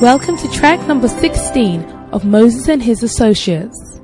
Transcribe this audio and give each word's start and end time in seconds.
Welcome 0.00 0.36
to 0.36 0.48
track 0.52 0.86
number 0.86 1.08
16 1.08 1.82
of 2.12 2.24
Moses 2.24 2.68
and 2.68 2.80
His 2.80 3.02
Associates. 3.02 4.00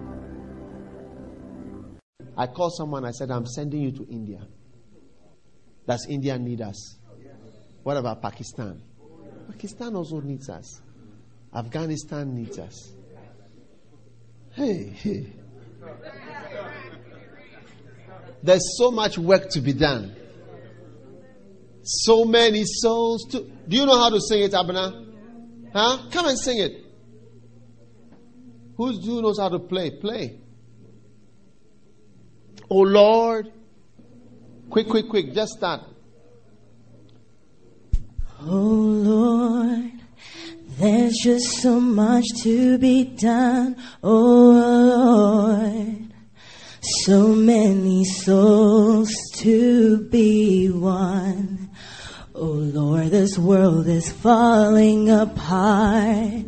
I 2.36 2.48
called 2.48 2.74
someone, 2.76 3.04
I 3.04 3.12
said, 3.12 3.30
I'm 3.30 3.46
sending 3.46 3.80
you 3.80 3.92
to 3.92 4.04
India. 4.10 4.40
Does 5.86 6.04
India 6.10 6.36
need 6.36 6.62
us? 6.62 6.98
What 7.84 7.96
about 7.96 8.20
Pakistan? 8.20 8.82
Pakistan 9.46 9.94
also 9.94 10.18
needs 10.20 10.50
us. 10.50 10.82
Afghanistan 11.54 12.34
needs 12.34 12.58
us. 12.58 12.92
Hey, 14.50 14.88
hey. 14.88 15.32
There's 18.42 18.76
so 18.76 18.90
much 18.90 19.16
work 19.16 19.48
to 19.50 19.60
be 19.60 19.72
done. 19.72 20.16
So 21.84 22.24
many 22.24 22.64
souls 22.64 23.28
to. 23.30 23.48
Do 23.68 23.76
you 23.76 23.86
know 23.86 23.96
how 23.96 24.10
to 24.10 24.20
sing 24.20 24.42
it, 24.42 24.50
Abena? 24.50 25.03
Huh? 25.74 26.08
Come 26.12 26.26
and 26.26 26.38
sing 26.38 26.58
it. 26.58 26.84
Who 28.76 28.92
who 28.92 29.22
knows 29.22 29.38
how 29.38 29.48
to 29.48 29.58
play? 29.58 29.90
Play. 29.90 30.38
Oh 32.70 32.80
Lord. 32.80 33.52
Quick, 34.70 34.88
quick, 34.88 35.08
quick. 35.08 35.34
Just 35.34 35.52
start. 35.52 35.82
Oh 38.40 38.46
Lord, 38.46 39.92
there's 40.78 41.16
just 41.22 41.62
so 41.62 41.80
much 41.80 42.24
to 42.42 42.78
be 42.78 43.04
done. 43.04 43.76
Oh 44.02 44.50
Lord, 45.56 46.12
so 46.82 47.28
many 47.28 48.04
souls 48.04 49.12
to 49.36 50.08
be 50.08 50.70
won. 50.70 51.63
Oh 52.36 52.46
Lord, 52.46 53.12
this 53.12 53.38
world 53.38 53.86
is 53.86 54.10
falling 54.10 55.08
apart. 55.08 56.42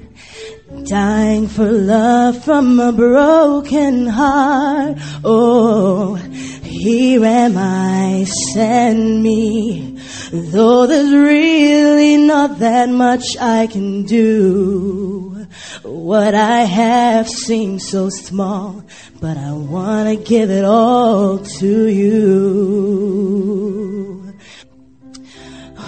Dying 0.83 1.47
for 1.47 1.70
love 1.70 2.45
from 2.45 2.81
a 2.81 2.91
broken 2.91 4.09
heart. 4.09 4.98
Oh, 5.23 6.17
here 6.17 7.25
am 7.25 7.56
I, 7.56 8.25
send 8.25 9.23
me. 9.23 10.01
Though 10.33 10.89
there's 10.89 11.12
really 11.12 12.17
not 12.17 12.59
that 12.59 12.89
much 12.89 13.37
I 13.37 13.69
can 13.69 14.06
do. 14.06 15.47
What 15.84 16.34
I 16.34 16.62
have 16.62 17.28
seems 17.28 17.89
so 17.89 18.11
small, 18.11 18.83
but 19.21 19.37
I 19.37 19.53
wanna 19.53 20.17
give 20.17 20.50
it 20.50 20.65
all 20.65 21.39
to 21.39 21.87
you. 21.87 23.86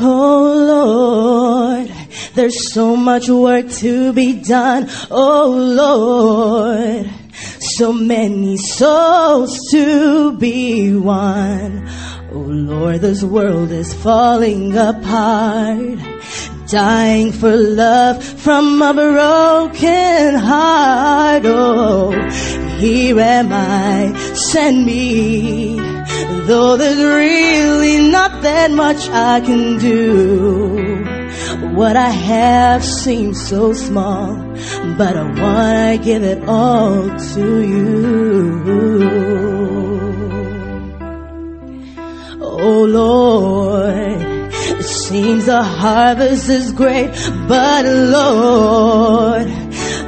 Oh 0.01 1.83
Lord, 1.83 1.89
there's 2.35 2.73
so 2.73 2.95
much 2.95 3.29
work 3.29 3.69
to 3.83 4.13
be 4.13 4.35
done. 4.35 4.89
Oh 5.11 5.51
Lord, 5.51 7.11
so 7.35 7.93
many 7.93 8.57
souls 8.59 9.59
to 9.73 10.37
be 10.39 10.95
won. 10.95 11.89
Oh 12.31 12.39
Lord, 12.39 13.01
this 13.01 13.25
world 13.25 13.73
is 13.73 13.93
falling 13.93 14.77
apart. 14.77 15.99
Dying 16.69 17.33
for 17.33 17.57
love 17.57 18.23
from 18.23 18.81
a 18.83 18.95
broken 18.95 20.35
heart. 20.37 21.43
Oh, 21.45 22.13
here 22.79 23.19
am 23.19 23.49
I, 23.53 24.17
send 24.35 24.87
me. 24.87 25.98
Though 26.47 26.77
there's 26.77 26.99
really 26.99 28.11
not 28.11 28.43
that 28.43 28.71
much 28.71 29.09
I 29.11 29.41
can 29.41 29.79
do. 29.79 31.05
What 31.75 31.97
I 31.97 32.11
have 32.11 32.85
seems 32.85 33.41
so 33.41 33.73
small, 33.73 34.35
but 34.97 35.17
I 35.17 35.25
wanna 35.41 35.99
give 36.03 36.23
it 36.25 36.43
all 36.49 37.09
to 37.35 37.63
you. 37.63 39.09
Oh 42.41 42.83
Lord, 42.83 43.95
it 43.95 44.83
seems 44.83 45.47
the 45.47 45.63
harvest 45.63 46.49
is 46.49 46.73
great, 46.73 47.11
but 47.47 47.85
Lord, 47.85 49.47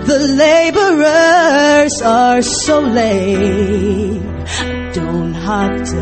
the 0.07 0.19
laborers 0.37 2.03
are 2.03 2.43
so 2.43 2.81
late. 2.81 4.40
I 5.43 5.85
to 5.85 6.01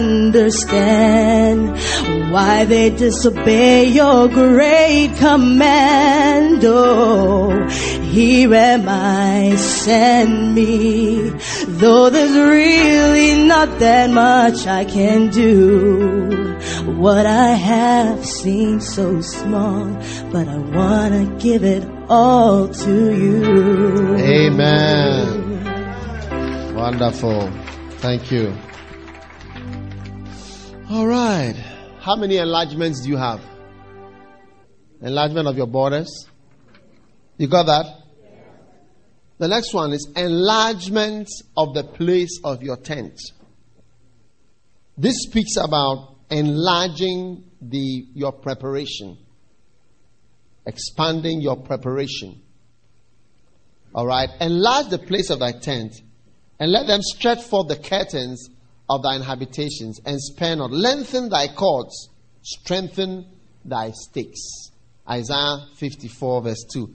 understand 0.00 1.76
why 2.32 2.64
they 2.64 2.90
disobey 2.90 3.86
your 3.86 4.28
great 4.28 5.14
command. 5.18 6.62
Oh, 6.64 7.50
here 7.68 8.54
am 8.54 8.88
I, 8.88 9.54
send 9.56 10.54
me. 10.54 11.30
Though 11.66 12.10
there's 12.10 12.36
really 12.36 13.44
not 13.44 13.78
that 13.80 14.10
much 14.10 14.66
I 14.66 14.84
can 14.84 15.30
do. 15.30 16.54
What 16.96 17.26
I 17.26 17.52
have 17.54 18.24
seems 18.24 18.88
so 18.88 19.20
small, 19.20 19.84
but 20.32 20.48
I 20.48 20.56
wanna 20.58 21.26
give 21.38 21.64
it 21.64 21.84
all 22.08 22.68
to 22.68 23.14
you. 23.14 24.16
Amen. 24.16 25.54
Wonderful. 26.74 27.50
Thank 27.98 28.30
you. 28.30 28.54
All 30.88 31.04
right. 31.04 31.56
How 31.98 32.14
many 32.14 32.36
enlargements 32.36 33.00
do 33.02 33.08
you 33.08 33.16
have? 33.16 33.40
Enlargement 35.02 35.48
of 35.48 35.56
your 35.56 35.66
borders. 35.66 36.28
You 37.38 37.48
got 37.48 37.66
that? 37.66 37.86
The 39.38 39.48
next 39.48 39.74
one 39.74 39.92
is 39.92 40.08
enlargement 40.14 41.28
of 41.56 41.74
the 41.74 41.82
place 41.82 42.38
of 42.44 42.62
your 42.62 42.76
tent. 42.76 43.18
This 44.96 45.16
speaks 45.22 45.56
about 45.56 46.18
enlarging 46.30 47.50
the 47.60 48.06
your 48.14 48.30
preparation, 48.30 49.18
expanding 50.66 51.40
your 51.40 51.56
preparation. 51.56 52.40
All 53.92 54.06
right, 54.06 54.30
enlarge 54.40 54.90
the 54.90 54.98
place 54.98 55.30
of 55.30 55.40
thy 55.40 55.50
tent, 55.50 55.94
and 56.60 56.70
let 56.70 56.86
them 56.86 57.00
stretch 57.02 57.42
forth 57.42 57.66
the 57.66 57.76
curtains 57.76 58.50
of 58.88 59.02
thine 59.02 59.22
habitations, 59.22 60.00
and 60.04 60.20
spare 60.20 60.56
not. 60.56 60.70
Lengthen 60.70 61.28
thy 61.28 61.48
cords, 61.48 62.10
strengthen 62.42 63.26
thy 63.64 63.90
stakes. 63.90 64.70
Isaiah 65.08 65.66
54, 65.76 66.42
verse 66.42 66.64
2. 66.72 66.94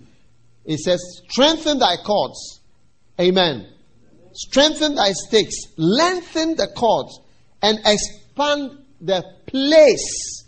It 0.65 0.79
says, 0.79 1.01
Strengthen 1.29 1.79
thy 1.79 1.97
cords. 1.97 2.61
Amen. 3.19 3.67
Strengthen 4.33 4.95
thy 4.95 5.11
stakes, 5.11 5.55
lengthen 5.77 6.55
the 6.55 6.67
cords, 6.67 7.19
and 7.61 7.79
expand 7.85 8.77
the 9.01 9.23
place 9.47 10.45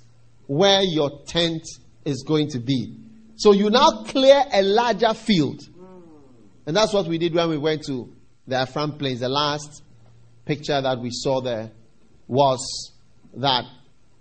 where 0.47 0.81
your 0.81 1.23
tent 1.25 1.61
is 2.05 2.23
going 2.27 2.49
to 2.49 2.59
be. 2.59 2.97
So 3.35 3.51
you 3.51 3.69
now 3.69 4.03
clear 4.05 4.43
a 4.53 4.61
larger 4.61 5.13
field. 5.13 5.61
And 6.65 6.75
that's 6.75 6.93
what 6.93 7.07
we 7.07 7.17
did 7.17 7.33
when 7.33 7.49
we 7.49 7.57
went 7.57 7.83
to 7.87 8.13
the 8.47 8.55
Afram 8.55 8.97
Plains. 8.97 9.19
The 9.19 9.29
last 9.29 9.83
picture 10.45 10.81
that 10.81 10.99
we 10.99 11.09
saw 11.11 11.41
there 11.41 11.71
was 12.27 12.91
that 13.35 13.65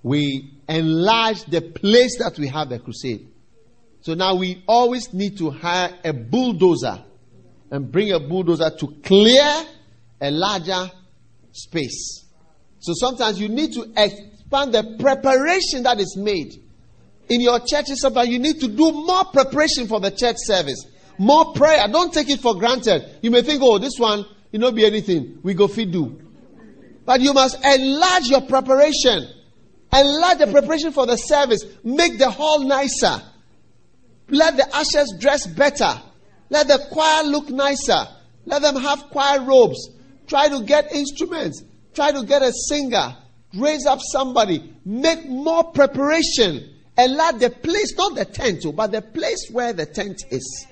we 0.02 0.54
enlarge 0.68 1.44
the 1.44 1.60
place 1.60 2.18
that 2.18 2.38
we 2.38 2.48
have 2.48 2.68
the 2.68 2.78
crusade. 2.78 3.28
So 4.00 4.14
now 4.14 4.34
we 4.34 4.64
always 4.66 5.12
need 5.12 5.38
to 5.38 5.50
hire 5.50 5.96
a 6.04 6.12
bulldozer 6.12 7.04
and 7.70 7.90
bring 7.90 8.12
a 8.12 8.18
bulldozer 8.18 8.70
to 8.70 8.86
clear 9.04 9.64
a 10.20 10.30
larger 10.30 10.90
space. 11.52 12.24
So 12.80 12.94
sometimes 12.94 13.40
you 13.40 13.48
need 13.48 13.72
to 13.74 13.82
expand 13.96 14.74
the 14.74 14.96
preparation 14.98 15.84
that 15.84 16.00
is 16.00 16.16
made. 16.16 16.52
In 17.28 17.40
your 17.40 17.60
churches, 17.60 18.00
sometimes 18.00 18.28
you 18.28 18.40
need 18.40 18.60
to 18.60 18.68
do 18.68 18.90
more 18.90 19.24
preparation 19.26 19.86
for 19.86 20.00
the 20.00 20.10
church 20.10 20.36
service. 20.38 20.84
More 21.16 21.52
prayer. 21.52 21.86
Don't 21.88 22.12
take 22.12 22.28
it 22.28 22.40
for 22.40 22.56
granted. 22.56 23.18
You 23.22 23.30
may 23.30 23.42
think, 23.42 23.62
oh, 23.62 23.78
this 23.78 23.94
one, 23.98 24.24
you 24.52 24.58
know, 24.58 24.70
be 24.70 24.84
anything. 24.84 25.38
We 25.42 25.54
go 25.54 25.66
feed 25.66 25.90
do. 25.90 26.20
But 27.04 27.20
you 27.20 27.32
must 27.32 27.64
enlarge 27.64 28.28
your 28.28 28.42
preparation. 28.42 29.26
Enlarge 29.92 30.38
the 30.38 30.48
preparation 30.52 30.92
for 30.92 31.06
the 31.06 31.16
service. 31.16 31.64
Make 31.82 32.18
the 32.18 32.30
hall 32.30 32.60
nicer. 32.60 33.20
Let 34.28 34.56
the 34.56 34.68
ushers 34.74 35.12
dress 35.18 35.46
better. 35.46 36.00
Let 36.48 36.68
the 36.68 36.86
choir 36.90 37.24
look 37.24 37.48
nicer. 37.48 38.06
Let 38.44 38.62
them 38.62 38.76
have 38.76 39.04
choir 39.10 39.42
robes. 39.42 39.90
Try 40.26 40.48
to 40.48 40.62
get 40.62 40.92
instruments. 40.92 41.62
Try 41.94 42.12
to 42.12 42.24
get 42.24 42.42
a 42.42 42.52
singer. 42.52 43.16
Raise 43.54 43.86
up 43.86 44.00
somebody. 44.00 44.72
Make 44.84 45.26
more 45.28 45.64
preparation. 45.72 46.68
Enlarge 46.96 47.38
the 47.38 47.50
place, 47.50 47.94
not 47.96 48.14
the 48.14 48.24
tent, 48.24 48.62
oh, 48.66 48.72
but 48.72 48.92
the 48.92 49.02
place 49.02 49.48
where 49.50 49.72
the 49.72 49.86
tent 49.86 50.22
is. 50.30 50.66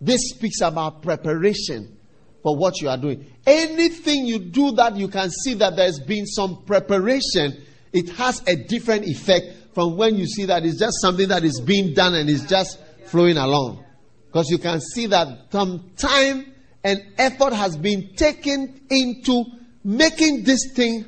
This 0.00 0.30
speaks 0.30 0.60
about 0.60 1.02
preparation 1.02 1.96
for 2.42 2.56
what 2.56 2.80
you 2.80 2.88
are 2.88 2.98
doing. 2.98 3.26
Anything 3.46 4.26
you 4.26 4.38
do 4.38 4.72
that 4.72 4.96
you 4.96 5.08
can 5.08 5.30
see 5.30 5.54
that 5.54 5.76
there's 5.76 5.98
been 5.98 6.26
some 6.26 6.62
preparation, 6.64 7.64
it 7.92 8.10
has 8.10 8.42
a 8.46 8.56
different 8.56 9.06
effect 9.06 9.46
from 9.74 9.96
when 9.96 10.16
you 10.16 10.26
see 10.26 10.44
that 10.44 10.64
it's 10.64 10.78
just 10.78 11.00
something 11.00 11.28
that 11.28 11.42
is 11.42 11.60
being 11.60 11.94
done 11.94 12.14
and 12.14 12.28
is 12.28 12.44
just 12.46 12.78
flowing 13.06 13.36
along. 13.36 13.84
Because 14.26 14.50
you 14.50 14.58
can 14.58 14.80
see 14.80 15.06
that 15.06 15.50
some 15.50 15.90
time 15.96 16.52
and 16.82 17.02
effort 17.18 17.52
has 17.52 17.76
been 17.76 18.14
taken 18.14 18.80
into 18.90 19.44
making 19.82 20.44
this 20.44 20.72
thing 20.74 21.06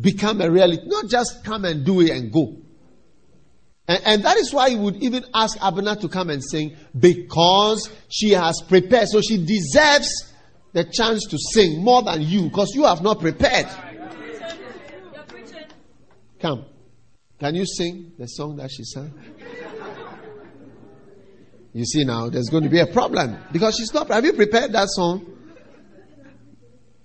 become 0.00 0.40
a 0.40 0.50
reality. 0.50 0.82
Not 0.86 1.08
just 1.08 1.44
come 1.44 1.64
and 1.64 1.84
do 1.84 2.00
it 2.00 2.10
and 2.10 2.32
go. 2.32 2.56
And, 3.88 4.02
and 4.04 4.24
that 4.24 4.36
is 4.36 4.52
why 4.52 4.70
he 4.70 4.76
would 4.76 4.96
even 4.96 5.24
ask 5.34 5.58
Abena 5.58 6.00
to 6.00 6.08
come 6.08 6.30
and 6.30 6.42
sing 6.42 6.76
because 6.98 7.90
she 8.08 8.30
has 8.30 8.60
prepared. 8.68 9.08
So 9.08 9.20
she 9.20 9.44
deserves 9.44 10.32
the 10.72 10.84
chance 10.84 11.24
to 11.26 11.38
sing 11.38 11.82
more 11.82 12.02
than 12.02 12.22
you 12.22 12.44
because 12.44 12.74
you 12.74 12.84
have 12.84 13.02
not 13.02 13.20
prepared. 13.20 13.66
Come. 16.40 16.66
Can 17.38 17.54
you 17.54 17.66
sing 17.66 18.12
the 18.18 18.26
song 18.26 18.56
that 18.56 18.70
she 18.70 18.84
sang? 18.84 19.12
You 21.72 21.84
see 21.84 22.04
now, 22.04 22.30
there's 22.30 22.48
going 22.48 22.64
to 22.64 22.70
be 22.70 22.80
a 22.80 22.86
problem 22.86 23.36
because 23.52 23.76
she's 23.76 23.92
not. 23.92 24.08
Have 24.08 24.24
you 24.24 24.32
prepared 24.32 24.72
that 24.72 24.88
song? 24.88 25.26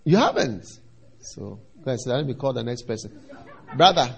You 0.06 0.18
haven't. 0.18 0.66
So, 1.19 1.60
guys, 1.83 2.00
let 2.07 2.25
me 2.25 2.33
call 2.33 2.54
the 2.54 2.63
next 2.63 2.83
person. 2.83 3.22
Brother. 3.75 4.16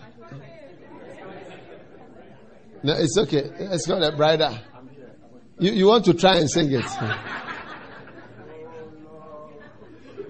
No, 2.84 2.94
it's 2.96 3.18
okay. 3.18 3.50
It's 3.60 3.88
not 3.88 4.04
a 4.04 4.12
brother. 4.12 4.60
You, 5.58 5.72
you 5.72 5.88
want 5.88 6.04
to 6.06 6.14
try 6.14 6.36
and 6.36 6.48
sing 6.50 6.72
it? 6.72 6.86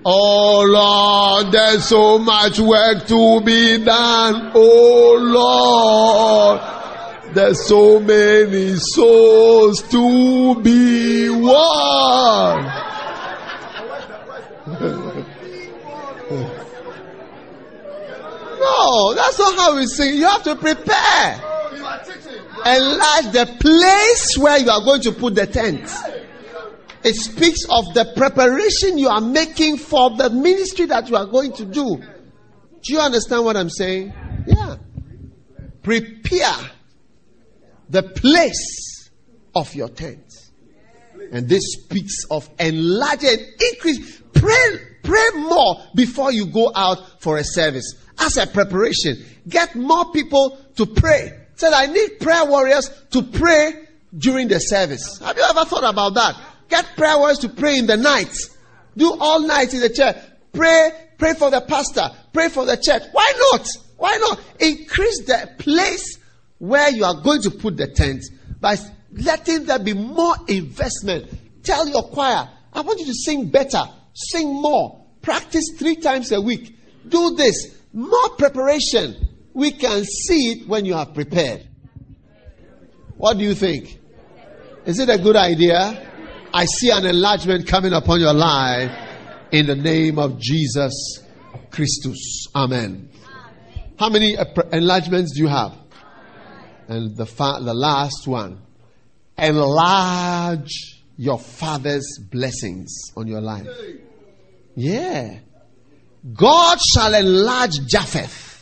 Oh 0.06 0.64
Lord, 0.68 1.54
there's 1.54 1.86
so 1.86 2.20
much 2.20 2.60
work 2.60 3.08
to 3.08 3.42
be 3.42 3.84
done. 3.84 4.52
Oh 4.54 6.60
Lord, 6.60 7.34
there's 7.34 7.66
so 7.66 8.00
many 8.00 8.76
souls 8.76 9.82
to 9.90 10.62
be 10.62 11.30
won. 11.30 12.64
no, 18.60 19.14
that's 19.16 19.40
not 19.40 19.56
how 19.56 19.76
we 19.76 19.88
sing. 19.88 20.18
You 20.18 20.28
have 20.28 20.44
to 20.44 20.56
prepare. 20.56 21.53
Enlarge 22.66 23.32
the 23.34 23.58
place 23.60 24.38
where 24.38 24.58
you 24.60 24.70
are 24.70 24.84
going 24.84 25.02
to 25.02 25.12
put 25.12 25.36
the 25.36 25.46
tent. 25.46 25.90
It 27.04 27.16
speaks 27.16 27.66
of 27.70 27.94
the 27.94 28.14
preparation 28.16 28.98
you 28.98 29.10
are 29.10 29.20
making 29.20 29.78
for 29.78 30.12
the 30.12 30.30
ministry 30.30 30.86
that 30.86 31.10
you 31.10 31.18
are 31.18 31.26
going 31.26 31.52
to 31.54 31.66
do. 31.66 31.98
Do 31.98 32.94
you 32.94 33.00
understand 33.00 33.44
what 33.44 33.58
I'm 33.58 33.70
saying? 33.70 34.14
Yeah. 34.48 34.78
Prepare 35.82 36.72
the 37.90 38.04
place 38.04 39.10
of 39.56 39.76
your 39.76 39.90
tent. 39.90 40.24
And 41.32 41.50
this 41.50 41.64
speaks 41.74 42.26
of 42.32 42.50
enlarge 42.60 43.24
and 43.24 43.40
increase. 43.72 44.22
Pray, 44.34 44.78
pray 45.04 45.30
more 45.36 45.84
before 45.96 46.32
you 46.32 46.46
go 46.46 46.72
out 46.76 47.22
for 47.22 47.38
a 47.38 47.44
service. 47.44 47.96
As 48.20 48.38
a 48.38 48.48
preparation, 48.48 49.24
get 49.48 49.76
more 49.76 50.12
people 50.12 50.58
to 50.76 50.86
pray. 50.86 51.43
Said, 51.56 51.74
I 51.74 51.86
need 51.88 52.20
prayer 52.20 52.46
warriors 52.46 52.90
to 53.12 53.22
pray 53.22 53.88
during 54.18 54.48
the 54.48 54.60
service. 54.60 55.20
Have 55.20 55.38
you 55.38 55.44
ever 55.44 55.66
thought 55.66 55.90
about 55.90 56.14
that? 56.16 56.40
Get 56.70 56.86
prayer 56.96 57.18
warriors 57.18 57.40
to 57.40 57.50
pray 57.50 57.78
in 57.78 57.88
the 57.88 57.98
night. 57.98 58.36
Do 58.98 59.18
all 59.20 59.40
night 59.42 59.74
in 59.74 59.80
the 59.80 59.90
church. 59.90 60.16
Pray, 60.52 60.92
pray 61.18 61.34
for 61.34 61.50
the 61.50 61.62
pastor. 61.62 62.10
Pray 62.32 62.50
for 62.50 62.66
the 62.66 62.78
church. 62.78 63.04
Why 63.12 63.34
not? 63.52 63.68
Why 63.98 64.18
not? 64.18 64.40
Increase 64.60 65.26
the 65.26 65.52
place 65.60 66.20
where 66.58 66.90
you 66.90 67.06
are 67.06 67.22
going 67.22 67.42
to 67.44 67.52
put 67.52 67.78
the 67.78 67.88
tent 67.88 68.24
by 68.60 68.78
letting 69.12 69.66
there 69.66 69.80
be 69.80 69.94
more 69.94 70.36
investment. 70.48 71.30
Tell 71.64 71.88
your 71.88 72.04
choir, 72.04 72.50
I 72.74 72.82
want 72.82 73.00
you 73.00 73.06
to 73.08 73.14
sing 73.14 73.50
better, 73.50 73.84
sing 74.14 74.48
more, 74.48 75.06
practice 75.22 75.72
three 75.78 75.96
times 75.96 76.32
a 76.32 76.42
week. 76.42 76.76
Do 77.08 77.36
this. 77.36 77.78
More 77.94 78.30
preparation. 78.38 79.16
We 79.54 79.72
can 79.72 80.04
see 80.04 80.52
it 80.52 80.68
when 80.68 80.86
you 80.86 80.94
have 80.96 81.14
prepared. 81.14 81.68
What 83.18 83.38
do 83.38 83.44
you 83.44 83.54
think? 83.56 84.00
Is 84.86 85.00
it 85.00 85.10
a 85.10 85.18
good 85.18 85.36
idea? 85.36 86.10
I 86.54 86.66
see 86.66 86.92
an 86.92 87.06
enlargement 87.06 87.68
coming 87.68 87.94
upon 87.94 88.20
your 88.20 88.34
life 88.34 88.92
in 89.52 89.68
the 89.68 89.76
name 89.76 90.20
of 90.20 90.40
Jesus 90.40 91.20
Christus. 91.70 92.48
Amen. 92.56 93.10
How 93.98 94.10
many 94.10 94.38
uh, 94.38 94.46
enlargements 94.72 95.34
do 95.36 95.42
you 95.42 95.48
have? 95.48 95.78
And 96.88 97.16
the, 97.16 97.26
fa- 97.26 97.60
the 97.62 97.74
last 97.74 98.28
one. 98.28 98.62
Enlarge 99.38 101.02
your 101.18 101.40
father's 101.40 102.20
blessings 102.32 103.12
on 103.16 103.28
your 103.28 103.42
life. 103.42 103.68
Yeah. 104.76 105.40
God 106.34 106.80
shall 106.94 107.14
enlarge 107.14 107.80
Japheth, 107.88 108.53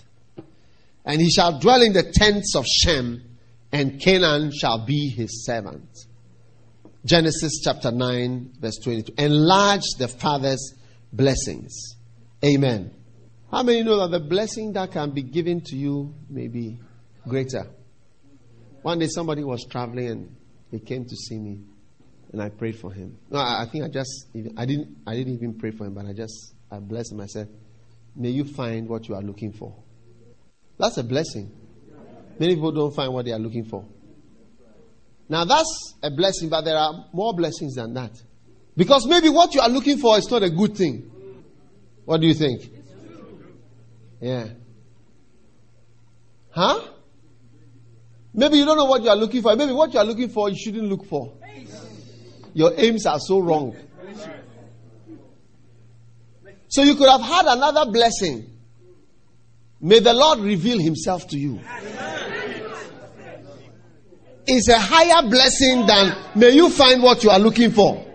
and 1.06 1.22
he 1.22 1.30
shall 1.30 1.60
dwell 1.60 1.82
in 1.82 1.94
the 1.94 2.04
tents 2.04 2.56
of 2.56 2.66
Shem, 2.66 3.24
and 3.72 4.00
Canaan 4.02 4.52
shall 4.52 4.86
be 4.86 5.10
his 5.10 5.46
servant. 5.46 5.90
Genesis 7.06 7.62
chapter 7.64 7.92
9, 7.92 8.54
verse 8.60 8.78
22. 8.84 9.14
Enlarge 9.18 9.86
the 9.98 10.08
Father's 10.08 10.76
blessings. 11.12 11.96
Amen. 12.44 12.94
How 13.50 13.64
many 13.64 13.84
know 13.84 13.98
that 14.00 14.12
the 14.12 14.20
blessing 14.20 14.74
that 14.74 14.92
can 14.92 15.12
be 15.12 15.24
given 15.24 15.62
to 15.66 15.76
you 15.76 16.14
may 16.30 16.48
be 16.48 16.80
greater? 17.28 17.68
One 18.82 19.00
day 19.00 19.08
somebody 19.08 19.44
was 19.44 19.66
traveling 19.70 20.08
and 20.08 20.36
he 20.70 20.80
came 20.80 21.06
to 21.06 21.16
see 21.16 21.38
me 21.38 21.62
and 22.32 22.42
I 22.42 22.50
prayed 22.50 22.80
for 22.80 22.94
him. 22.94 23.18
No, 23.30 23.40
I, 23.40 23.66
think 23.72 23.84
I 23.84 23.90
just, 23.90 24.28
I 24.58 24.66
didn't, 24.66 24.98
I 25.06 25.16
didn't 25.16 25.34
even 25.34 25.58
pray 25.58 25.72
for 25.72 25.86
him, 25.86 25.94
but 25.94 26.06
I 26.06 26.14
just, 26.14 26.56
I 26.72 26.80
blessed 26.80 27.12
him. 27.12 27.22
I 27.22 27.26
said, 27.26 27.50
may 28.16 28.30
you 28.30 28.46
find 28.46 28.88
what 28.88 29.08
you 29.08 29.16
are 29.16 29.22
looking 29.22 29.52
for. 29.52 29.76
That's 30.82 30.98
a 30.98 31.04
blessing. 31.04 31.52
Many 32.40 32.56
people 32.56 32.72
don't 32.72 32.92
find 32.96 33.14
what 33.14 33.26
they 33.26 33.32
are 33.32 33.40
looking 33.40 33.66
for. 33.66 33.86
Now 35.30 35.46
that's 35.46 35.94
a 36.02 36.10
blessing, 36.10 36.50
but 36.50 36.62
there 36.62 36.76
are 36.76 37.06
more 37.14 37.36
blessings 37.36 37.76
than 37.76 37.94
that. 37.94 38.20
Because 38.76 39.06
maybe 39.06 39.30
what 39.30 39.54
you 39.54 39.62
are 39.62 39.70
looking 39.70 40.00
for 40.00 40.18
is 40.18 40.30
not 40.32 40.42
a 40.42 40.50
good 40.50 40.76
thing. 40.76 41.08
What 42.04 42.20
do 42.20 42.26
you 42.26 42.34
think? 42.34 42.64
Yeah. 44.20 44.48
Huh? 46.50 46.82
Maybe 48.34 48.58
you 48.58 48.66
don't 48.66 48.78
know 48.78 48.86
what 48.86 49.04
you 49.04 49.10
are 49.10 49.16
looking 49.16 49.44
for. 49.44 49.56
Maybe 49.56 49.74
what 49.74 49.94
you 49.94 50.00
are 50.00 50.06
looking 50.06 50.30
for, 50.30 50.50
you 50.50 50.58
shouldn't 50.58 50.90
look 50.90 51.06
for. 51.06 51.38
Your 52.56 52.74
aims 52.76 53.06
are 53.06 53.20
so 53.20 53.38
wrong. 53.38 53.76
So 56.70 56.82
you 56.82 56.96
could 56.96 57.08
have 57.08 57.22
had 57.22 57.46
another 57.46 57.92
blessing. 57.92 58.51
May 59.82 60.00
the 60.00 60.14
Lord 60.14 60.40
reveal 60.40 60.80
himself 60.80 61.28
to 61.30 61.38
you 61.38 61.60
is 64.48 64.68
a 64.68 64.80
higher 64.80 65.28
blessing 65.30 65.86
than 65.86 66.16
may 66.36 66.52
you 66.52 66.70
find 66.70 67.02
what 67.02 67.24
you 67.24 67.30
are 67.30 67.40
looking 67.40 67.72
for. 67.72 68.06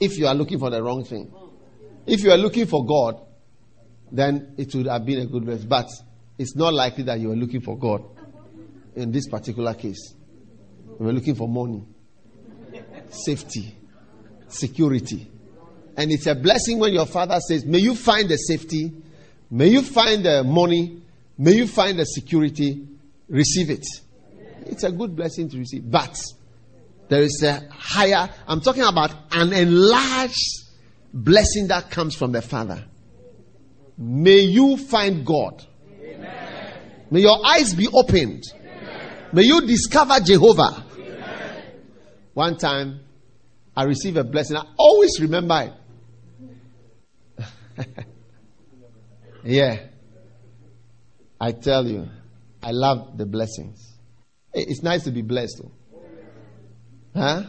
If 0.00 0.18
you 0.18 0.26
are 0.26 0.34
looking 0.34 0.58
for 0.58 0.70
the 0.70 0.82
wrong 0.82 1.04
thing. 1.04 1.32
If 2.06 2.22
you 2.22 2.30
are 2.30 2.36
looking 2.36 2.66
for 2.66 2.84
God, 2.84 3.20
then 4.10 4.54
it 4.58 4.74
would 4.74 4.86
have 4.86 5.04
been 5.04 5.20
a 5.20 5.26
good 5.26 5.44
blessing. 5.44 5.68
But 5.68 5.88
it's 6.38 6.54
not 6.56 6.74
likely 6.74 7.04
that 7.04 7.20
you 7.20 7.32
are 7.32 7.36
looking 7.36 7.60
for 7.60 7.78
God 7.78 8.04
in 8.94 9.10
this 9.12 9.28
particular 9.28 9.74
case. 9.74 10.14
You 11.00 11.08
are 11.08 11.12
looking 11.12 11.34
for 11.34 11.48
money, 11.48 11.84
safety, 13.10 13.76
security. 14.48 15.30
And 15.96 16.10
it's 16.10 16.26
a 16.26 16.34
blessing 16.34 16.78
when 16.78 16.92
your 16.92 17.06
father 17.06 17.38
says, 17.40 17.64
May 17.64 17.78
you 17.78 17.94
find 17.94 18.28
the 18.28 18.36
safety, 18.36 18.92
may 19.54 19.68
you 19.68 19.82
find 19.82 20.24
the 20.24 20.42
money, 20.42 21.00
may 21.38 21.52
you 21.52 21.66
find 21.68 21.98
the 21.98 22.04
security, 22.04 22.86
receive 23.28 23.70
it. 23.70 23.86
It's 24.66 24.82
a 24.82 24.90
good 24.90 25.14
blessing 25.14 25.48
to 25.50 25.58
receive. 25.58 25.88
But 25.88 26.20
there 27.08 27.22
is 27.22 27.40
a 27.44 27.68
higher, 27.70 28.28
I'm 28.48 28.60
talking 28.60 28.82
about 28.82 29.14
an 29.30 29.52
enlarged 29.52 30.64
blessing 31.12 31.68
that 31.68 31.90
comes 31.90 32.16
from 32.16 32.32
the 32.32 32.42
Father. 32.42 32.84
May 33.96 34.40
you 34.40 34.76
find 34.76 35.24
God. 35.24 35.64
Amen. 36.02 36.72
May 37.12 37.20
your 37.20 37.38
eyes 37.46 37.74
be 37.74 37.86
opened. 37.86 38.42
Amen. 38.52 39.28
May 39.32 39.42
you 39.42 39.60
discover 39.60 40.18
Jehovah. 40.18 40.84
Amen. 40.98 41.62
One 42.32 42.56
time, 42.58 43.00
I 43.76 43.84
received 43.84 44.16
a 44.16 44.24
blessing. 44.24 44.56
I 44.56 44.64
always 44.76 45.20
remember 45.20 45.72
it. 47.78 47.94
yeah. 49.44 49.78
I 51.40 51.52
tell 51.52 51.86
you, 51.86 52.08
I 52.62 52.70
love 52.70 53.18
the 53.18 53.26
blessings. 53.26 53.92
It's 54.52 54.82
nice 54.82 55.04
to 55.04 55.10
be 55.10 55.22
blessed. 55.22 55.62
Huh? 57.14 57.44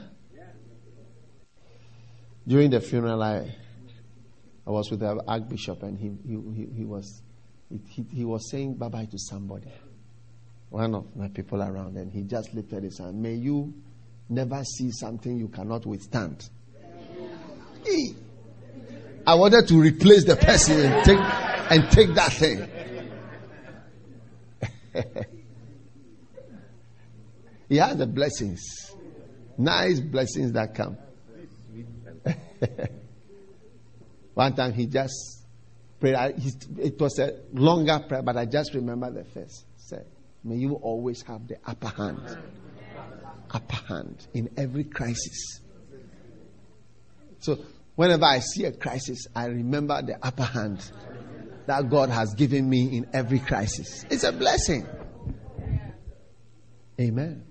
During 2.48 2.70
the 2.70 2.82
funeral, 2.82 3.24
I, 3.24 3.56
I 4.68 4.70
was 4.70 4.92
with 4.92 5.00
the 5.00 5.24
Archbishop 5.28 5.82
and 5.84 5.98
he, 5.98 6.12
he, 6.28 6.40
he, 6.54 6.78
he 6.78 6.86
was, 6.86 7.22
he, 7.70 8.06
he 8.12 8.26
was 8.26 8.50
saying 8.52 8.76
bye 8.76 8.90
bye 8.90 9.06
to 9.06 9.18
somebody. 9.18 9.72
one 10.70 10.94
of 10.94 11.16
my 11.16 11.30
people 11.30 11.62
around, 11.62 11.96
and 11.96 12.12
he 12.12 12.24
just 12.24 12.54
lifted 12.54 12.84
his 12.84 13.00
hand. 13.00 13.22
May 13.22 13.36
you 13.36 13.74
never 14.30 14.64
see 14.64 14.92
something 14.92 15.38
you 15.38 15.48
cannot 15.48 15.86
withstand. 15.86 16.50
I 19.28 19.36
wanted 19.36 19.68
to 19.70 19.80
replace 19.80 20.26
the 20.26 20.36
person 20.36 20.82
and 20.82 21.06
take 21.06 21.20
and 21.70 21.90
take 21.92 22.14
that 22.16 22.34
thing. 22.34 22.68
he 27.70 27.78
has 27.78 27.98
the 27.98 28.08
blessings, 28.08 28.62
nice 29.58 30.00
blessings 30.00 30.52
that 30.54 30.74
come. 30.76 30.98
One 34.34 34.56
time 34.56 34.74
he 34.74 34.86
just 34.88 35.46
prayed. 36.00 36.16
It 36.78 37.00
was 37.00 37.20
a 37.20 37.40
longer 37.54 38.00
prayer, 38.08 38.22
but 38.22 38.38
I 38.38 38.46
just 38.46 38.74
remember 38.74 39.12
the 39.12 39.24
first. 39.24 39.66
Said, 39.78 40.06
"May 40.44 40.56
you 40.56 40.74
always 40.76 41.22
have 41.24 41.48
the 41.48 41.58
upper 41.66 41.88
hand, 41.88 42.38
upper 43.52 43.76
hand 43.88 44.28
in 44.34 44.50
every 44.58 44.84
crisis." 44.84 45.62
So 47.40 47.60
whenever 47.96 48.26
I 48.26 48.40
see 48.40 48.66
a 48.66 48.72
crisis, 48.72 49.28
I 49.36 49.46
remember 49.46 50.02
the 50.02 50.18
upper 50.26 50.44
hand 50.44 50.80
that 51.66 51.90
God 51.90 52.10
has 52.10 52.34
given 52.34 52.70
me 52.70 52.98
in 52.98 53.08
every 53.14 53.40
crisis. 53.40 54.06
It's 54.10 54.24
a 54.24 54.32
blessing. 54.32 54.86
Amen. 57.00 57.44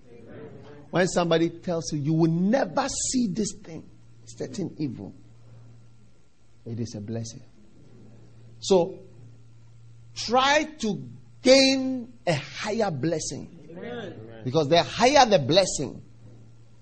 When 0.91 1.09
somebody 1.09 1.51
tells 1.51 1.93
you, 1.93 1.99
you 1.99 2.13
will 2.13 2.31
never 2.31 2.87
see 2.89 3.27
this 3.29 3.53
thing, 3.65 3.85
certain 4.25 4.75
evil, 4.79 5.13
it 6.65 6.79
is 6.79 6.95
a 6.95 7.01
blessing. 7.01 7.43
So, 8.61 9.01
try 10.15 10.65
to 10.79 11.03
gain 11.43 12.13
a 12.27 12.35
higher 12.35 12.91
blessing. 12.91 13.59
Amen. 13.71 14.15
Because 14.45 14.69
the 14.69 14.83
higher 14.83 15.27
the 15.27 15.41
blessing, 15.41 16.01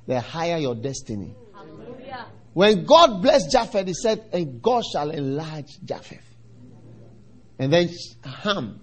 the 0.06 0.20
higher 0.20 0.58
your 0.58 0.74
destiny. 0.74 1.34
Hallelujah. 1.54 2.26
When 2.52 2.84
God 2.84 3.22
blessed 3.22 3.50
Japheth, 3.50 3.86
he 3.86 3.94
said, 3.94 4.28
And 4.32 4.60
God 4.60 4.84
shall 4.92 5.10
enlarge 5.10 5.78
Japheth. 5.84 6.31
And 7.62 7.72
then 7.72 7.88
Ham, 8.24 8.80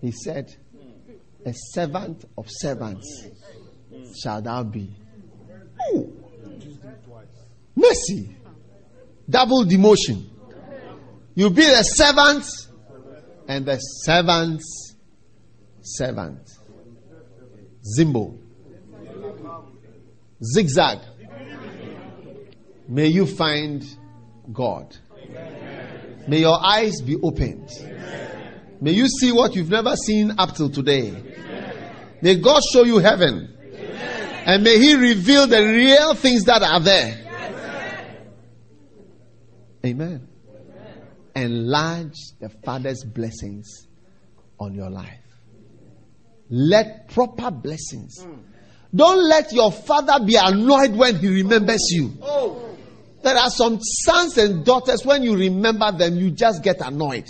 he 0.00 0.10
said, 0.10 0.52
A 1.44 1.52
servant 1.54 2.24
of 2.36 2.46
servants 2.48 3.28
shall 4.20 4.42
thou 4.42 4.64
be. 4.64 4.90
Ooh. 5.94 6.12
Mercy. 7.76 8.36
Double 9.30 9.64
demotion. 9.64 10.24
You 11.36 11.48
be 11.50 11.62
the 11.62 11.84
servant 11.84 12.44
and 13.46 13.64
the 13.64 13.76
servant's 13.76 14.96
servant. 15.80 16.42
Zimbo. 17.96 18.36
Zigzag. 20.42 20.98
May 22.88 23.06
you 23.06 23.26
find 23.26 23.84
God. 24.52 24.96
May 26.28 26.40
your 26.40 26.58
eyes 26.64 27.00
be 27.00 27.16
opened. 27.22 27.70
May 28.80 28.92
you 28.92 29.08
see 29.08 29.32
what 29.32 29.54
you've 29.54 29.70
never 29.70 29.96
seen 29.96 30.32
up 30.38 30.54
till 30.54 30.70
today. 30.70 31.14
May 32.20 32.36
God 32.36 32.62
show 32.72 32.84
you 32.84 32.98
heaven. 32.98 33.52
And 34.46 34.62
may 34.62 34.78
He 34.78 34.94
reveal 34.94 35.46
the 35.46 35.60
real 35.62 36.14
things 36.14 36.44
that 36.44 36.62
are 36.62 36.80
there. 36.80 37.22
Amen. 39.84 40.28
Enlarge 41.34 42.16
the 42.40 42.48
Father's 42.64 43.04
blessings 43.04 43.86
on 44.58 44.74
your 44.74 44.90
life. 44.90 45.20
Let 46.48 47.08
proper 47.08 47.50
blessings. 47.50 48.24
Don't 48.94 49.28
let 49.28 49.52
your 49.52 49.72
father 49.72 50.24
be 50.24 50.36
annoyed 50.36 50.94
when 50.94 51.16
he 51.16 51.28
remembers 51.28 51.90
you. 51.90 52.12
Oh. 52.22 52.65
There 53.26 53.36
are 53.36 53.50
some 53.50 53.80
sons 53.82 54.38
and 54.38 54.64
daughters, 54.64 55.04
when 55.04 55.24
you 55.24 55.36
remember 55.36 55.90
them, 55.90 56.14
you 56.14 56.30
just 56.30 56.62
get 56.62 56.80
annoyed. 56.80 57.26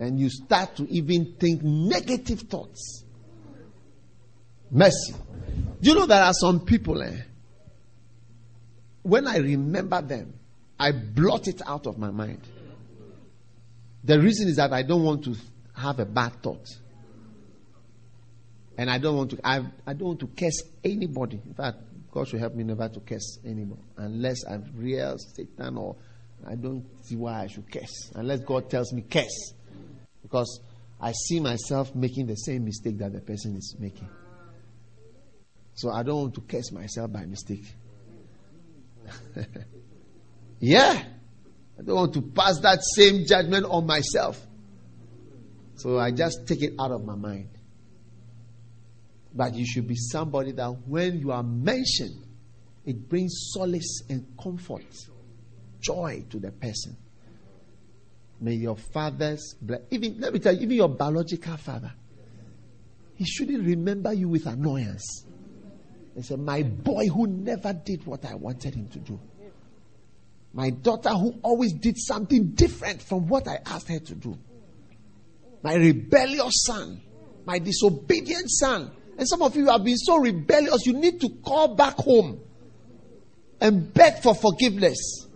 And 0.00 0.18
you 0.18 0.28
start 0.28 0.74
to 0.74 0.90
even 0.90 1.36
think 1.38 1.62
negative 1.62 2.40
thoughts. 2.40 3.04
Mercy. 4.72 5.14
You 5.80 5.94
know 5.94 6.04
there 6.04 6.24
are 6.24 6.32
some 6.32 6.64
people, 6.64 7.00
eh? 7.00 7.16
When 9.02 9.28
I 9.28 9.36
remember 9.36 10.02
them, 10.02 10.34
I 10.76 10.90
blot 10.90 11.46
it 11.46 11.62
out 11.64 11.86
of 11.86 11.96
my 11.96 12.10
mind. 12.10 12.40
The 14.02 14.18
reason 14.18 14.48
is 14.48 14.56
that 14.56 14.72
I 14.72 14.82
don't 14.82 15.04
want 15.04 15.22
to 15.26 15.36
have 15.76 16.00
a 16.00 16.06
bad 16.06 16.42
thought. 16.42 16.68
And 18.76 18.90
I 18.90 18.98
don't 18.98 19.16
want 19.16 19.30
to 19.30 19.38
I, 19.44 19.64
I 19.86 19.92
don't 19.92 20.08
want 20.08 20.20
to 20.20 20.26
curse 20.26 20.60
anybody. 20.82 21.40
In 21.46 21.54
fact, 21.54 21.78
God 22.14 22.28
should 22.28 22.38
help 22.38 22.54
me 22.54 22.62
never 22.62 22.88
to 22.88 23.00
curse 23.00 23.40
anymore. 23.44 23.80
Unless 23.96 24.44
I'm 24.48 24.70
real 24.76 25.18
Satan 25.18 25.76
or 25.76 25.96
I 26.46 26.54
don't 26.54 26.86
see 27.04 27.16
why 27.16 27.42
I 27.42 27.46
should 27.48 27.68
curse. 27.70 28.12
Unless 28.14 28.40
God 28.42 28.70
tells 28.70 28.92
me 28.92 29.02
curse. 29.02 29.52
Because 30.22 30.60
I 31.00 31.10
see 31.10 31.40
myself 31.40 31.92
making 31.92 32.28
the 32.28 32.36
same 32.36 32.66
mistake 32.66 32.98
that 32.98 33.12
the 33.12 33.20
person 33.20 33.56
is 33.56 33.74
making. 33.80 34.08
So 35.74 35.90
I 35.90 36.04
don't 36.04 36.20
want 36.20 36.34
to 36.34 36.40
curse 36.42 36.70
myself 36.70 37.12
by 37.12 37.24
mistake. 37.24 37.64
yeah. 40.60 41.02
I 41.76 41.82
don't 41.82 41.96
want 41.96 42.14
to 42.14 42.22
pass 42.22 42.60
that 42.60 42.78
same 42.94 43.26
judgment 43.26 43.66
on 43.66 43.86
myself. 43.86 44.40
So 45.74 45.98
I 45.98 46.12
just 46.12 46.46
take 46.46 46.62
it 46.62 46.74
out 46.78 46.92
of 46.92 47.04
my 47.04 47.16
mind. 47.16 47.48
But 49.34 49.54
you 49.54 49.66
should 49.66 49.88
be 49.88 49.96
somebody 49.96 50.52
that 50.52 50.70
when 50.86 51.18
you 51.18 51.32
are 51.32 51.42
mentioned, 51.42 52.24
it 52.84 53.08
brings 53.08 53.50
solace 53.52 54.02
and 54.08 54.26
comfort, 54.40 54.84
joy 55.80 56.24
to 56.30 56.38
the 56.38 56.52
person. 56.52 56.96
May 58.40 58.54
your 58.54 58.76
father's 58.76 59.56
even 59.90 60.20
let 60.20 60.32
me 60.32 60.38
tell 60.38 60.54
you, 60.54 60.62
even 60.62 60.76
your 60.76 60.88
biological 60.88 61.56
father, 61.56 61.92
he 63.16 63.24
shouldn't 63.24 63.64
remember 63.64 64.12
you 64.12 64.28
with 64.28 64.46
annoyance. 64.46 65.24
He 66.14 66.22
said, 66.22 66.40
My 66.40 66.62
boy 66.62 67.08
who 67.08 67.26
never 67.26 67.72
did 67.72 68.06
what 68.06 68.24
I 68.24 68.34
wanted 68.34 68.74
him 68.74 68.88
to 68.88 68.98
do. 68.98 69.18
My 70.52 70.70
daughter 70.70 71.10
who 71.10 71.34
always 71.42 71.72
did 71.72 71.96
something 71.98 72.50
different 72.50 73.02
from 73.02 73.26
what 73.26 73.48
I 73.48 73.58
asked 73.66 73.88
her 73.88 73.98
to 73.98 74.14
do. 74.14 74.38
My 75.62 75.74
rebellious 75.74 76.62
son. 76.64 77.00
My 77.44 77.58
disobedient 77.58 78.48
son. 78.48 78.92
And 79.16 79.28
some 79.28 79.42
of 79.42 79.56
you 79.56 79.66
have 79.66 79.84
been 79.84 79.96
so 79.96 80.16
rebellious, 80.16 80.86
you 80.86 80.94
need 80.94 81.20
to 81.20 81.28
call 81.44 81.74
back 81.74 81.94
home 81.96 82.40
and 83.60 83.92
beg 83.92 84.22
for 84.22 84.34
forgiveness 84.34 85.26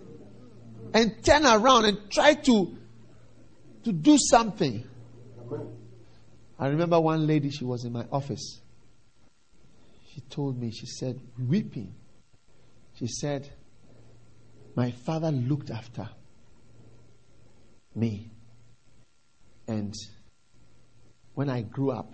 and 0.93 1.23
turn 1.25 1.47
around 1.47 1.85
and 1.85 2.11
try 2.11 2.35
to, 2.35 2.77
to 3.85 3.93
do 3.93 4.19
something. 4.19 4.85
I 6.59 6.69
remember 6.69 7.01
one 7.01 7.27
lady, 7.27 7.51
she 7.51 7.65
was 7.65 7.85
in 7.85 7.93
my 7.93 8.05
office. 8.11 8.61
She 10.13 10.21
told 10.23 10.61
me, 10.61 10.73
she 10.73 10.87
said, 10.87 11.21
weeping, 11.39 11.95
she 12.95 13.07
said, 13.07 13.49
My 14.75 14.91
father 14.91 15.31
looked 15.31 15.71
after 15.71 16.09
me. 17.95 18.31
And 19.69 19.95
when 21.35 21.49
I 21.49 21.61
grew 21.61 21.93
up, 21.93 22.13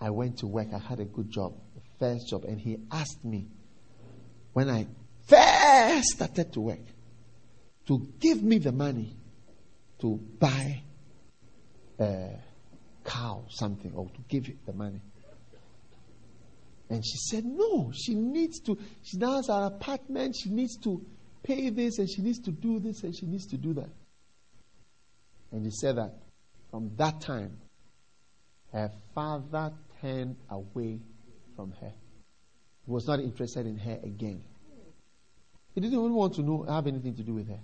I 0.00 0.10
went 0.10 0.38
to 0.38 0.46
work. 0.46 0.68
I 0.74 0.78
had 0.78 1.00
a 1.00 1.04
good 1.04 1.30
job, 1.30 1.54
first 1.98 2.28
job. 2.28 2.44
And 2.44 2.60
he 2.60 2.78
asked 2.90 3.24
me, 3.24 3.46
when 4.52 4.68
I 4.70 4.86
first 5.26 6.08
started 6.08 6.52
to 6.54 6.60
work, 6.60 6.80
to 7.86 8.06
give 8.18 8.42
me 8.42 8.58
the 8.58 8.72
money 8.72 9.16
to 10.00 10.16
buy 10.38 10.82
a 11.98 12.30
cow, 13.04 13.44
something, 13.48 13.92
or 13.94 14.06
to 14.06 14.20
give 14.28 14.50
the 14.66 14.72
money. 14.72 15.00
And 16.88 17.04
she 17.04 17.16
said, 17.16 17.44
No, 17.44 17.90
she 17.94 18.14
needs 18.14 18.60
to, 18.60 18.78
she 19.02 19.16
now 19.16 19.36
has 19.36 19.48
an 19.48 19.64
apartment, 19.64 20.36
she 20.40 20.50
needs 20.50 20.76
to 20.78 21.04
pay 21.42 21.70
this, 21.70 21.98
and 21.98 22.08
she 22.10 22.22
needs 22.22 22.40
to 22.40 22.50
do 22.50 22.78
this, 22.78 23.02
and 23.02 23.16
she 23.16 23.26
needs 23.26 23.46
to 23.46 23.56
do 23.56 23.72
that. 23.74 23.90
And 25.52 25.64
he 25.64 25.70
said 25.70 25.96
that 25.96 26.14
from 26.70 26.90
that 26.96 27.20
time, 27.20 27.56
her 28.72 28.90
father 29.14 29.72
turned 30.00 30.36
away 30.50 31.00
from 31.54 31.72
her. 31.80 31.92
He 32.84 32.90
was 32.90 33.06
not 33.06 33.20
interested 33.20 33.66
in 33.66 33.78
her 33.78 33.98
again. 34.02 34.42
He 35.74 35.80
didn't 35.80 35.98
even 35.98 36.14
want 36.14 36.34
to 36.34 36.42
know, 36.42 36.64
have 36.68 36.86
anything 36.86 37.14
to 37.16 37.22
do 37.22 37.34
with 37.34 37.48
her. 37.48 37.60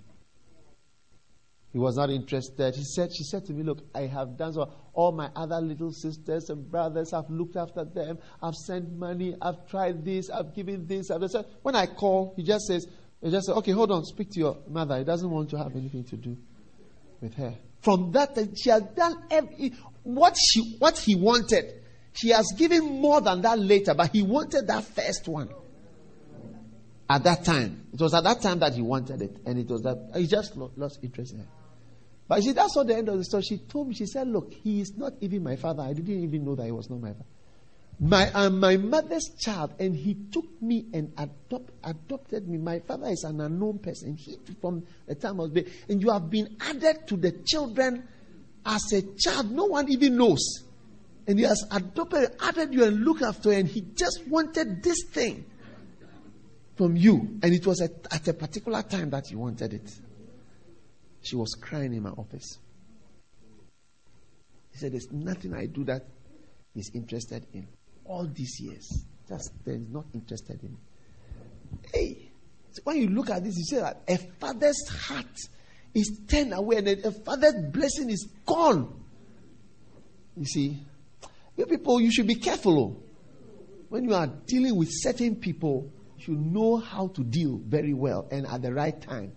He 1.71 1.79
was 1.79 1.97
not 1.97 2.11
interested. 2.11 2.75
He 2.75 2.83
said, 2.83 3.09
she 3.11 3.23
said 3.23 3.45
to 3.45 3.53
me, 3.53 3.63
Look, 3.63 3.79
I 3.95 4.01
have 4.01 4.37
done 4.37 4.53
so. 4.53 4.71
All 4.93 5.11
my 5.11 5.31
other 5.35 5.59
little 5.59 5.91
sisters 5.91 6.51
and 6.51 6.69
brothers, 6.69 7.13
I've 7.13 7.29
looked 7.31 7.55
after 7.55 7.83
them. 7.83 8.19
I've 8.43 8.53
sent 8.53 8.95
money. 8.95 9.35
I've 9.41 9.67
tried 9.67 10.05
this. 10.05 10.29
I've 10.29 10.53
given 10.53 10.85
this. 10.85 11.09
I've 11.09 11.27
said, 11.31 11.45
when 11.63 11.75
I 11.75 11.87
call, 11.87 12.35
he 12.37 12.43
just 12.43 12.67
says, 12.67 12.85
he 13.23 13.31
just 13.31 13.47
says, 13.47 13.55
Okay, 13.57 13.71
hold 13.71 13.91
on, 13.91 14.05
speak 14.05 14.29
to 14.33 14.39
your 14.39 14.57
mother. 14.67 14.99
He 14.99 15.03
doesn't 15.03 15.29
want 15.29 15.49
to 15.49 15.57
have 15.57 15.75
anything 15.75 16.03
to 16.05 16.15
do 16.15 16.37
with 17.21 17.33
her. 17.35 17.55
From 17.81 18.11
that, 18.11 18.37
she 18.55 18.69
has 18.69 18.83
done 18.95 19.23
every, 19.31 19.73
what 20.03 20.37
she 20.37 20.75
what 20.77 20.99
he 20.99 21.15
wanted. 21.15 21.82
She 22.13 22.29
has 22.29 22.53
given 22.55 23.01
more 23.01 23.21
than 23.21 23.41
that 23.41 23.59
later, 23.59 23.93
but 23.93 24.11
he 24.11 24.21
wanted 24.21 24.67
that 24.67 24.83
first 24.83 25.27
one. 25.27 25.49
At 27.09 27.23
that 27.23 27.43
time, 27.43 27.87
it 27.93 27.99
was 27.99 28.13
at 28.13 28.23
that 28.23 28.41
time 28.41 28.59
that 28.59 28.73
he 28.73 28.81
wanted 28.81 29.21
it, 29.21 29.37
and 29.45 29.59
it 29.59 29.67
was 29.67 29.81
that 29.81 30.11
he 30.15 30.27
just 30.27 30.55
lost 30.55 30.99
interest 31.03 31.33
in 31.33 31.39
her. 31.39 31.47
But 32.27 32.43
she, 32.43 32.51
that's 32.51 32.75
not 32.75 32.87
the 32.87 32.95
end 32.95 33.09
of 33.09 33.17
the 33.17 33.23
story. 33.23 33.43
She 33.43 33.57
told 33.57 33.89
me, 33.89 33.95
she 33.95 34.05
said, 34.05 34.27
Look, 34.27 34.53
he 34.53 34.79
is 34.79 34.95
not 34.95 35.13
even 35.21 35.43
my 35.43 35.55
father. 35.55 35.83
I 35.83 35.93
didn't 35.93 36.23
even 36.23 36.45
know 36.45 36.55
that 36.55 36.65
he 36.65 36.71
was 36.71 36.89
not 36.89 37.01
my 37.01 37.09
father. 37.09 37.25
My, 37.99 38.31
I'm 38.33 38.59
my 38.59 38.77
mother's 38.77 39.29
child, 39.39 39.73
and 39.79 39.95
he 39.95 40.15
took 40.31 40.45
me 40.61 40.85
and 40.93 41.13
adopt, 41.17 41.71
adopted 41.83 42.47
me. 42.47 42.57
My 42.57 42.79
father 42.79 43.07
is 43.07 43.23
an 43.23 43.41
unknown 43.41 43.79
person. 43.79 44.15
He, 44.15 44.37
from 44.61 44.83
the 45.05 45.15
time 45.15 45.39
I 45.39 45.43
was 45.43 45.51
born, 45.51 45.65
and 45.89 46.01
you 46.01 46.09
have 46.11 46.29
been 46.29 46.57
added 46.59 47.07
to 47.07 47.17
the 47.17 47.31
children 47.45 48.07
as 48.65 48.81
a 48.93 49.01
child. 49.17 49.51
No 49.51 49.65
one 49.65 49.91
even 49.91 50.17
knows. 50.17 50.63
And 51.27 51.39
he 51.39 51.45
has 51.45 51.65
adopted, 51.71 52.35
added 52.41 52.73
you, 52.73 52.83
and 52.83 53.03
looked 53.03 53.21
after 53.21 53.51
you, 53.51 53.59
and 53.59 53.67
he 53.67 53.81
just 53.81 54.27
wanted 54.27 54.83
this 54.83 55.03
thing 55.05 55.45
from 56.75 56.97
you. 56.97 57.39
And 57.41 57.53
it 57.53 57.65
was 57.65 57.81
at, 57.81 57.91
at 58.11 58.27
a 58.27 58.33
particular 58.33 58.81
time 58.83 59.09
that 59.11 59.27
he 59.27 59.35
wanted 59.35 59.73
it. 59.73 59.89
She 61.21 61.35
was 61.35 61.55
crying 61.55 61.93
in 61.93 62.03
my 62.03 62.09
office. 62.09 62.59
He 64.71 64.79
said, 64.79 64.91
There's 64.91 65.11
nothing 65.11 65.53
I 65.53 65.67
do 65.67 65.85
that 65.85 66.05
he's 66.73 66.91
interested 66.93 67.45
in. 67.53 67.67
All 68.05 68.27
these 68.27 68.59
years, 68.59 69.05
just 69.29 69.51
he's 69.63 69.89
not 69.89 70.05
interested 70.13 70.61
in. 70.61 70.77
Hey, 71.93 72.31
so 72.71 72.81
when 72.83 72.97
you 72.97 73.07
look 73.07 73.29
at 73.29 73.43
this, 73.43 73.55
you 73.57 73.63
say 73.65 73.77
that 73.77 74.01
a 74.07 74.17
father's 74.39 74.87
heart 74.89 75.37
is 75.93 76.19
turned 76.27 76.53
away 76.53 76.77
and 76.77 76.87
a 76.87 77.11
father's 77.11 77.55
blessing 77.71 78.09
is 78.09 78.27
gone. 78.45 79.01
You 80.35 80.45
see, 80.45 80.83
you 81.55 81.65
people, 81.65 82.01
you 82.01 82.11
should 82.11 82.27
be 82.27 82.35
careful. 82.35 82.79
Oh. 82.79 83.03
When 83.89 84.05
you 84.05 84.15
are 84.15 84.27
dealing 84.27 84.75
with 84.75 84.89
certain 84.91 85.35
people, 85.35 85.91
you 86.17 86.23
should 86.23 86.39
know 86.39 86.77
how 86.77 87.07
to 87.09 87.23
deal 87.23 87.61
very 87.63 87.93
well 87.93 88.27
and 88.31 88.47
at 88.47 88.61
the 88.61 88.73
right 88.73 88.99
time. 88.99 89.33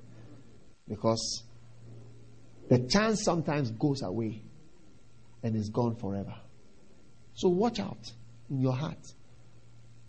Because 0.89 1.43
the 2.69 2.79
chance 2.81 3.23
sometimes 3.23 3.71
goes 3.73 4.03
away 4.03 4.43
and 5.43 5.55
is 5.55 5.69
gone 5.69 5.97
forever. 5.97 6.35
So 7.35 7.49
watch 7.49 7.81
out 7.81 8.11
in 8.51 8.61
your 8.61 8.73
heart. 8.73 9.13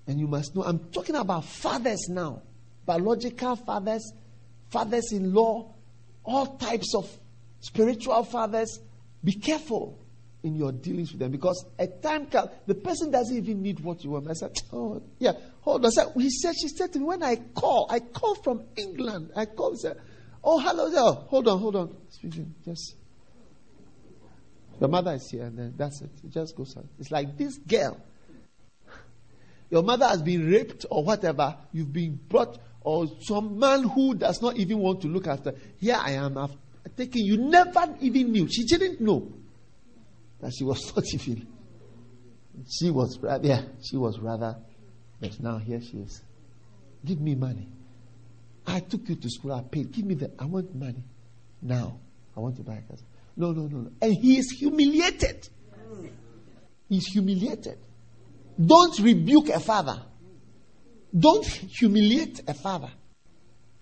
And 0.08 0.20
you 0.20 0.28
must 0.28 0.56
know, 0.56 0.64
I'm 0.64 0.80
talking 0.92 1.16
about 1.16 1.44
fathers 1.44 2.08
now 2.10 2.42
biological 2.88 3.58
fathers, 3.58 4.14
fathers 4.70 5.12
in 5.12 5.34
law, 5.34 5.76
all 6.24 6.58
types 6.58 6.96
of 6.96 7.08
spiritual 7.60 8.24
fathers. 8.24 8.80
Be 9.24 9.34
careful 9.34 10.00
in 10.48 10.56
your 10.56 10.72
dealings 10.72 11.12
with 11.12 11.20
them 11.20 11.32
because 11.32 11.66
a 11.78 11.88
time 11.88 12.26
comes, 12.26 12.50
the 12.66 12.74
person 12.74 13.12
doesn't 13.12 13.36
even 13.36 13.62
need 13.62 13.80
what 13.82 14.04
you 14.04 14.12
want. 14.12 14.30
I 14.30 14.34
said, 14.34 14.52
Oh, 14.74 15.04
yeah, 15.20 15.34
hold 15.62 15.86
on. 15.86 15.92
Said, 15.92 16.08
he 16.16 16.30
said, 16.30 16.54
She 16.60 16.70
said 16.70 16.92
to 16.94 17.00
me, 17.00 17.06
when 17.06 17.22
I 17.22 17.36
call, 17.36 17.88
I 17.90 18.00
call 18.00 18.36
from 18.36 18.64
England. 18.76 19.32
I 19.36 19.46
call, 19.46 19.76
said, 19.76 20.00
Oh, 20.44 20.60
hello 20.60 20.90
there. 20.90 21.28
Hold 21.28 21.48
on, 21.48 21.60
hold 21.60 21.76
on. 21.76 21.96
Speaking, 22.10 22.56
just. 22.66 22.96
Your 24.80 24.90
mother 24.90 25.14
is 25.14 25.28
here, 25.32 25.44
and 25.44 25.58
then 25.58 25.74
that's 25.76 26.02
it. 26.02 26.12
It 26.24 26.32
just 26.32 26.56
goes 26.56 26.76
on. 26.78 26.88
It's 27.00 27.12
like 27.12 27.38
this 27.38 27.58
girl. 27.58 28.00
Your 29.70 29.84
mother 29.84 30.08
has 30.08 30.22
been 30.22 30.50
raped 30.50 30.86
or 30.90 31.04
whatever. 31.04 31.58
You've 31.74 31.92
been 31.92 32.20
brought, 32.30 32.58
or 32.82 33.08
some 33.22 33.60
man 33.60 33.84
who 33.84 34.16
does 34.16 34.42
not 34.42 34.56
even 34.58 34.78
want 34.78 35.02
to 35.02 35.08
look 35.08 35.28
after. 35.28 35.54
Here 35.80 35.98
I 36.00 36.12
am, 36.12 36.38
I've 36.38 36.56
taken 36.96 37.26
you. 37.26 37.38
Never 37.38 37.96
even 38.00 38.32
knew. 38.32 38.48
She 38.48 38.64
didn't 38.66 39.02
know 39.02 39.34
that 40.42 40.54
she 40.58 40.64
was 40.64 40.94
not 40.96 41.06
even. 41.14 41.48
She 42.70 42.90
was 42.90 43.20
rather, 43.20 43.48
yeah, 43.48 43.62
she 43.84 43.98
was 43.98 44.20
rather, 44.20 44.58
but 45.20 45.40
now 45.40 45.58
here 45.58 45.82
she 45.82 45.98
is. 45.98 46.22
Give 47.06 47.20
me 47.22 47.36
money. 47.36 47.68
I 48.66 48.80
took 48.82 49.08
you 49.08 49.16
to 49.16 49.30
school, 49.30 49.54
I 49.54 49.62
paid. 49.62 49.92
Give 49.92 50.06
me 50.06 50.16
the, 50.16 50.32
I 50.38 50.46
want 50.46 50.76
money. 50.76 51.04
Now, 51.62 52.00
I 52.36 52.40
want 52.40 52.58
to 52.58 52.64
buy 52.64 52.76
a 52.76 52.82
car. 52.82 52.98
No, 53.36 53.52
no, 53.52 53.68
no, 53.68 53.78
no. 53.78 53.92
And 54.02 54.14
he 54.14 54.38
is 54.40 54.52
humiliated. 54.52 55.48
He's 56.90 57.06
humiliated. 57.08 57.78
Don't 58.64 58.98
rebuke 59.00 59.50
a 59.50 59.60
father. 59.60 60.02
Don't 61.18 61.46
humiliate 61.46 62.42
a 62.48 62.54
father. 62.54 62.90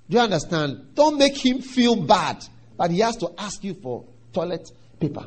Do 0.10 0.18
you 0.18 0.24
understand? 0.24 0.94
Don't 0.94 1.18
make 1.18 1.38
him 1.38 1.62
feel 1.62 1.96
bad, 1.96 2.44
but 2.78 2.92
he 2.92 3.00
has 3.00 3.16
to 3.18 3.32
ask 3.38 3.64
you 3.64 3.74
for 3.74 4.06
toilet 4.34 4.70
paper. 5.00 5.26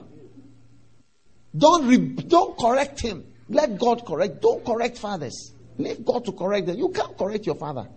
Don't, 1.56 1.86
re- 1.86 2.22
don't 2.24 2.58
correct 2.58 3.00
him. 3.00 3.24
Let 3.48 3.78
God 3.78 4.04
correct. 4.04 4.42
Don't 4.42 4.64
correct 4.64 4.98
fathers. 4.98 5.52
Leave 5.78 6.04
God 6.04 6.24
to 6.24 6.32
correct 6.32 6.66
them. 6.66 6.76
You 6.76 6.88
can't 6.90 7.16
correct 7.16 7.46
your 7.46 7.54
father. 7.54 7.88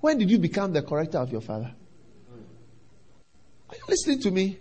When 0.00 0.18
did 0.18 0.30
you 0.30 0.38
become 0.38 0.72
the 0.72 0.82
corrector 0.82 1.18
of 1.18 1.32
your 1.32 1.40
father? 1.40 1.72
Are 3.70 3.76
you 3.76 3.82
listening 3.88 4.20
to 4.20 4.30
me? 4.30 4.58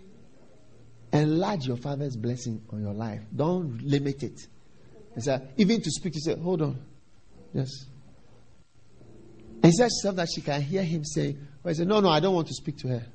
Enlarge 1.11 1.67
your 1.67 1.77
father's 1.77 2.15
blessing 2.15 2.61
on 2.71 2.81
your 2.81 2.93
life. 2.93 3.21
Don't 3.35 3.81
limit 3.83 4.23
it. 4.23 4.47
So 5.19 5.39
even 5.57 5.81
to 5.81 5.91
speak, 5.91 6.13
to 6.13 6.19
say, 6.19 6.35
hold 6.35 6.61
on. 6.61 6.79
Yes. 7.53 7.69
And 9.61 9.65
he 9.65 9.71
said 9.71 9.83
herself 9.83 10.15
that 10.15 10.29
she 10.33 10.41
can 10.41 10.61
hear 10.61 10.83
him 10.83 11.05
say, 11.05 11.37
well, 11.61 11.73
he 11.73 11.77
said, 11.77 11.87
no, 11.87 11.99
no, 11.99 12.09
I 12.09 12.19
don't 12.19 12.33
want 12.33 12.47
to 12.47 12.53
speak 12.53 12.77
to 12.79 12.87
her. 12.87 13.05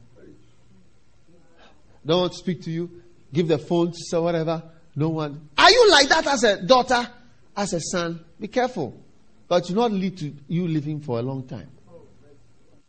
Don't 2.06 2.20
want 2.20 2.32
to 2.32 2.38
speak 2.38 2.62
to 2.62 2.70
you. 2.70 3.02
Give 3.32 3.48
the 3.48 3.58
phone 3.58 3.92
to 3.92 3.98
say 3.98 4.18
whatever. 4.18 4.62
No 4.98 5.10
one. 5.10 5.48
Are 5.56 5.70
you 5.70 5.90
like 5.92 6.08
that 6.08 6.26
as 6.26 6.42
a 6.42 6.60
daughter, 6.60 7.08
as 7.56 7.72
a 7.72 7.80
son? 7.80 8.24
Be 8.40 8.48
careful. 8.48 9.00
But 9.46 9.62
to 9.66 9.72
not 9.72 9.92
lead 9.92 10.18
to 10.18 10.34
you 10.48 10.66
living 10.66 11.00
for 11.00 11.20
a 11.20 11.22
long 11.22 11.46
time 11.46 11.70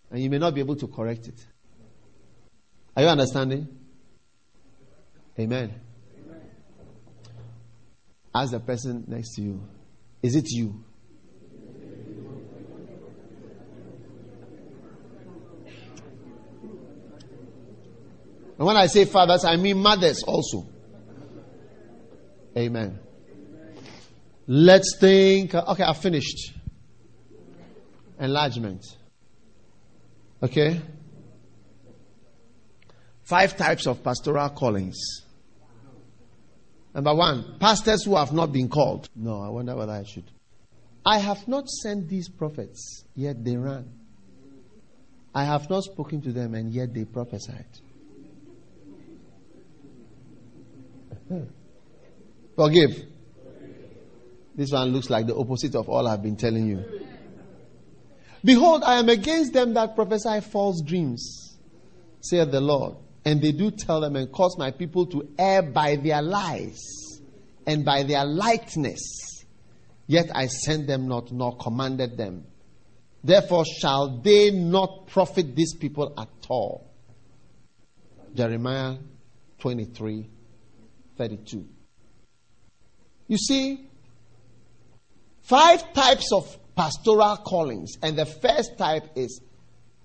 and 0.10 0.20
you 0.20 0.28
may 0.28 0.40
not 0.40 0.56
be 0.56 0.60
able 0.60 0.76
to 0.76 0.88
correct 0.88 1.28
it. 1.28 1.46
Are 2.98 3.04
you 3.04 3.10
understanding? 3.10 3.68
Amen. 5.40 5.72
Ask 8.34 8.54
the 8.54 8.60
person 8.60 9.04
next 9.08 9.36
to 9.36 9.44
you, 9.44 9.62
is 10.24 10.36
it 10.36 10.50
you? 10.50 10.84
And 18.58 18.66
when 18.66 18.78
I 18.78 18.88
say 18.88 19.06
fathers, 19.06 19.46
I 19.46 19.58
mean 19.58 19.78
mothers 19.78 20.24
also. 20.24 20.68
Amen. 22.60 23.00
Let's 24.46 24.98
think. 25.00 25.56
Uh, 25.56 25.64
okay, 25.70 25.84
I've 25.84 25.98
finished. 25.98 26.54
Enlargement. 28.20 28.84
Okay? 30.44 30.82
Five 33.24 33.56
types 33.56 33.88
of 33.88 34.04
pastoral 34.04 34.50
callings. 34.50 34.98
Number 36.94 37.16
one, 37.16 37.56
pastors 37.60 38.04
who 38.04 38.18
have 38.18 38.34
not 38.34 38.52
been 38.52 38.68
called. 38.68 39.08
No, 39.16 39.42
I 39.42 39.48
wonder 39.50 39.74
whether 39.76 39.94
I 39.94 40.04
should. 40.04 40.30
I 41.06 41.20
have 41.20 41.48
not 41.48 41.70
sent 41.70 42.10
these 42.10 42.28
prophets, 42.28 43.06
yet 43.16 43.42
they 43.46 43.56
ran. 43.56 43.88
I 45.34 45.46
have 45.46 45.70
not 45.70 45.84
spoken 45.84 46.22
to 46.24 46.34
them, 46.34 46.56
and 46.56 46.74
yet 46.74 46.94
they 46.94 47.06
prophesied. 47.06 47.68
Forgive. 52.60 53.06
This 54.54 54.74
one 54.74 54.90
looks 54.90 55.10
like 55.10 55.28
the 55.28 55.34
opposite 55.34 55.76
of 55.76 55.88
all 55.88 56.06
I've 56.06 56.22
been 56.22 56.36
telling 56.36 56.68
you. 56.68 56.84
Behold, 58.44 58.84
I 58.84 59.00
am 59.00 59.08
against 59.08 59.54
them 59.54 59.74
that 59.76 59.96
prophesy 59.96 60.42
false 60.42 60.82
dreams, 60.82 61.58
saith 62.20 62.52
the 62.52 62.60
Lord. 62.60 62.98
And 63.24 63.42
they 63.42 63.54
do 63.54 63.72
tell 63.72 64.02
them 64.02 64.18
and 64.18 64.30
cause 64.30 64.58
my 64.58 64.72
people 64.72 65.06
to 65.06 65.30
err 65.40 65.62
by 65.62 65.96
their 65.96 66.22
lies 66.22 66.82
and 67.66 67.86
by 67.86 68.04
their 68.04 68.26
likeness. 68.26 69.46
Yet 70.08 70.30
I 70.36 70.48
sent 70.48 70.86
them 70.86 71.08
not, 71.08 71.32
nor 71.32 71.56
commanded 71.56 72.18
them. 72.18 72.46
Therefore 73.24 73.64
shall 73.64 74.20
they 74.20 74.52
not 74.52 75.08
profit 75.08 75.56
these 75.56 75.76
people 75.76 76.14
at 76.18 76.28
all. 76.50 76.92
Jeremiah 78.36 78.98
23 79.60 80.30
32. 81.18 81.66
You 83.30 83.38
see, 83.38 83.88
five 85.44 85.94
types 85.94 86.34
of 86.34 86.58
pastoral 86.76 87.38
callings. 87.38 87.94
And 88.02 88.18
the 88.18 88.26
first 88.26 88.78
type 88.78 89.06
is 89.16 89.40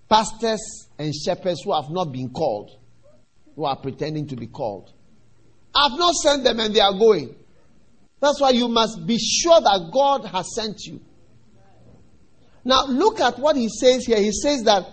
pastors 0.08 0.88
and 0.98 1.12
shepherds 1.14 1.62
who 1.64 1.74
have 1.74 1.90
not 1.90 2.12
been 2.12 2.28
called, 2.28 2.78
who 3.56 3.64
are 3.64 3.76
pretending 3.76 4.28
to 4.28 4.36
be 4.36 4.46
called. 4.46 4.92
I've 5.74 5.98
not 5.98 6.14
sent 6.14 6.44
them 6.44 6.60
and 6.60 6.74
they 6.74 6.80
are 6.80 6.92
going. 6.92 7.34
That's 8.20 8.40
why 8.40 8.50
you 8.50 8.68
must 8.68 9.06
be 9.06 9.18
sure 9.18 9.60
that 9.60 9.90
God 9.92 10.26
has 10.26 10.54
sent 10.54 10.80
you. 10.84 11.00
Now 12.62 12.84
look 12.86 13.20
at 13.20 13.38
what 13.38 13.56
he 13.56 13.68
says 13.68 14.04
here. 14.04 14.18
He 14.18 14.32
says 14.32 14.62
that 14.64 14.86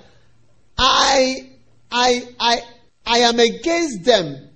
I 0.78 1.50
I 1.92 2.28
I 2.40 2.62
I 3.06 3.18
am 3.20 3.40
against 3.40 4.04
them 4.06 4.50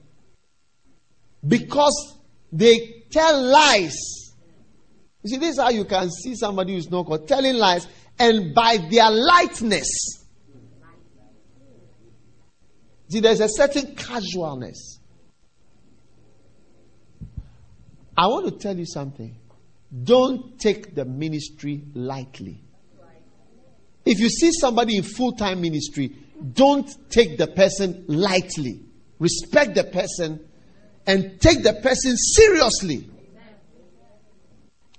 because 1.47 2.15
they 2.51 2.94
tell 3.09 3.41
lies. 3.41 3.95
You 5.23 5.29
see, 5.31 5.37
this 5.37 5.53
is 5.53 5.59
how 5.59 5.69
you 5.69 5.85
can 5.85 6.09
see 6.11 6.35
somebody 6.35 6.73
who's 6.73 6.89
not 6.89 7.05
called 7.05 7.27
telling 7.27 7.55
lies, 7.55 7.87
and 8.19 8.53
by 8.53 8.77
their 8.89 9.09
lightness. 9.09 10.23
See, 13.09 13.19
there's 13.19 13.39
a 13.39 13.49
certain 13.49 13.95
casualness. 13.95 14.99
I 18.17 18.27
want 18.27 18.45
to 18.45 18.51
tell 18.51 18.77
you 18.77 18.85
something. 18.85 19.35
Don't 20.03 20.59
take 20.59 20.95
the 20.95 21.05
ministry 21.05 21.83
lightly. 21.93 22.61
If 24.05 24.19
you 24.19 24.29
see 24.29 24.51
somebody 24.51 24.97
in 24.97 25.03
full 25.03 25.33
time 25.33 25.61
ministry, 25.61 26.15
don't 26.53 26.89
take 27.09 27.37
the 27.37 27.47
person 27.47 28.05
lightly. 28.07 28.81
Respect 29.19 29.75
the 29.75 29.85
person 29.85 30.39
and 31.07 31.39
take 31.39 31.63
the 31.63 31.73
person 31.73 32.15
seriously. 32.17 33.09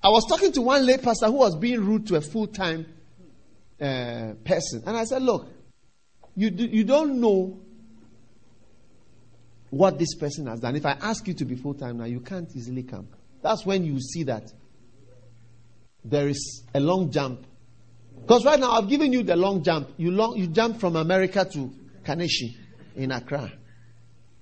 I 0.02 0.08
was 0.08 0.24
talking 0.28 0.52
to 0.52 0.62
one 0.62 0.86
lay 0.86 0.98
pastor 0.98 1.26
who 1.26 1.32
was 1.32 1.56
being 1.56 1.84
rude 1.84 2.06
to 2.08 2.16
a 2.16 2.20
full 2.20 2.46
time 2.46 2.86
uh, 3.80 4.34
person. 4.44 4.82
And 4.86 4.96
I 4.96 5.04
said, 5.04 5.22
Look, 5.22 5.48
you, 6.36 6.50
do, 6.50 6.64
you 6.64 6.84
don't 6.84 7.20
know 7.20 7.58
what 9.70 9.98
this 9.98 10.14
person 10.14 10.46
has 10.46 10.60
done. 10.60 10.76
If 10.76 10.86
I 10.86 10.92
ask 10.92 11.26
you 11.26 11.34
to 11.34 11.44
be 11.44 11.56
full 11.56 11.74
time 11.74 11.98
now, 11.98 12.04
you 12.04 12.20
can't 12.20 12.48
easily 12.54 12.82
come. 12.82 13.08
That's 13.42 13.66
when 13.66 13.84
you 13.84 14.00
see 14.00 14.22
that 14.24 14.52
there 16.04 16.28
is 16.28 16.62
a 16.74 16.80
long 16.80 17.10
jump. 17.10 17.44
Because 18.20 18.44
right 18.44 18.58
now 18.58 18.72
I've 18.72 18.88
given 18.88 19.12
you 19.12 19.22
the 19.22 19.36
long 19.36 19.62
jump. 19.62 19.90
You, 19.96 20.10
long, 20.10 20.36
you 20.36 20.46
jump 20.46 20.78
from 20.80 20.96
America 20.96 21.44
to 21.52 21.72
Kaneshie 22.04 22.56
in 22.94 23.10
Accra. 23.10 23.52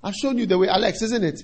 I've 0.02 0.14
shown 0.14 0.38
you 0.38 0.46
the 0.46 0.58
way, 0.58 0.68
Alex, 0.68 1.00
isn't 1.02 1.24
it? 1.24 1.42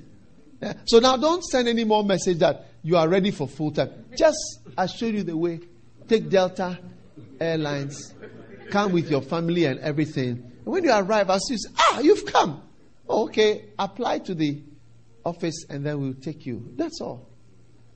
Yeah. 0.60 0.74
So 0.84 0.98
now 0.98 1.16
don't 1.16 1.42
send 1.44 1.68
any 1.68 1.84
more 1.84 2.04
message 2.04 2.38
that 2.38 2.66
you 2.82 2.96
are 2.96 3.08
ready 3.08 3.30
for 3.30 3.48
full 3.48 3.70
time. 3.70 3.90
Just 4.16 4.38
I 4.76 4.86
showed 4.86 5.14
you 5.14 5.22
the 5.22 5.36
way. 5.36 5.60
Take 6.08 6.28
Delta 6.28 6.78
Airlines, 7.40 8.14
come 8.70 8.92
with 8.92 9.10
your 9.10 9.22
family 9.22 9.64
and 9.64 9.80
everything. 9.80 10.28
And 10.28 10.66
when 10.66 10.84
you 10.84 10.92
arrive, 10.92 11.30
I'll 11.30 11.38
see 11.38 11.54
you 11.54 11.58
say, 11.58 11.70
Ah, 11.78 12.00
you've 12.00 12.26
come. 12.26 12.62
Oh, 13.08 13.24
okay, 13.24 13.66
apply 13.78 14.18
to 14.20 14.34
the 14.34 14.62
office 15.24 15.64
and 15.68 15.84
then 15.84 16.00
we'll 16.00 16.14
take 16.14 16.46
you. 16.46 16.72
That's 16.76 17.00
all. 17.00 17.28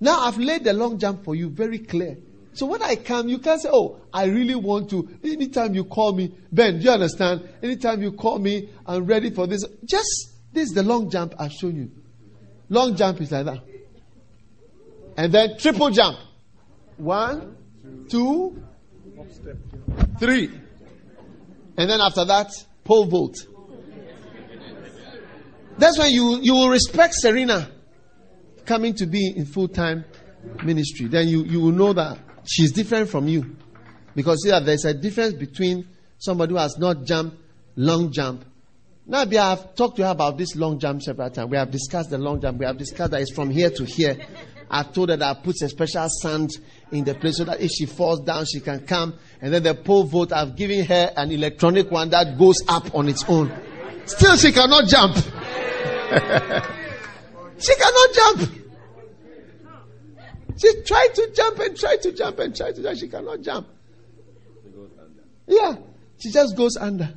Now 0.00 0.20
I've 0.20 0.38
laid 0.38 0.64
the 0.64 0.72
long 0.72 0.98
jump 0.98 1.24
for 1.24 1.34
you 1.34 1.48
very 1.50 1.78
clear. 1.78 2.16
So 2.52 2.66
when 2.66 2.82
I 2.82 2.94
come, 2.96 3.28
you 3.28 3.38
can't 3.38 3.60
say, 3.60 3.68
Oh, 3.72 4.00
I 4.12 4.26
really 4.26 4.54
want 4.54 4.90
to. 4.90 5.08
Anytime 5.24 5.74
you 5.74 5.84
call 5.84 6.12
me, 6.12 6.34
Ben, 6.52 6.78
do 6.78 6.84
you 6.84 6.90
understand? 6.90 7.48
Anytime 7.62 8.00
you 8.02 8.12
call 8.12 8.38
me, 8.38 8.70
I'm 8.86 9.04
ready 9.06 9.30
for 9.30 9.46
this. 9.46 9.64
Just 9.84 10.32
this 10.52 10.68
is 10.68 10.74
the 10.74 10.82
long 10.84 11.10
jump 11.10 11.34
I've 11.38 11.52
shown 11.52 11.76
you. 11.76 11.90
Long 12.68 12.96
jump 12.96 13.20
is 13.20 13.30
like 13.30 13.44
that. 13.44 13.62
And 15.16 15.32
then 15.32 15.56
triple 15.58 15.90
jump. 15.90 16.18
One, 16.96 17.56
two, 18.08 18.62
three. 20.18 20.50
And 21.76 21.90
then 21.90 22.00
after 22.00 22.24
that, 22.24 22.50
pole 22.84 23.06
vault. 23.06 23.36
That's 25.76 25.98
when 25.98 26.12
you, 26.12 26.38
you 26.40 26.54
will 26.54 26.68
respect 26.68 27.14
Serena 27.14 27.70
coming 28.64 28.94
to 28.94 29.06
be 29.06 29.34
in 29.36 29.44
full 29.44 29.68
time 29.68 30.04
ministry. 30.64 31.06
Then 31.06 31.28
you, 31.28 31.44
you 31.44 31.60
will 31.60 31.72
know 31.72 31.92
that 31.92 32.18
she's 32.46 32.72
different 32.72 33.08
from 33.08 33.28
you. 33.28 33.56
Because 34.14 34.42
see 34.42 34.50
that 34.50 34.64
there's 34.64 34.84
a 34.84 34.94
difference 34.94 35.34
between 35.34 35.88
somebody 36.18 36.52
who 36.52 36.58
has 36.58 36.78
not 36.78 37.04
jumped 37.04 37.36
long 37.76 38.12
jump 38.12 38.44
now, 39.06 39.26
have 39.26 39.74
talked 39.74 39.96
to 39.96 40.04
her 40.04 40.12
about 40.12 40.38
this 40.38 40.56
long 40.56 40.78
jump 40.78 41.02
several 41.02 41.28
times. 41.28 41.50
We 41.50 41.58
have 41.58 41.70
discussed 41.70 42.08
the 42.08 42.16
long 42.16 42.40
jump. 42.40 42.58
We 42.58 42.64
have 42.64 42.78
discussed 42.78 43.10
that 43.10 43.20
it's 43.20 43.34
from 43.34 43.50
here 43.50 43.68
to 43.68 43.84
here. 43.84 44.16
I 44.70 44.82
told 44.82 45.10
her 45.10 45.16
that 45.16 45.36
I 45.36 45.40
put 45.40 45.60
a 45.60 45.68
special 45.68 46.08
sand 46.22 46.52
in 46.90 47.04
the 47.04 47.14
place 47.14 47.36
so 47.36 47.44
that 47.44 47.60
if 47.60 47.70
she 47.70 47.84
falls 47.84 48.20
down, 48.20 48.46
she 48.46 48.60
can 48.60 48.86
come. 48.86 49.14
And 49.42 49.52
then 49.52 49.62
the 49.62 49.74
pole 49.74 50.04
vault, 50.04 50.32
I've 50.32 50.56
given 50.56 50.86
her 50.86 51.12
an 51.16 51.30
electronic 51.30 51.90
one 51.90 52.08
that 52.10 52.38
goes 52.38 52.56
up 52.66 52.94
on 52.94 53.08
its 53.08 53.24
own. 53.28 53.52
Still, 54.06 54.36
she 54.36 54.52
cannot 54.52 54.88
jump. 54.88 55.16
she 57.58 57.74
cannot 57.74 58.14
jump. 58.14 58.50
She 60.56 60.82
tried 60.82 61.08
to 61.14 61.30
jump 61.34 61.58
and 61.58 61.76
tried 61.76 62.00
to 62.02 62.12
jump 62.12 62.38
and 62.38 62.56
tried 62.56 62.74
to 62.76 62.82
jump. 62.82 62.98
She 62.98 63.08
cannot 63.08 63.42
jump. 63.42 63.68
Yeah, 65.46 65.76
she 66.18 66.30
just 66.30 66.56
goes 66.56 66.78
under. 66.78 67.12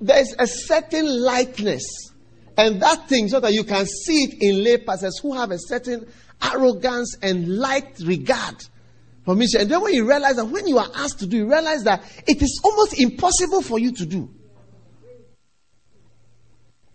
There's 0.00 0.34
a 0.38 0.46
certain 0.46 1.22
lightness. 1.22 1.84
And 2.56 2.80
that 2.82 3.08
thing, 3.08 3.28
so 3.28 3.40
that 3.40 3.52
you 3.52 3.64
can 3.64 3.84
see 3.86 4.24
it 4.24 4.42
in 4.42 4.62
lay 4.62 4.78
pastors 4.78 5.18
who 5.18 5.34
have 5.34 5.50
a 5.50 5.58
certain 5.58 6.06
arrogance 6.42 7.16
and 7.20 7.58
light 7.58 7.98
regard 8.04 8.56
for 9.24 9.34
mission. 9.34 9.62
And 9.62 9.70
then 9.70 9.80
when 9.80 9.94
you 9.94 10.08
realize 10.08 10.36
that 10.36 10.44
when 10.44 10.66
you 10.68 10.78
are 10.78 10.88
asked 10.94 11.18
to 11.20 11.26
do, 11.26 11.38
you 11.38 11.50
realize 11.50 11.82
that 11.84 12.04
it 12.26 12.42
is 12.42 12.60
almost 12.64 13.00
impossible 13.00 13.62
for 13.62 13.78
you 13.78 13.92
to 13.92 14.06
do. 14.06 14.30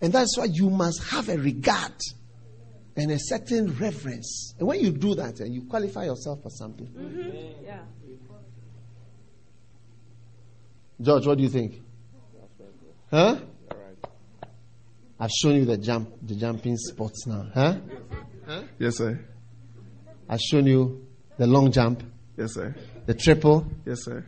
And 0.01 0.13
that's 0.13 0.37
why 0.37 0.45
you 0.45 0.69
must 0.69 1.03
have 1.09 1.27
a 1.27 1.37
regard 1.37 1.93
and 2.95 3.11
a 3.11 3.19
certain 3.19 3.75
reverence. 3.77 4.53
And 4.59 4.67
when 4.67 4.79
you 4.79 4.91
do 4.91 5.15
that, 5.15 5.39
and 5.41 5.53
you 5.53 5.63
qualify 5.63 6.05
yourself 6.05 6.41
for 6.43 6.49
something. 6.49 6.87
Mm-hmm. 6.87 7.65
Yeah. 7.65 7.79
George, 11.01 11.27
what 11.27 11.37
do 11.37 11.43
you 11.43 11.49
think? 11.49 11.81
Huh? 13.11 13.37
I've 15.19 15.31
shown 15.31 15.55
you 15.55 15.65
the 15.65 15.77
jump, 15.77 16.09
the 16.21 16.35
jumping 16.35 16.77
spots 16.77 17.25
now. 17.27 17.47
Huh? 17.53 17.75
huh? 18.47 18.61
Yes, 18.77 18.97
sir. 18.97 19.19
I've 20.29 20.39
shown 20.39 20.65
you 20.67 21.07
the 21.37 21.47
long 21.47 21.71
jump. 21.71 22.03
Yes, 22.37 22.53
sir. 22.53 22.75
The 23.05 23.13
triple. 23.15 23.65
Yes, 23.85 24.05
sir. 24.05 24.23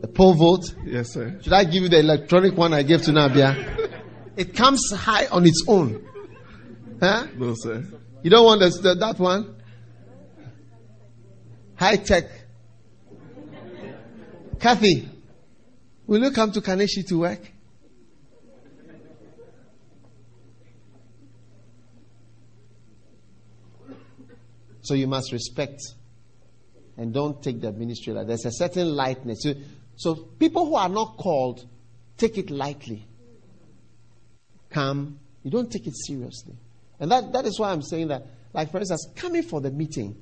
The 0.00 0.08
pole 0.08 0.34
vault. 0.34 0.74
Yes, 0.84 1.12
sir. 1.12 1.38
Should 1.42 1.52
I 1.52 1.64
give 1.64 1.82
you 1.82 1.88
the 1.88 2.00
electronic 2.00 2.56
one 2.56 2.72
I 2.72 2.82
gave 2.82 3.02
to 3.02 3.12
Nabia? 3.12 3.54
it 4.36 4.54
comes 4.54 4.90
high 4.92 5.26
on 5.26 5.46
its 5.46 5.62
own. 5.68 6.04
Huh? 7.00 7.26
No, 7.36 7.54
sir. 7.54 7.84
You 8.22 8.30
don't 8.30 8.44
want 8.44 8.60
the, 8.60 8.94
that 8.94 9.18
one? 9.18 9.54
High 11.76 11.96
tech. 11.96 12.24
Kathy, 14.58 15.08
Will 16.06 16.22
you 16.22 16.30
come 16.30 16.52
to 16.52 16.60
Kaneshie 16.60 17.06
to 17.08 17.18
work? 17.18 17.40
So 24.82 24.94
you 24.94 25.08
must 25.08 25.32
respect 25.32 25.82
and 26.96 27.12
don't 27.12 27.42
take 27.42 27.60
the 27.60 27.72
ministry 27.72 28.12
like 28.12 28.28
there's 28.28 28.44
a 28.44 28.52
certain 28.52 28.94
lightness. 28.94 29.42
So, 29.42 29.54
so 29.96 30.14
people 30.14 30.66
who 30.66 30.76
are 30.76 30.88
not 30.88 31.16
called 31.16 31.66
take 32.16 32.38
it 32.38 32.50
lightly. 32.50 33.04
Come, 34.70 35.18
you 35.42 35.50
don't 35.50 35.70
take 35.70 35.88
it 35.88 35.94
seriously. 35.96 36.54
And 37.00 37.10
that, 37.10 37.32
that 37.32 37.46
is 37.46 37.58
why 37.58 37.72
I'm 37.72 37.82
saying 37.82 38.08
that, 38.08 38.26
like 38.52 38.70
for 38.70 38.78
instance, 38.78 39.08
coming 39.16 39.42
for 39.42 39.60
the 39.60 39.72
meeting 39.72 40.16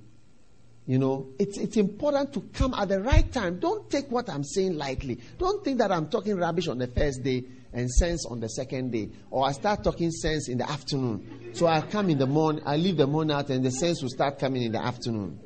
you 0.86 0.98
know, 0.98 1.28
it's, 1.38 1.56
it's 1.58 1.76
important 1.78 2.32
to 2.34 2.40
come 2.52 2.74
at 2.74 2.88
the 2.88 3.00
right 3.00 3.30
time. 3.32 3.58
Don't 3.58 3.88
take 3.90 4.10
what 4.10 4.28
I'm 4.28 4.44
saying 4.44 4.76
lightly. 4.76 5.18
Don't 5.38 5.64
think 5.64 5.78
that 5.78 5.90
I'm 5.90 6.08
talking 6.08 6.36
rubbish 6.36 6.68
on 6.68 6.78
the 6.78 6.88
first 6.88 7.22
day 7.22 7.44
and 7.72 7.90
sense 7.90 8.26
on 8.26 8.40
the 8.40 8.48
second 8.48 8.92
day. 8.92 9.08
Or 9.30 9.46
I 9.46 9.52
start 9.52 9.82
talking 9.82 10.10
sense 10.10 10.48
in 10.48 10.58
the 10.58 10.70
afternoon. 10.70 11.52
So 11.54 11.66
I 11.66 11.80
come 11.80 12.10
in 12.10 12.18
the 12.18 12.26
morning, 12.26 12.62
I 12.66 12.76
leave 12.76 12.98
the 12.98 13.06
morning 13.06 13.34
out, 13.34 13.48
and 13.48 13.64
the 13.64 13.70
sense 13.70 14.02
will 14.02 14.10
start 14.10 14.38
coming 14.38 14.62
in 14.62 14.72
the 14.72 14.84
afternoon. 14.84 15.40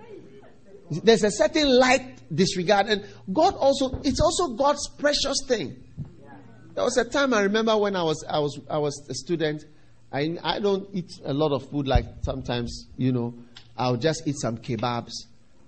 There's 0.91 1.23
a 1.23 1.31
certain 1.31 1.69
light 1.79 2.35
disregard. 2.35 2.87
And 2.87 3.07
God 3.33 3.55
also, 3.55 4.01
it's 4.03 4.21
also 4.21 4.55
God's 4.55 4.89
precious 4.99 5.39
thing. 5.47 5.77
There 6.75 6.85
was 6.85 6.97
a 6.97 7.05
time 7.05 7.33
I 7.33 7.43
remember 7.43 7.77
when 7.77 7.95
I 7.95 8.03
was, 8.03 8.25
I 8.29 8.39
was, 8.41 8.61
I 8.69 8.79
was 8.79 9.07
a 9.09 9.15
student. 9.15 9.65
I, 10.13 10.39
I 10.43 10.59
don't 10.59 10.89
eat 10.93 11.13
a 11.25 11.33
lot 11.33 11.53
of 11.53 11.69
food 11.71 11.87
like 11.87 12.07
sometimes, 12.23 12.87
you 12.97 13.13
know. 13.13 13.35
I'll 13.79 13.97
just 13.97 14.27
eat 14.27 14.37
some 14.39 14.59
kebabs 14.59 15.13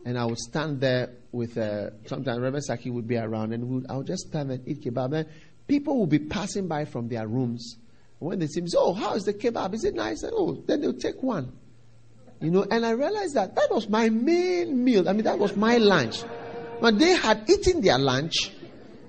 and 0.04 0.18
I 0.18 0.24
would 0.24 0.38
stand 0.38 0.80
there 0.80 1.10
with, 1.32 1.56
uh, 1.56 1.90
sometimes 2.06 2.40
Reverend 2.40 2.64
Saki 2.64 2.90
would 2.90 3.06
be 3.06 3.16
around 3.16 3.52
and 3.52 3.68
would, 3.68 3.86
I 3.88 3.96
would 3.96 4.06
just 4.06 4.28
stand 4.28 4.50
and 4.50 4.66
eat 4.66 4.82
kebab. 4.82 5.14
And 5.14 5.28
people 5.68 5.98
would 6.00 6.10
be 6.10 6.18
passing 6.18 6.66
by 6.66 6.84
from 6.84 7.08
their 7.08 7.26
rooms. 7.26 7.76
When 8.18 8.38
they 8.38 8.46
see 8.46 8.60
me, 8.60 8.68
say, 8.68 8.78
oh, 8.78 8.92
how 8.92 9.14
is 9.14 9.24
the 9.24 9.34
kebab? 9.34 9.74
Is 9.74 9.84
it 9.84 9.94
nice? 9.94 10.22
And, 10.22 10.32
oh, 10.34 10.62
then 10.66 10.80
they'll 10.80 10.92
take 10.94 11.22
one. 11.22 11.52
You 12.40 12.50
know, 12.50 12.66
and 12.70 12.84
I 12.84 12.90
realized 12.92 13.34
that 13.34 13.54
that 13.54 13.68
was 13.70 13.88
my 13.88 14.08
main 14.08 14.82
meal. 14.82 15.08
I 15.08 15.12
mean, 15.12 15.24
that 15.24 15.38
was 15.38 15.56
my 15.56 15.76
lunch. 15.76 16.22
But 16.80 16.98
they 16.98 17.12
had 17.12 17.48
eaten 17.48 17.82
their 17.82 17.98
lunch 17.98 18.50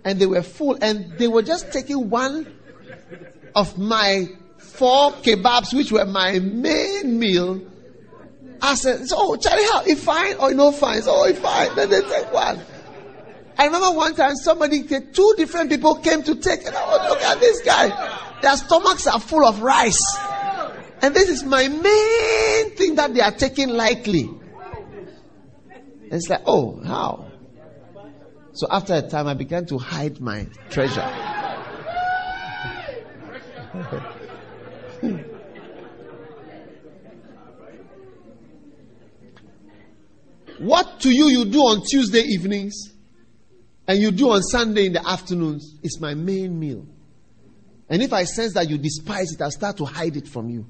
and 0.04 0.20
they 0.20 0.26
were 0.26 0.42
full 0.42 0.78
and 0.82 1.18
they 1.18 1.30
were 1.30 1.42
just 1.42 1.72
taking 1.72 2.10
one 2.10 2.54
of 3.56 3.78
my 3.78 4.28
four 4.58 5.12
kebabs, 5.12 5.74
which 5.74 5.92
were 5.92 6.06
my 6.06 6.40
main 6.40 7.18
meal, 7.18 7.62
Said, 8.76 9.08
so, 9.08 9.15
oh, 9.17 9.36
Charlie, 9.36 9.63
how? 9.63 9.84
He 9.84 9.95
fine 9.95 10.36
or 10.36 10.54
no 10.54 10.71
fine? 10.71 11.02
So, 11.02 11.12
oh, 11.13 11.28
he 11.28 11.34
fine. 11.34 11.76
Then 11.76 11.89
they 11.89 12.02
take 12.02 12.32
one. 12.32 12.60
I 13.58 13.65
remember 13.65 13.91
one 13.91 14.15
time 14.15 14.36
somebody, 14.36 14.84
two 14.84 15.34
different 15.38 15.69
people 15.69 15.95
came 15.95 16.24
to 16.24 16.36
take, 16.36 16.65
and 16.65 16.76
I 16.76 17.10
look 17.10 17.21
at 17.21 17.39
this 17.39 17.62
guy. 17.62 17.89
Their 18.41 18.56
stomachs 18.58 19.08
are 19.08 19.19
full 19.19 19.45
of 19.45 19.62
rice. 19.62 20.02
And 21.02 21.13
this 21.15 21.30
is 21.30 21.43
my 21.43 21.67
main 21.67 22.76
thing 22.76 22.95
that 22.95 23.13
they 23.13 23.21
are 23.21 23.32
taking 23.32 23.69
lightly. 23.69 24.30
It's 26.04 26.30
like, 26.30 26.41
oh, 26.45 26.82
how? 26.84 27.32
So 28.54 28.67
after 28.69 28.93
a 28.95 29.02
time, 29.02 29.28
I 29.28 29.34
began 29.34 29.65
to 29.67 29.78
hide 29.78 30.19
my 30.19 30.47
treasure. 30.69 31.08
what 40.62 41.00
to 41.02 41.10
you 41.10 41.28
you 41.28 41.45
do 41.45 41.60
on 41.60 41.82
Tuesday 41.84 42.21
evenings 42.21 42.91
and 43.88 44.00
you 44.00 44.12
do 44.12 44.30
on 44.30 44.41
Sunday 44.43 44.86
in 44.86 44.93
the 44.93 45.08
afternoons 45.08 45.76
is 45.82 46.00
my 46.00 46.13
main 46.13 46.60
meal. 46.60 46.86
And 47.89 48.02
if 48.02 48.13
I 48.13 48.24
sense 48.24 48.54
that 48.54 48.69
you 48.69 48.78
despise 48.78 49.34
it, 49.34 49.41
I'll 49.41 49.52
start 49.52 49.78
to 49.78 49.86
hide 49.86 50.15
it 50.15 50.28
from 50.28 50.50
you. 50.50 50.65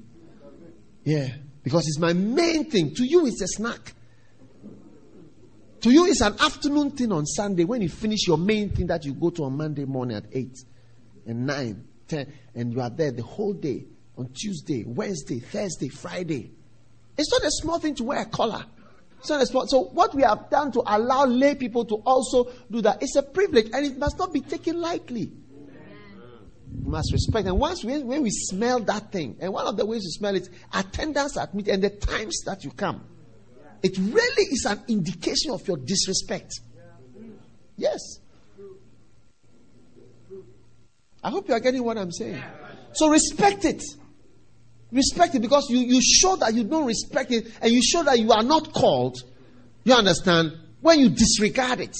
Yeah. 1.04 1.28
Because 1.62 1.86
it's 1.86 1.98
my 1.98 2.12
main 2.12 2.70
thing. 2.70 2.94
To 2.94 3.04
you, 3.04 3.26
it's 3.26 3.40
a 3.42 3.46
snack. 3.46 3.94
To 5.82 5.90
you, 5.90 6.06
it's 6.06 6.20
an 6.20 6.34
afternoon 6.40 6.92
thing 6.92 7.12
on 7.12 7.26
Sunday 7.26 7.64
when 7.64 7.82
you 7.82 7.88
finish 7.88 8.26
your 8.26 8.38
main 8.38 8.70
thing 8.70 8.86
that 8.86 9.04
you 9.04 9.14
go 9.14 9.30
to 9.30 9.44
on 9.44 9.56
Monday 9.56 9.84
morning 9.84 10.16
at 10.16 10.24
8 10.32 10.58
and 11.26 11.46
9, 11.46 11.84
10, 12.08 12.32
and 12.54 12.72
you 12.72 12.80
are 12.80 12.90
there 12.90 13.12
the 13.12 13.22
whole 13.22 13.52
day 13.52 13.84
on 14.16 14.28
Tuesday, 14.32 14.84
Wednesday, 14.84 15.38
Thursday, 15.38 15.88
Friday. 15.88 16.50
It's 17.16 17.30
not 17.30 17.42
a 17.42 17.50
small 17.50 17.78
thing 17.78 17.94
to 17.96 18.04
wear 18.04 18.20
a 18.20 18.26
collar. 18.26 18.64
So 19.22 19.90
what 19.92 20.14
we 20.14 20.22
have 20.22 20.50
done 20.50 20.72
to 20.72 20.82
allow 20.86 21.24
lay 21.26 21.54
people 21.54 21.84
to 21.86 21.94
also 22.04 22.50
do 22.70 22.80
that 22.82 23.02
is 23.02 23.14
a 23.16 23.22
privilege 23.22 23.68
and 23.72 23.86
it 23.86 23.96
must 23.98 24.18
not 24.18 24.32
be 24.32 24.40
taken 24.40 24.80
lightly. 24.80 25.30
We 26.84 26.90
must 26.90 27.12
respect. 27.12 27.46
And 27.46 27.58
once 27.58 27.84
we, 27.84 28.02
when 28.02 28.22
we 28.22 28.30
smell 28.30 28.80
that 28.80 29.12
thing, 29.12 29.36
and 29.40 29.52
one 29.52 29.66
of 29.66 29.76
the 29.76 29.86
ways 29.86 30.02
to 30.02 30.10
smell 30.10 30.34
it, 30.34 30.48
attendance 30.72 31.36
at 31.36 31.54
meet 31.54 31.68
and 31.68 31.82
the 31.82 31.90
times 31.90 32.42
that 32.46 32.64
you 32.64 32.70
come, 32.70 33.04
it 33.82 33.96
really 33.98 34.44
is 34.50 34.64
an 34.64 34.80
indication 34.88 35.52
of 35.52 35.66
your 35.68 35.76
disrespect. 35.76 36.52
Yes. 37.76 38.00
I 41.22 41.30
hope 41.30 41.48
you 41.48 41.54
are 41.54 41.60
getting 41.60 41.84
what 41.84 41.98
I'm 41.98 42.10
saying. 42.10 42.42
So 42.94 43.10
respect 43.10 43.64
it. 43.64 43.82
Respect 44.92 45.34
it 45.34 45.40
because 45.40 45.70
you, 45.70 45.78
you 45.78 46.02
show 46.02 46.36
that 46.36 46.54
you 46.54 46.64
don't 46.64 46.86
respect 46.86 47.32
it 47.32 47.50
and 47.62 47.72
you 47.72 47.82
show 47.82 48.02
that 48.02 48.18
you 48.18 48.30
are 48.30 48.42
not 48.42 48.72
called. 48.74 49.22
You 49.84 49.94
understand? 49.94 50.52
When 50.80 51.00
you 51.00 51.08
disregard 51.08 51.80
it. 51.80 51.96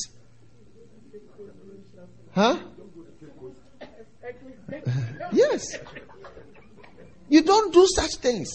Huh? 2.34 2.58
yes. 5.32 5.78
You 7.28 7.42
don't 7.42 7.72
do 7.72 7.86
such 7.86 8.16
things. 8.16 8.50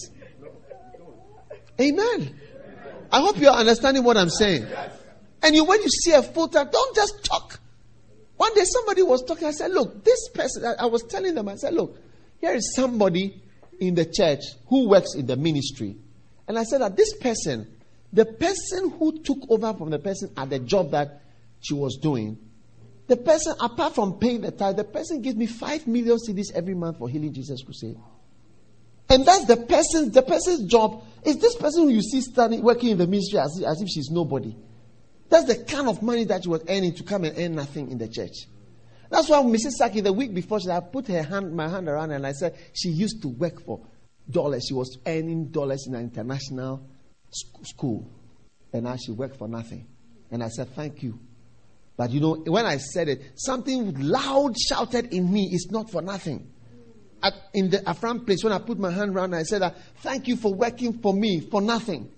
Amen. 1.80 2.38
I 3.10 3.20
hope 3.20 3.38
you 3.38 3.48
are 3.48 3.56
understanding 3.56 4.04
what 4.04 4.16
I'm 4.16 4.30
saying. 4.30 4.66
And 5.42 5.54
you, 5.54 5.64
when 5.64 5.80
you 5.82 5.88
see 5.88 6.12
a 6.12 6.22
time, 6.22 6.68
don't 6.70 6.94
just 6.94 7.24
talk. 7.24 7.58
One 8.36 8.54
day 8.54 8.62
somebody 8.64 9.02
was 9.02 9.24
talking. 9.24 9.48
I 9.48 9.50
said, 9.52 9.72
Look, 9.72 10.04
this 10.04 10.28
person, 10.28 10.64
I, 10.64 10.84
I 10.84 10.86
was 10.86 11.02
telling 11.04 11.34
them, 11.34 11.48
I 11.48 11.56
said, 11.56 11.74
Look, 11.74 11.98
here 12.40 12.54
is 12.54 12.72
somebody 12.74 13.42
in 13.80 13.94
the 13.94 14.04
church 14.04 14.40
who 14.66 14.88
works 14.88 15.14
in 15.14 15.26
the 15.26 15.36
ministry. 15.36 15.96
And 16.46 16.58
I 16.58 16.64
said 16.64 16.80
that 16.80 16.96
this 16.96 17.16
person, 17.16 17.66
the 18.12 18.24
person 18.24 18.90
who 18.90 19.20
took 19.20 19.38
over 19.48 19.74
from 19.74 19.90
the 19.90 19.98
person 19.98 20.30
at 20.36 20.50
the 20.50 20.58
job 20.58 20.90
that 20.92 21.22
she 21.60 21.74
was 21.74 21.96
doing, 21.96 22.38
the 23.06 23.16
person, 23.16 23.54
apart 23.60 23.94
from 23.94 24.18
paying 24.18 24.42
the 24.42 24.50
tithe, 24.50 24.76
the 24.76 24.84
person 24.84 25.22
gives 25.22 25.36
me 25.36 25.46
five 25.46 25.86
million 25.86 26.18
cedis 26.18 26.52
every 26.54 26.74
month 26.74 26.98
for 26.98 27.08
Healing 27.08 27.32
Jesus 27.32 27.62
Crusade. 27.62 27.96
And 29.08 29.24
that's 29.24 29.46
the 29.46 29.56
person, 29.56 30.12
the 30.12 30.22
person's 30.22 30.70
job 30.70 31.02
is 31.24 31.38
this 31.38 31.56
person 31.56 31.84
who 31.84 31.88
you 31.88 32.02
see 32.02 32.20
standing, 32.20 32.62
working 32.62 32.90
in 32.90 32.98
the 32.98 33.06
ministry 33.06 33.38
as 33.38 33.62
as 33.66 33.80
if 33.80 33.88
she's 33.88 34.10
nobody. 34.10 34.54
That's 35.30 35.46
the 35.46 35.64
kind 35.64 35.88
of 35.88 36.02
money 36.02 36.24
that 36.24 36.44
she 36.44 36.50
was 36.50 36.62
earning 36.68 36.94
to 36.94 37.02
come 37.02 37.24
and 37.24 37.38
earn 37.38 37.54
nothing 37.54 37.90
in 37.90 37.98
the 37.98 38.08
church. 38.08 38.46
That's 39.10 39.28
why 39.28 39.42
Mrs. 39.42 39.72
Saki, 39.78 40.00
the 40.00 40.12
week 40.12 40.34
before, 40.34 40.60
she, 40.60 40.70
I 40.70 40.80
put 40.80 41.06
her 41.08 41.22
hand, 41.22 41.54
my 41.54 41.68
hand 41.68 41.88
around 41.88 42.10
her 42.10 42.16
and 42.16 42.26
I 42.26 42.32
said, 42.32 42.56
she 42.74 42.90
used 42.90 43.22
to 43.22 43.28
work 43.28 43.64
for 43.64 43.80
dollars. 44.30 44.66
She 44.68 44.74
was 44.74 44.98
earning 45.06 45.46
dollars 45.46 45.86
in 45.86 45.94
an 45.94 46.02
international 46.02 46.86
school. 47.62 48.10
And 48.72 48.84
now 48.84 48.96
she 48.96 49.12
worked 49.12 49.36
for 49.36 49.48
nothing. 49.48 49.86
And 50.30 50.42
I 50.42 50.48
said, 50.48 50.68
thank 50.74 51.02
you. 51.02 51.18
But 51.96 52.10
you 52.10 52.20
know, 52.20 52.34
when 52.46 52.66
I 52.66 52.76
said 52.76 53.08
it, 53.08 53.22
something 53.34 53.94
loud 53.98 54.54
shouted 54.58 55.12
in 55.12 55.32
me, 55.32 55.48
it's 55.50 55.70
not 55.70 55.90
for 55.90 56.02
nothing. 56.02 56.52
At, 57.22 57.32
in 57.52 57.70
the 57.70 57.78
Afram 57.78 58.24
place, 58.24 58.44
when 58.44 58.52
I 58.52 58.58
put 58.58 58.78
my 58.78 58.92
hand 58.92 59.16
around, 59.16 59.34
I 59.34 59.42
said, 59.42 59.62
ah, 59.62 59.72
Thank 59.96 60.28
you 60.28 60.36
for 60.36 60.54
working 60.54 61.00
for 61.00 61.12
me 61.12 61.40
for 61.40 61.60
nothing. 61.60 62.08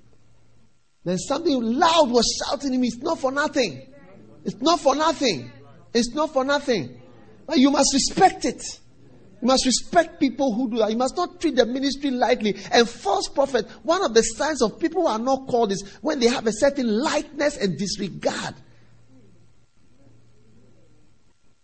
Then 1.05 1.17
something 1.17 1.63
loud 1.63 2.11
was 2.11 2.27
shouting 2.45 2.75
in 2.75 2.81
me, 2.81 2.89
It's 2.89 2.99
not 2.99 3.19
for 3.19 3.33
nothing. 3.33 3.87
It's 4.45 4.61
not 4.61 4.81
for 4.81 4.95
nothing. 4.95 5.51
It's 5.93 6.15
not 6.15 6.33
for 6.33 6.45
nothing. 6.45 7.01
But 7.47 7.59
you 7.59 7.71
must 7.71 7.93
respect 7.93 8.45
it. 8.45 8.63
You 9.43 9.49
must 9.49 9.65
respect 9.65 10.21
people 10.21 10.53
who 10.55 10.71
do 10.71 10.79
that. 10.79 10.91
You 10.91 10.97
must 10.97 11.17
not 11.17 11.41
treat 11.41 11.57
the 11.57 11.67
ministry 11.67 12.11
lightly. 12.11 12.57
And 12.71 12.89
false 12.89 13.29
prophet, 13.29 13.67
one 13.83 14.05
of 14.05 14.15
the 14.15 14.23
signs 14.23 14.63
of 14.63 14.79
people 14.79 15.03
who 15.03 15.09
are 15.09 15.19
not 15.19 15.47
called 15.49 15.73
is 15.73 15.83
when 16.03 16.21
they 16.21 16.29
have 16.29 16.47
a 16.47 16.53
certain 16.53 16.87
lightness 16.87 17.57
and 17.57 17.79
disregard 17.79 18.55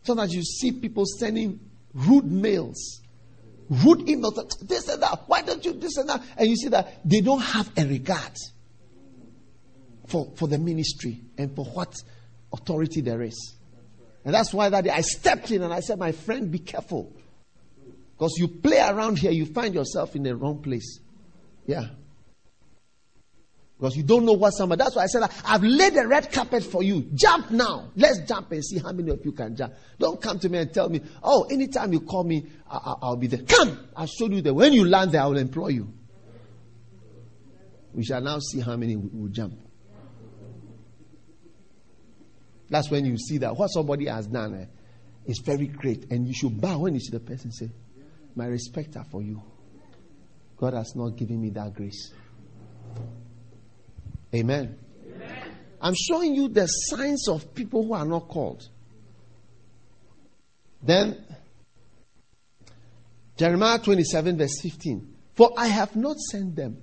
Sometimes 0.06 0.32
you 0.32 0.44
see 0.44 0.70
people 0.70 1.04
sending 1.04 1.58
rude 1.92 2.30
mails, 2.30 3.02
rude 3.68 4.06
emails, 4.06 4.36
this 4.68 4.86
and 4.86 5.02
that. 5.02 5.24
Why 5.26 5.42
don't 5.42 5.64
you 5.64 5.72
this 5.72 5.96
and 5.96 6.08
that? 6.08 6.22
And 6.36 6.48
you 6.48 6.54
see 6.54 6.68
that 6.68 7.00
they 7.04 7.20
don't 7.20 7.40
have 7.40 7.68
a 7.76 7.84
regard 7.84 8.32
for, 10.06 10.30
for 10.36 10.46
the 10.46 10.58
ministry 10.58 11.22
and 11.36 11.56
for 11.56 11.64
what 11.64 11.92
authority 12.52 13.00
there 13.00 13.20
is. 13.22 13.55
And 14.26 14.34
that's 14.34 14.52
why 14.52 14.68
that 14.68 14.82
day 14.82 14.90
I 14.90 15.02
stepped 15.02 15.52
in 15.52 15.62
and 15.62 15.72
I 15.72 15.78
said, 15.78 16.00
My 16.00 16.10
friend, 16.10 16.50
be 16.50 16.58
careful. 16.58 17.12
Because 18.18 18.34
you 18.38 18.48
play 18.48 18.80
around 18.80 19.20
here, 19.20 19.30
you 19.30 19.46
find 19.46 19.72
yourself 19.72 20.16
in 20.16 20.24
the 20.24 20.34
wrong 20.34 20.60
place. 20.60 20.98
Yeah. 21.64 21.86
Because 23.78 23.96
you 23.96 24.02
don't 24.02 24.24
know 24.24 24.32
what 24.32 24.50
somebody. 24.50 24.80
That's 24.82 24.96
why 24.96 25.04
I 25.04 25.06
said, 25.06 25.30
I've 25.44 25.62
laid 25.62 25.96
a 25.96 26.08
red 26.08 26.32
carpet 26.32 26.64
for 26.64 26.82
you. 26.82 27.02
Jump 27.14 27.52
now. 27.52 27.92
Let's 27.94 28.18
jump 28.26 28.50
and 28.50 28.64
see 28.64 28.78
how 28.78 28.90
many 28.90 29.12
of 29.12 29.24
you 29.24 29.30
can 29.30 29.54
jump. 29.54 29.74
Don't 30.00 30.20
come 30.20 30.40
to 30.40 30.48
me 30.48 30.58
and 30.58 30.74
tell 30.74 30.88
me, 30.88 31.02
oh, 31.22 31.44
anytime 31.44 31.92
you 31.92 32.00
call 32.00 32.24
me, 32.24 32.46
I- 32.68 32.96
will 33.02 33.16
be 33.16 33.28
there. 33.28 33.42
Come. 33.42 33.78
I'll 33.94 34.06
show 34.06 34.28
you 34.28 34.42
that 34.42 34.54
when 34.54 34.72
you 34.72 34.86
land 34.86 35.12
there, 35.12 35.22
I 35.22 35.26
will 35.26 35.38
employ 35.38 35.68
you. 35.68 35.92
We 37.94 38.02
shall 38.04 38.20
now 38.20 38.40
see 38.40 38.58
how 38.58 38.76
many 38.76 38.96
will 38.96 39.28
jump. 39.28 39.65
That's 42.68 42.90
when 42.90 43.04
you 43.04 43.16
see 43.16 43.38
that 43.38 43.56
what 43.56 43.68
somebody 43.68 44.06
has 44.06 44.26
done 44.26 44.54
eh, 44.54 44.66
is 45.26 45.40
very 45.44 45.66
great. 45.66 46.10
And 46.10 46.26
you 46.26 46.34
should 46.34 46.60
bow 46.60 46.78
when 46.78 46.94
you 46.94 47.00
see 47.00 47.12
the 47.12 47.20
person 47.20 47.52
say, 47.52 47.70
My 48.34 48.46
respect 48.46 48.96
are 48.96 49.04
for 49.04 49.22
you. 49.22 49.42
God 50.56 50.74
has 50.74 50.94
not 50.96 51.16
given 51.16 51.40
me 51.40 51.50
that 51.50 51.74
grace. 51.74 52.12
Amen. 54.34 54.78
Amen. 55.14 55.56
I'm 55.80 55.94
showing 55.94 56.34
you 56.34 56.48
the 56.48 56.66
signs 56.66 57.28
of 57.28 57.54
people 57.54 57.86
who 57.86 57.92
are 57.92 58.04
not 58.04 58.28
called. 58.28 58.68
Then, 60.82 61.22
Jeremiah 63.36 63.78
27, 63.78 64.38
verse 64.38 64.60
15. 64.62 65.14
For 65.34 65.52
I 65.56 65.66
have 65.66 65.94
not 65.94 66.16
sent 66.16 66.56
them, 66.56 66.78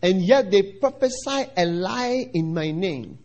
and 0.00 0.22
yet 0.22 0.50
they 0.50 0.62
prophesy 0.62 1.46
a 1.56 1.64
lie 1.64 2.30
in 2.32 2.54
my 2.54 2.70
name, 2.70 3.18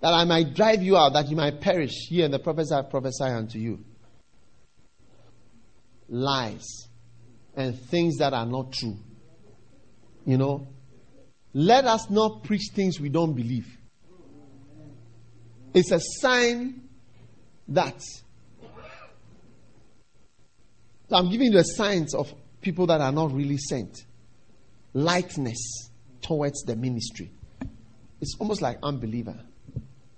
that 0.00 0.14
I 0.14 0.24
might 0.24 0.54
drive 0.54 0.82
you 0.82 0.96
out, 0.96 1.12
that 1.12 1.28
you 1.28 1.36
might 1.36 1.60
perish. 1.60 1.92
Here, 2.08 2.24
and 2.24 2.32
the 2.32 2.38
prophets 2.38 2.72
I 2.72 2.82
prophesy 2.82 3.24
unto 3.24 3.58
you. 3.58 3.84
Lies 6.08 6.66
and 7.54 7.78
things 7.78 8.16
that 8.18 8.32
are 8.32 8.46
not 8.46 8.72
true. 8.72 8.96
You 10.24 10.38
know, 10.38 10.68
let 11.52 11.84
us 11.84 12.08
not 12.10 12.44
preach 12.44 12.70
things 12.74 13.00
we 13.00 13.08
don't 13.08 13.34
believe. 13.34 13.66
It's 15.74 15.92
a 15.92 16.00
sign 16.00 16.88
that. 17.68 18.00
So 21.08 21.16
I'm 21.16 21.30
giving 21.30 21.52
you 21.52 21.58
the 21.58 21.64
signs 21.64 22.14
of 22.14 22.32
people 22.60 22.86
that 22.86 23.00
are 23.00 23.12
not 23.12 23.32
really 23.32 23.56
sent. 23.56 24.04
Lightness 24.94 25.90
towards 26.22 26.62
the 26.62 26.76
ministry. 26.76 27.30
It's 28.20 28.36
almost 28.38 28.62
like 28.62 28.78
unbeliever. 28.82 29.36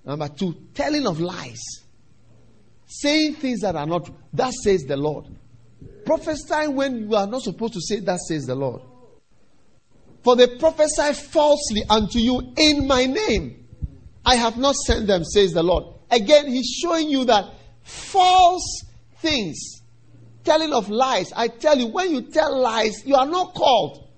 Number 0.04 0.28
two, 0.28 0.54
telling 0.74 1.06
of 1.06 1.20
lies. 1.20 1.62
Saying 2.86 3.34
things 3.36 3.60
that 3.60 3.76
are 3.76 3.86
not, 3.86 4.10
that 4.34 4.52
says 4.52 4.82
the 4.82 4.96
Lord. 4.96 5.26
Prophesying 6.04 6.74
when 6.74 7.08
you 7.08 7.16
are 7.16 7.26
not 7.26 7.42
supposed 7.42 7.74
to 7.74 7.80
say, 7.80 8.00
that 8.00 8.18
says 8.20 8.44
the 8.44 8.54
Lord. 8.54 8.82
For 10.22 10.36
they 10.36 10.58
prophesy 10.58 11.14
falsely 11.14 11.82
unto 11.88 12.18
you 12.18 12.52
in 12.56 12.86
my 12.86 13.06
name. 13.06 13.66
I 14.24 14.36
have 14.36 14.56
not 14.56 14.76
sent 14.76 15.06
them, 15.06 15.24
says 15.24 15.52
the 15.52 15.62
Lord. 15.62 15.94
again, 16.10 16.46
he's 16.46 16.78
showing 16.80 17.08
you 17.08 17.24
that 17.24 17.46
false 17.82 18.84
things, 19.16 19.80
telling 20.44 20.72
of 20.72 20.88
lies. 20.90 21.32
I 21.34 21.48
tell 21.48 21.78
you, 21.78 21.88
when 21.88 22.12
you 22.12 22.22
tell 22.22 22.56
lies, 22.60 23.04
you 23.04 23.16
are 23.16 23.26
not 23.26 23.54
called. 23.54 24.08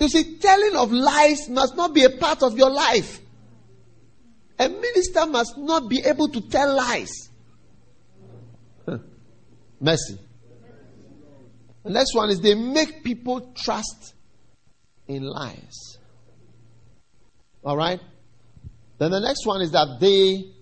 You 0.00 0.08
see, 0.08 0.36
telling 0.36 0.76
of 0.76 0.92
lies 0.92 1.48
must 1.48 1.76
not 1.76 1.94
be 1.94 2.04
a 2.04 2.10
part 2.10 2.42
of 2.42 2.58
your 2.58 2.70
life. 2.70 3.20
A 4.58 4.68
minister 4.68 5.26
must 5.26 5.58
not 5.58 5.88
be 5.88 6.02
able 6.04 6.28
to 6.28 6.40
tell 6.48 6.76
lies. 6.76 7.30
Mercy. 9.80 10.18
The 11.82 11.90
next 11.90 12.14
one 12.14 12.30
is 12.30 12.40
they 12.40 12.54
make 12.54 13.02
people 13.04 13.52
trust 13.56 14.14
in 15.06 15.22
lies. 15.22 15.98
All 17.64 17.76
right? 17.76 18.00
Then 18.98 19.10
the 19.10 19.20
next 19.20 19.46
one 19.46 19.60
is 19.60 19.72
that 19.72 19.98
they 20.00 20.54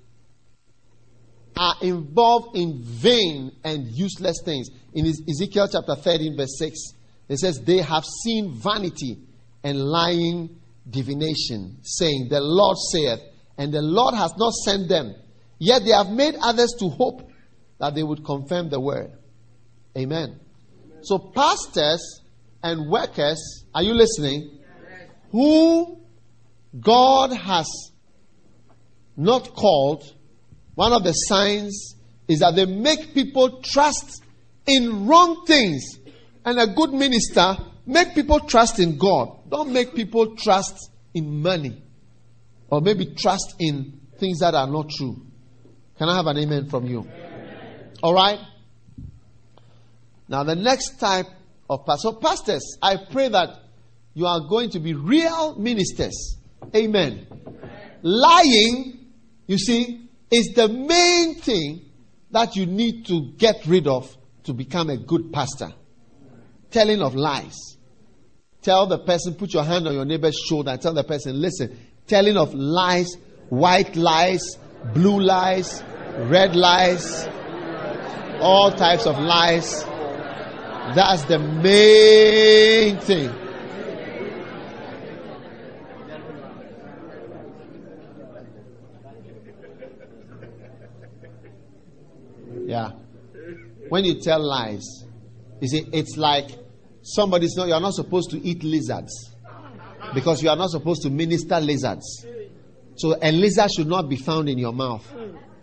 are 1.56 1.74
involved 1.82 2.56
in 2.56 2.80
vain 2.82 3.52
and 3.62 3.86
useless 3.86 4.40
things. 4.44 4.68
In 4.94 5.06
Ezekiel 5.06 5.68
chapter 5.70 5.94
13, 5.94 6.36
verse 6.36 6.58
6, 6.58 6.78
it 7.28 7.38
says, 7.38 7.60
They 7.60 7.78
have 7.78 8.04
seen 8.04 8.54
vanity 8.54 9.18
and 9.62 9.78
lying 9.78 10.60
divination, 10.88 11.78
saying, 11.82 12.28
The 12.30 12.40
Lord 12.40 12.76
saith, 12.90 13.20
and 13.62 13.72
the 13.72 13.80
Lord 13.80 14.14
has 14.14 14.36
not 14.36 14.52
sent 14.52 14.88
them. 14.88 15.14
Yet 15.58 15.84
they 15.84 15.92
have 15.92 16.10
made 16.10 16.34
others 16.42 16.74
to 16.80 16.88
hope 16.88 17.30
that 17.78 17.94
they 17.94 18.02
would 18.02 18.24
confirm 18.24 18.70
the 18.70 18.80
word. 18.80 19.12
Amen. 19.96 20.40
So, 21.02 21.16
pastors 21.18 22.22
and 22.60 22.90
workers, 22.90 23.64
are 23.72 23.84
you 23.84 23.94
listening? 23.94 24.58
Who 25.30 26.00
God 26.80 27.32
has 27.32 27.68
not 29.16 29.54
called, 29.54 30.02
one 30.74 30.92
of 30.92 31.04
the 31.04 31.12
signs 31.12 31.94
is 32.26 32.40
that 32.40 32.56
they 32.56 32.66
make 32.66 33.14
people 33.14 33.60
trust 33.62 34.24
in 34.66 35.06
wrong 35.06 35.44
things. 35.46 35.84
And 36.44 36.58
a 36.58 36.66
good 36.66 36.92
minister 36.92 37.56
make 37.86 38.12
people 38.16 38.40
trust 38.40 38.80
in 38.80 38.98
God. 38.98 39.48
Don't 39.48 39.72
make 39.72 39.94
people 39.94 40.34
trust 40.34 40.90
in 41.14 41.42
money. 41.42 41.80
Or 42.72 42.80
maybe 42.80 43.04
trust 43.14 43.56
in 43.58 44.00
things 44.16 44.38
that 44.38 44.54
are 44.54 44.66
not 44.66 44.88
true. 44.88 45.20
Can 45.98 46.08
I 46.08 46.16
have 46.16 46.26
an 46.26 46.38
amen 46.38 46.70
from 46.70 46.86
you? 46.86 47.06
All 48.02 48.14
right? 48.14 48.38
Now, 50.26 50.42
the 50.42 50.56
next 50.56 50.98
type 50.98 51.26
of 51.68 51.84
pastor, 51.84 52.12
pastors, 52.12 52.78
I 52.80 52.96
pray 53.10 53.28
that 53.28 53.50
you 54.14 54.24
are 54.24 54.40
going 54.48 54.70
to 54.70 54.80
be 54.80 54.94
real 54.94 55.54
ministers. 55.58 56.38
Amen. 56.74 57.26
Lying, 58.00 59.06
you 59.46 59.58
see, 59.58 60.08
is 60.30 60.54
the 60.54 60.68
main 60.68 61.34
thing 61.34 61.90
that 62.30 62.56
you 62.56 62.64
need 62.64 63.04
to 63.08 63.32
get 63.36 63.66
rid 63.66 63.86
of 63.86 64.16
to 64.44 64.54
become 64.54 64.88
a 64.88 64.96
good 64.96 65.30
pastor. 65.30 65.74
Telling 66.70 67.02
of 67.02 67.14
lies. 67.14 67.76
Tell 68.62 68.86
the 68.86 69.00
person, 69.00 69.34
put 69.34 69.52
your 69.52 69.64
hand 69.64 69.86
on 69.88 69.92
your 69.92 70.06
neighbor's 70.06 70.38
shoulder 70.48 70.70
and 70.70 70.80
tell 70.80 70.94
the 70.94 71.04
person, 71.04 71.38
listen, 71.38 71.76
telling 72.12 72.36
of 72.36 72.52
lies, 72.52 73.16
white 73.48 73.96
lies, 73.96 74.58
blue 74.92 75.18
lies, 75.18 75.82
red 76.28 76.54
lies, 76.54 77.26
all 78.38 78.70
types 78.70 79.06
of 79.06 79.18
lies. 79.18 79.82
That's 80.94 81.24
the 81.24 81.38
main 81.38 82.98
thing. 82.98 83.34
Yeah. 92.66 92.90
When 93.88 94.04
you 94.04 94.20
tell 94.20 94.46
lies, 94.46 94.84
you 95.62 95.68
see, 95.68 95.86
it's 95.94 96.18
like 96.18 96.50
somebody's 97.00 97.56
not, 97.56 97.68
you're 97.68 97.80
not 97.80 97.94
supposed 97.94 98.30
to 98.32 98.46
eat 98.46 98.62
lizards 98.62 99.31
because 100.14 100.42
you 100.42 100.48
are 100.48 100.56
not 100.56 100.70
supposed 100.70 101.02
to 101.02 101.10
minister 101.10 101.60
lizards. 101.60 102.26
So 102.96 103.16
a 103.20 103.32
lizard 103.32 103.70
should 103.72 103.86
not 103.86 104.08
be 104.08 104.16
found 104.16 104.48
in 104.48 104.58
your 104.58 104.72
mouth. 104.72 105.06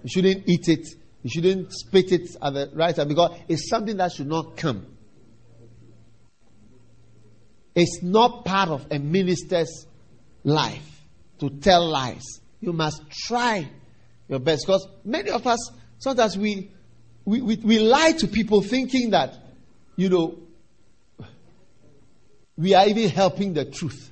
You 0.04 0.10
shouldn't 0.10 0.48
eat 0.48 0.68
it. 0.68 0.88
You 1.24 1.30
shouldn't 1.30 1.72
spit 1.74 2.12
it 2.12 2.30
at 2.42 2.54
the 2.54 2.72
right 2.74 2.96
time 2.96 3.08
because 3.08 3.38
it's 3.48 3.70
something 3.70 3.98
that 3.98 4.12
should 4.12 4.28
not 4.28 4.56
come. 4.58 4.86
It's 7.76 8.02
not 8.02 8.46
part 8.46 8.70
of 8.70 8.88
a 8.92 9.00
minister's 9.00 9.86
life 10.44 11.06
to 11.40 11.50
tell 11.50 11.88
lies. 11.88 12.24
You 12.62 12.74
must 12.74 13.10
try 13.10 13.70
your 14.28 14.40
best 14.40 14.66
because 14.66 14.88
many 15.06 15.30
of 15.30 15.46
us 15.46 15.72
sometimes 15.98 16.38
we 16.38 16.72
we, 17.26 17.42
we, 17.42 17.56
we 17.58 17.80
lie 17.80 18.14
to 18.14 18.28
people 18.28 18.62
thinking 18.62 19.12
that 19.12 19.36
you 19.96 20.10
know 20.10 20.40
we 22.58 22.74
are 22.74 22.88
even 22.88 23.10
helping 23.10 23.54
the 23.54 23.66
truth. 23.66 24.09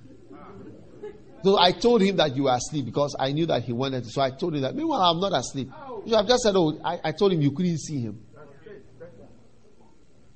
So 1.47 1.57
I 1.57 1.71
told 1.71 2.01
him 2.01 2.17
that 2.17 2.35
you 2.35 2.43
were 2.43 2.53
asleep 2.53 2.83
because 2.83 3.15
I 3.17 3.31
knew 3.31 3.45
that 3.45 3.63
he 3.63 3.71
wanted 3.71 4.03
to. 4.03 4.09
So 4.09 4.21
I 4.21 4.31
told 4.31 4.53
him 4.53 4.63
that. 4.63 4.75
Meanwhile, 4.75 4.99
I'm 4.99 5.21
not 5.21 5.31
asleep. 5.31 5.71
You 6.05 6.13
have 6.17 6.27
just 6.27 6.43
said, 6.43 6.57
oh, 6.57 6.77
I, 6.83 6.99
I 7.05 7.11
told 7.13 7.31
him 7.31 7.41
you 7.41 7.51
couldn't 7.51 7.77
see 7.77 8.01
him. 8.01 8.21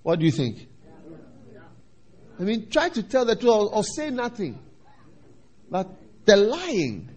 What 0.03 0.19
do 0.19 0.25
you 0.25 0.31
think? 0.31 0.69
I 2.39 2.43
mean, 2.43 2.69
try 2.69 2.87
to 2.87 3.03
tell 3.03 3.25
the 3.25 3.35
truth 3.35 3.51
or, 3.51 3.75
or 3.75 3.83
say 3.83 4.09
nothing. 4.09 4.57
But 5.69 5.89
they're 6.23 6.37
lying, 6.37 7.09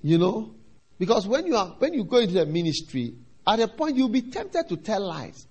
you 0.00 0.16
know, 0.16 0.54
because 0.98 1.26
when 1.26 1.46
you 1.46 1.56
are 1.56 1.76
when 1.78 1.92
you 1.92 2.04
go 2.04 2.16
into 2.16 2.32
the 2.32 2.46
ministry, 2.46 3.14
at 3.46 3.60
a 3.60 3.68
point 3.68 3.96
you'll 3.96 4.08
be 4.08 4.22
tempted 4.22 4.70
to 4.70 4.78
tell 4.78 5.06
lies. 5.06 5.46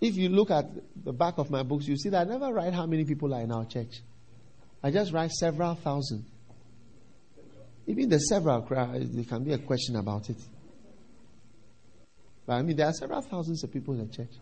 If 0.00 0.14
you 0.14 0.28
look 0.28 0.52
at 0.52 0.66
the 1.04 1.12
back 1.12 1.38
of 1.38 1.50
my 1.50 1.64
books, 1.64 1.88
you 1.88 1.96
see 1.96 2.10
that 2.10 2.28
I 2.28 2.30
never 2.30 2.52
write 2.52 2.72
how 2.72 2.86
many 2.86 3.04
people 3.04 3.34
are 3.34 3.40
in 3.40 3.50
our 3.50 3.64
church. 3.64 4.00
I 4.84 4.90
just 4.90 5.14
write 5.14 5.30
several 5.30 5.74
thousand. 5.76 6.26
Even 7.86 8.10
the 8.10 8.18
several, 8.18 8.60
there 8.60 9.24
can 9.24 9.42
be 9.42 9.54
a 9.54 9.58
question 9.58 9.96
about 9.96 10.28
it. 10.28 10.36
But 12.46 12.52
I 12.52 12.62
mean, 12.62 12.76
there 12.76 12.88
are 12.88 12.92
several 12.92 13.22
thousands 13.22 13.64
of 13.64 13.72
people 13.72 13.94
in 13.94 14.06
the 14.06 14.14
church. 14.14 14.34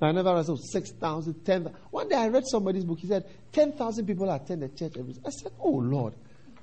I 0.00 0.12
never 0.12 0.32
read 0.32 0.46
so 0.46 0.54
6,000, 0.56 1.44
10,000. 1.44 1.76
One 1.90 2.08
day 2.08 2.14
I 2.14 2.28
read 2.28 2.44
somebody's 2.46 2.84
book. 2.84 3.00
He 3.00 3.08
said 3.08 3.24
10,000 3.50 4.06
people 4.06 4.30
attend 4.30 4.62
the 4.62 4.68
church 4.68 4.92
every 4.96 5.14
I 5.26 5.30
said, 5.30 5.50
Oh 5.58 5.70
Lord, 5.70 6.14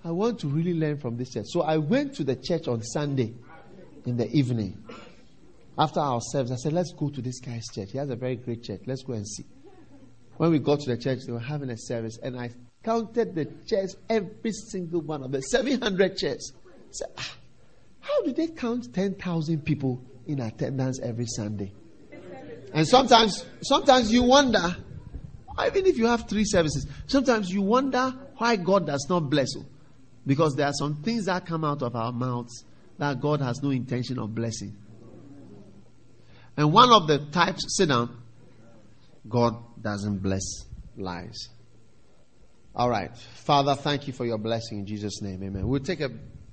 I 0.05 0.11
want 0.11 0.39
to 0.41 0.47
really 0.47 0.75
learn 0.75 0.99
from 0.99 1.17
this 1.17 1.33
church. 1.33 1.47
So 1.49 1.63
I 1.63 1.75
went 1.75 2.15
to 2.15 2.23
the 2.23 2.37
church 2.37 2.69
on 2.69 2.83
Sunday 2.83 3.33
in 4.05 4.15
the 4.15 4.29
evening. 4.31 4.81
After 5.77 5.99
our 5.99 6.21
service, 6.21 6.51
I 6.53 6.55
said, 6.55 6.71
Let's 6.71 6.93
go 6.93 7.09
to 7.09 7.21
this 7.21 7.41
guy's 7.41 7.65
church. 7.73 7.89
He 7.91 7.97
has 7.97 8.09
a 8.09 8.15
very 8.15 8.37
great 8.37 8.63
church. 8.63 8.81
Let's 8.85 9.03
go 9.03 9.11
and 9.11 9.27
see. 9.27 9.43
When 10.37 10.51
we 10.51 10.59
got 10.59 10.79
to 10.81 10.95
the 10.95 10.97
church, 10.97 11.19
they 11.25 11.31
were 11.31 11.39
having 11.39 11.69
a 11.69 11.77
service, 11.77 12.17
and 12.21 12.39
I 12.39 12.49
counted 12.83 13.35
the 13.35 13.45
chairs, 13.67 13.95
every 14.09 14.51
single 14.51 15.01
one 15.01 15.23
of 15.23 15.31
the 15.31 15.41
700 15.41 16.17
chairs. 16.17 16.51
Said, 16.91 17.07
ah, 17.17 17.35
How 17.99 18.21
do 18.23 18.33
they 18.33 18.47
count 18.47 18.93
10,000 18.93 19.63
people 19.63 20.03
in 20.27 20.39
attendance 20.41 20.99
every 21.01 21.25
Sunday? 21.27 21.71
And 22.73 22.87
sometimes, 22.87 23.45
sometimes 23.61 24.11
you 24.11 24.23
wonder, 24.23 24.75
even 25.65 25.85
if 25.85 25.97
you 25.97 26.07
have 26.07 26.27
three 26.27 26.43
services, 26.45 26.87
sometimes 27.05 27.49
you 27.51 27.61
wonder 27.61 28.13
why 28.37 28.55
God 28.55 28.87
does 28.87 29.05
not 29.09 29.29
bless 29.29 29.53
you. 29.55 29.65
Because 30.25 30.55
there 30.55 30.67
are 30.67 30.73
some 30.73 30.95
things 31.03 31.25
that 31.25 31.45
come 31.45 31.63
out 31.63 31.83
of 31.83 31.95
our 31.95 32.11
mouths 32.11 32.65
that 32.97 33.19
God 33.19 33.41
has 33.41 33.61
no 33.61 33.69
intention 33.69 34.17
of 34.17 34.33
blessing. 34.33 34.75
And 36.55 36.71
one 36.71 36.91
of 36.91 37.07
the 37.07 37.19
types, 37.31 37.65
sit 37.77 37.89
down, 37.89 38.21
God 39.27 39.55
doesn't 39.83 40.19
bless 40.19 40.41
lies. 40.97 41.49
All 42.75 42.89
right. 42.89 43.15
Father, 43.17 43.75
thank 43.75 44.07
you 44.07 44.13
for 44.13 44.25
your 44.25 44.37
blessing 44.37 44.79
in 44.79 44.85
Jesus' 44.85 45.21
name. 45.21 45.43
Amen. 45.43 45.67
We'll 45.67 45.83
take 45.83 46.01
a 46.01 46.09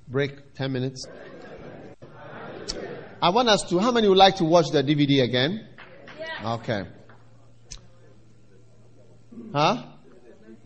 break, 0.07 0.53
10 0.55 0.71
minutes. 0.71 1.05
I 3.21 3.29
want 3.29 3.49
us 3.49 3.63
to, 3.69 3.79
how 3.79 3.91
many 3.91 4.07
would 4.07 4.17
like 4.17 4.35
to 4.37 4.43
watch 4.43 4.69
the 4.71 4.83
DVD 4.83 5.23
again? 5.23 5.67
Okay. 6.43 6.83
Huh? 9.53 9.83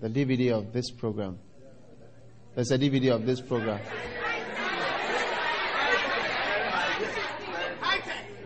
The 0.02 0.10
DVD 0.10 0.52
of 0.52 0.74
this 0.74 0.92
program. 0.92 1.40
There's 2.56 2.72
a 2.72 2.78
DVD 2.78 3.16
of 3.16 3.26
this 3.26 3.42
program. 3.42 3.82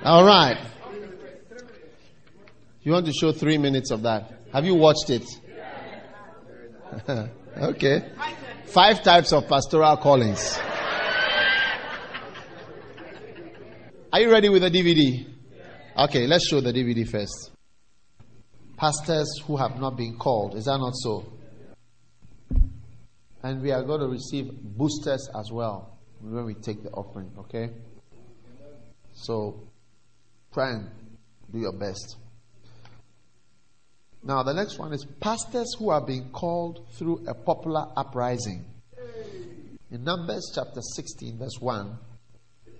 All 0.03 0.24
right. 0.24 0.57
You 2.82 2.93
want 2.93 3.05
to 3.07 3.13
show 3.13 3.32
three 3.34 3.57
minutes 3.57 3.91
of 3.91 4.03
that? 4.03 4.32
Have 4.53 4.65
you 4.65 4.75
watched 4.75 5.09
it? 5.09 5.25
okay. 7.57 8.09
Five 8.67 9.03
types 9.03 9.34
of 9.34 9.47
pastoral 9.47 9.97
callings. 9.97 10.57
Are 14.11 14.21
you 14.21 14.32
ready 14.32 14.49
with 14.49 14.61
the 14.61 14.71
DVD? 14.71 15.27
Okay, 15.97 16.25
let's 16.25 16.47
show 16.47 16.61
the 16.61 16.71
DVD 16.71 17.07
first. 17.07 17.51
Pastors 18.77 19.27
who 19.45 19.57
have 19.57 19.77
not 19.80 19.97
been 19.97 20.17
called. 20.17 20.55
Is 20.55 20.65
that 20.65 20.77
not 20.77 20.93
so? 20.95 21.25
And 23.43 23.61
we 23.61 23.71
are 23.71 23.84
going 23.84 23.99
to 23.99 24.07
receive 24.07 24.51
boosters 24.51 25.30
as 25.38 25.51
well 25.51 25.99
when 26.21 26.45
we 26.45 26.53
take 26.53 26.82
the 26.82 26.89
offering, 26.91 27.32
okay? 27.39 27.71
So 29.13 29.67
try 30.53 30.71
and 30.71 30.89
do 31.51 31.59
your 31.59 31.73
best. 31.73 32.15
Now, 34.22 34.43
the 34.43 34.53
next 34.53 34.78
one 34.78 34.93
is 34.93 35.05
pastors 35.20 35.76
who 35.78 35.89
are 35.89 36.05
being 36.05 36.30
called 36.32 36.86
through 36.97 37.26
a 37.28 37.34
popular 37.34 37.88
uprising. 37.95 38.65
In 39.91 40.03
Numbers 40.03 40.51
chapter 40.53 40.82
16, 40.82 41.39
verse 41.39 41.57
1, 41.59 41.97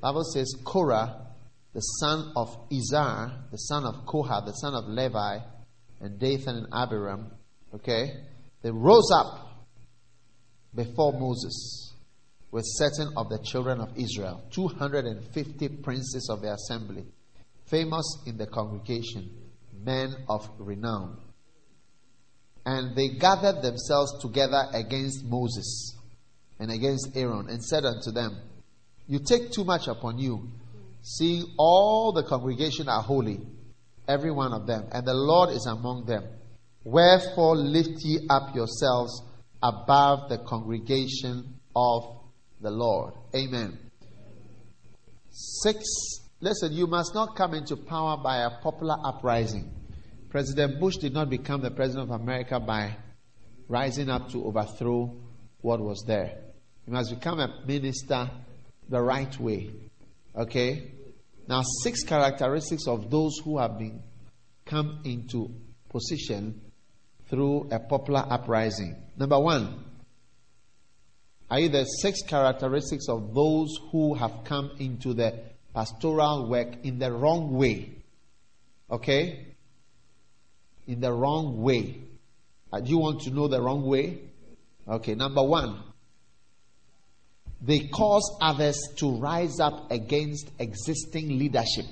Bible 0.02 0.24
says 0.24 0.54
Korah, 0.64 1.28
the 1.74 1.80
son 1.80 2.32
of 2.36 2.70
Izhar, 2.70 3.50
the 3.52 3.58
son 3.58 3.86
of 3.86 4.06
Kohath, 4.06 4.46
the 4.46 4.54
son 4.54 4.74
of 4.76 4.88
Levi, 4.88 5.40
and 6.02 6.20
Dathan 6.20 6.58
and 6.58 6.68
Abiram, 6.74 7.32
okay, 7.74 8.12
they 8.62 8.72
rose 8.72 9.10
up 9.16 9.66
before 10.76 11.14
Moses 11.14 11.94
with 12.52 12.64
certain 12.66 13.12
of 13.16 13.30
the 13.30 13.40
children 13.40 13.80
of 13.80 13.90
Israel, 13.98 14.44
250 14.52 15.70
princes 15.84 16.30
of 16.32 16.42
the 16.42 16.54
assembly, 16.54 17.06
famous 17.66 18.18
in 18.26 18.38
the 18.38 18.48
congregation, 18.48 19.30
men 19.84 20.16
of 20.28 20.50
renown. 20.58 21.18
And 22.70 22.96
they 22.96 23.08
gathered 23.08 23.64
themselves 23.64 24.20
together 24.22 24.68
against 24.76 25.26
Moses 25.26 25.96
and 26.60 26.70
against 26.70 27.18
Aaron 27.18 27.50
and 27.50 27.66
said 27.66 27.84
unto 27.84 28.12
them, 28.12 28.38
You 29.08 29.18
take 29.18 29.52
too 29.52 29.64
much 29.64 29.88
upon 29.88 30.20
you, 30.20 30.52
seeing 31.02 31.46
all 31.58 32.12
the 32.12 32.22
congregation 32.22 32.88
are 32.88 33.02
holy, 33.02 33.40
every 34.08 34.30
one 34.30 34.54
of 34.54 34.68
them, 34.68 34.88
and 34.92 35.04
the 35.04 35.16
Lord 35.16 35.50
is 35.50 35.66
among 35.66 36.06
them. 36.06 36.24
Wherefore 36.84 37.56
lift 37.56 38.04
ye 38.04 38.28
up 38.30 38.54
yourselves 38.54 39.20
above 39.64 40.30
the 40.30 40.38
congregation 40.38 41.56
of 41.76 42.04
the 42.62 42.70
Lord. 42.70 43.16
Amen. 43.36 43.80
Six, 45.32 45.84
listen, 46.40 46.74
you 46.74 46.86
must 46.86 47.16
not 47.16 47.36
come 47.36 47.56
into 47.56 47.76
power 47.78 48.16
by 48.18 48.44
a 48.44 48.62
popular 48.62 48.98
uprising. 49.04 49.79
President 50.30 50.80
Bush 50.80 50.98
did 50.98 51.14
not 51.14 51.30
become 51.30 51.62
the 51.62 51.72
president 51.72 52.12
of 52.12 52.22
America 52.22 52.60
by 52.60 52.96
rising 53.68 54.10
up 54.10 54.30
to 54.30 54.46
overthrow 54.46 55.16
what 55.62 55.80
was 55.80 56.04
there. 56.06 56.38
He 56.86 56.92
must 56.92 57.10
become 57.10 57.40
a 57.40 57.64
minister 57.66 58.30
the 58.88 59.02
right 59.02 59.40
way. 59.40 59.72
Okay? 60.36 60.92
Now, 61.48 61.64
six 61.84 62.04
characteristics 62.04 62.88
of 62.88 63.10
those 63.10 63.38
who 63.44 63.58
have 63.58 63.80
been 63.80 64.04
come 64.66 65.02
into 65.04 65.50
position 65.90 66.62
through 67.28 67.70
a 67.72 67.80
popular 67.80 68.24
uprising. 68.30 68.96
Number 69.18 69.40
one, 69.40 69.84
are 71.50 71.68
the 71.68 71.86
six 71.86 72.22
characteristics 72.22 73.10
of 73.10 73.34
those 73.34 73.76
who 73.92 74.14
have 74.14 74.44
come 74.44 74.72
into 74.80 75.16
the 75.16 75.40
pastoral 75.74 76.48
work 76.48 76.68
in 76.84 77.00
the 77.00 77.12
wrong 77.12 77.52
way? 77.54 78.04
Okay? 78.92 79.56
In 80.90 81.02
the 81.02 81.14
wrong 81.14 81.62
way. 81.62 82.02
Uh, 82.74 82.80
do 82.80 82.90
you 82.90 82.98
want 82.98 83.22
to 83.22 83.30
know 83.30 83.48
the 83.48 83.62
wrong 83.62 83.86
way? 83.86 84.22
Okay, 84.88 85.14
number 85.14 85.44
one, 85.44 85.84
they 87.62 87.82
cause 87.94 88.40
others 88.42 88.76
to 88.98 89.12
rise 89.18 89.60
up 89.60 89.92
against 89.92 90.50
existing 90.58 91.38
leadership. 91.38 91.86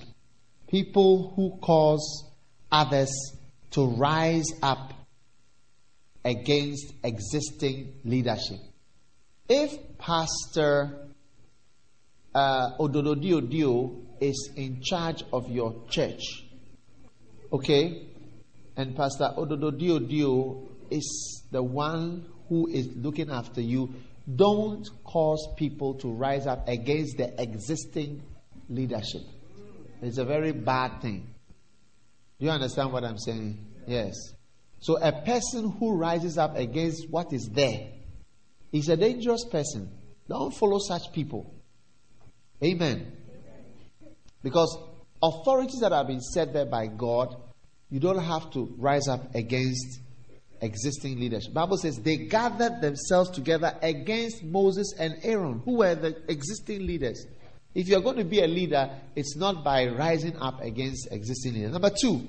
People 0.67 1.31
who 1.35 1.59
cause 1.61 2.25
others 2.71 3.11
to 3.69 3.85
rise 3.85 4.47
up 4.63 4.93
against 6.25 6.91
existing 7.03 7.99
leadership. 8.03 8.57
If 9.47 9.77
Pastor 9.99 11.05
uh, 12.33 12.77
Odododio 12.79 13.95
is 14.19 14.49
in 14.55 14.81
charge 14.81 15.23
of 15.31 15.51
your 15.51 15.83
church, 15.87 16.23
okay, 17.53 18.07
and 18.77 18.95
Pastor 18.95 19.33
Odododio 19.35 20.69
is 20.91 21.43
the 21.51 21.61
one 21.63 22.25
who 22.47 22.67
is 22.67 22.87
looking 22.95 23.31
after 23.31 23.59
you, 23.59 23.93
don't 24.35 24.87
cause 25.03 25.47
people 25.57 25.95
to 25.95 26.11
rise 26.11 26.45
up 26.45 26.67
against 26.67 27.17
the 27.17 27.41
existing 27.41 28.21
leadership. 28.69 29.21
It's 30.01 30.19
a 30.19 30.25
very 30.25 30.51
bad 30.51 31.01
thing. 31.01 31.33
Do 32.39 32.45
you 32.45 32.51
understand 32.51 32.93
what 32.93 33.03
I'm 33.03 33.17
saying? 33.17 33.57
Yes. 33.87 34.13
So 34.79 35.01
a 35.01 35.11
person 35.23 35.71
who 35.79 35.95
rises 35.95 36.37
up 36.37 36.55
against 36.55 37.09
what 37.09 37.33
is 37.33 37.49
there 37.51 37.87
is 38.71 38.89
a 38.89 38.97
dangerous 38.97 39.43
person. 39.45 39.89
Don't 40.29 40.53
follow 40.53 40.77
such 40.77 41.11
people. 41.13 41.51
Amen. 42.63 43.11
Because 44.43 44.77
authorities 45.23 45.79
that 45.79 45.91
have 45.91 46.07
been 46.07 46.21
set 46.21 46.53
there 46.53 46.65
by 46.65 46.87
God, 46.87 47.35
you 47.89 47.99
don't 47.99 48.23
have 48.23 48.51
to 48.51 48.73
rise 48.77 49.07
up 49.07 49.33
against 49.35 49.99
existing 50.61 51.19
leadership. 51.19 51.53
Bible 51.53 51.77
says 51.77 51.97
they 51.97 52.17
gathered 52.17 52.81
themselves 52.81 53.29
together 53.29 53.75
against 53.81 54.43
Moses 54.43 54.93
and 54.99 55.15
Aaron, 55.23 55.61
who 55.63 55.77
were 55.77 55.95
the 55.95 56.17
existing 56.27 56.85
leaders. 56.85 57.25
If 57.73 57.87
you're 57.87 58.01
going 58.01 58.17
to 58.17 58.23
be 58.23 58.41
a 58.41 58.47
leader, 58.47 58.89
it's 59.15 59.35
not 59.35 59.63
by 59.63 59.87
rising 59.87 60.35
up 60.37 60.61
against 60.61 61.11
existing 61.11 61.53
leaders. 61.53 61.71
Number 61.71 61.91
two, 61.91 62.25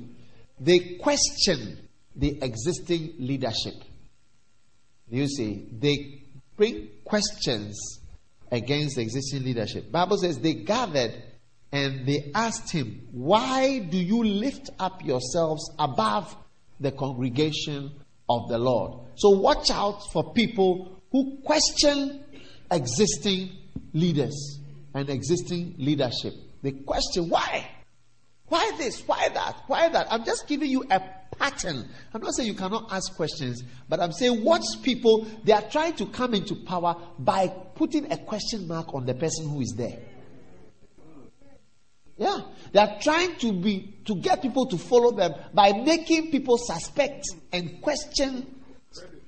they 0.60 0.96
question 1.00 1.88
the 2.14 2.38
existing 2.42 3.14
leadership. 3.18 3.74
You 5.08 5.26
see, 5.26 5.68
they 5.72 6.22
bring 6.56 6.88
questions 7.04 7.78
against 8.50 8.96
the 8.96 9.02
existing 9.02 9.44
leadership. 9.44 9.90
Bible 9.90 10.18
says 10.18 10.38
they 10.38 10.54
gathered 10.54 11.14
and 11.72 12.06
they 12.06 12.30
asked 12.34 12.72
him, 12.72 13.08
Why 13.12 13.78
do 13.78 13.98
you 13.98 14.24
lift 14.24 14.70
up 14.78 15.04
yourselves 15.04 15.70
above 15.78 16.34
the 16.80 16.92
congregation 16.92 17.92
of 18.28 18.48
the 18.48 18.58
Lord? 18.58 19.00
So 19.16 19.30
watch 19.30 19.70
out 19.70 20.00
for 20.12 20.32
people 20.32 21.02
who 21.10 21.38
question 21.44 22.24
existing 22.70 23.50
leaders 23.92 24.60
and 24.94 25.10
existing 25.10 25.74
leadership. 25.78 26.34
They 26.62 26.72
question 26.72 27.28
why? 27.28 27.68
Why 28.46 28.72
this? 28.78 29.02
Why 29.06 29.28
that? 29.28 29.56
Why 29.66 29.88
that? 29.90 30.06
I'm 30.10 30.24
just 30.24 30.46
giving 30.46 30.70
you 30.70 30.84
a 30.90 31.00
pattern. 31.38 31.86
I'm 32.14 32.22
not 32.22 32.34
saying 32.34 32.48
you 32.48 32.54
cannot 32.54 32.90
ask 32.90 33.14
questions, 33.14 33.62
but 33.88 34.00
I'm 34.00 34.12
saying 34.12 34.42
watch 34.42 34.64
people, 34.82 35.26
they 35.44 35.52
are 35.52 35.62
trying 35.62 35.94
to 35.96 36.06
come 36.06 36.34
into 36.34 36.54
power 36.54 36.96
by 37.18 37.48
putting 37.74 38.10
a 38.10 38.16
question 38.16 38.66
mark 38.66 38.94
on 38.94 39.04
the 39.04 39.14
person 39.14 39.48
who 39.48 39.60
is 39.60 39.74
there. 39.76 39.98
Yeah. 42.18 42.40
They 42.72 42.80
are 42.80 42.98
trying 43.00 43.36
to 43.36 43.52
be 43.52 43.94
to 44.04 44.16
get 44.16 44.42
people 44.42 44.66
to 44.66 44.76
follow 44.76 45.12
them 45.12 45.34
by 45.54 45.72
making 45.72 46.30
people 46.30 46.58
suspect 46.58 47.24
and 47.52 47.80
question 47.80 48.54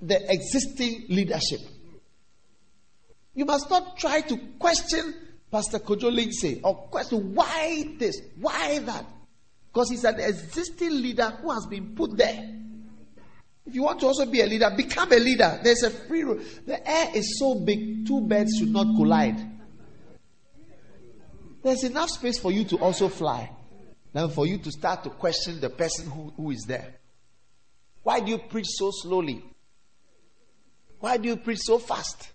the 0.03 0.21
existing 0.31 1.07
leadership. 1.09 1.61
You 3.35 3.45
must 3.45 3.71
not 3.71 3.97
try 3.97 4.23
to 4.23 4.37
question 4.59 5.15
Pastor 5.51 5.79
Kojo 5.79 6.13
Lindsay 6.13 6.61
or 6.63 6.75
question 6.89 7.35
why 7.35 7.95
this, 7.99 8.21
why 8.41 8.79
that. 8.81 9.07
Because 9.73 9.91
he's 9.91 10.05
an 10.05 10.19
existing 10.19 10.91
leader 10.91 11.31
who 11.41 11.51
has 11.53 11.67
been 11.67 11.95
put 11.95 12.17
there. 12.17 12.57
If 13.67 13.75
you 13.75 13.83
want 13.85 14.01
to 14.01 14.07
also 14.07 14.27
be 14.27 14.41
a 14.41 14.47
leader, 14.47 14.69
become 14.77 15.13
a 15.13 15.19
leader. 15.19 15.61
There's 15.63 15.85
a 15.85 15.91
free 15.91 16.25
room. 16.25 16.45
The 16.67 16.89
air 16.89 17.11
is 17.15 17.39
so 17.39 17.55
big, 17.55 18.05
two 18.07 18.23
birds 18.23 18.57
should 18.59 18.73
not 18.73 18.97
collide. 18.97 19.39
There's 21.63 21.85
enough 21.85 22.11
space 22.11 22.39
for 22.39 22.53
you 22.53 22.65
to 22.65 22.79
also 22.79 23.09
fly 23.09 23.51
than 24.13 24.31
for 24.31 24.47
you 24.47 24.59
to 24.59 24.71
start 24.71 25.05
to 25.05 25.11
question 25.11 25.61
the 25.61 25.71
person 25.71 26.11
who, 26.11 26.33
who 26.37 26.51
is 26.51 26.65
there. 26.67 26.95
Why 28.03 28.21
do 28.21 28.31
you 28.31 28.39
preach 28.39 28.69
so 28.69 28.91
slowly? 28.93 29.45
Why 30.99 31.17
do 31.17 31.29
you 31.29 31.37
preach 31.37 31.61
so 31.61 31.79
fast? 31.79 32.31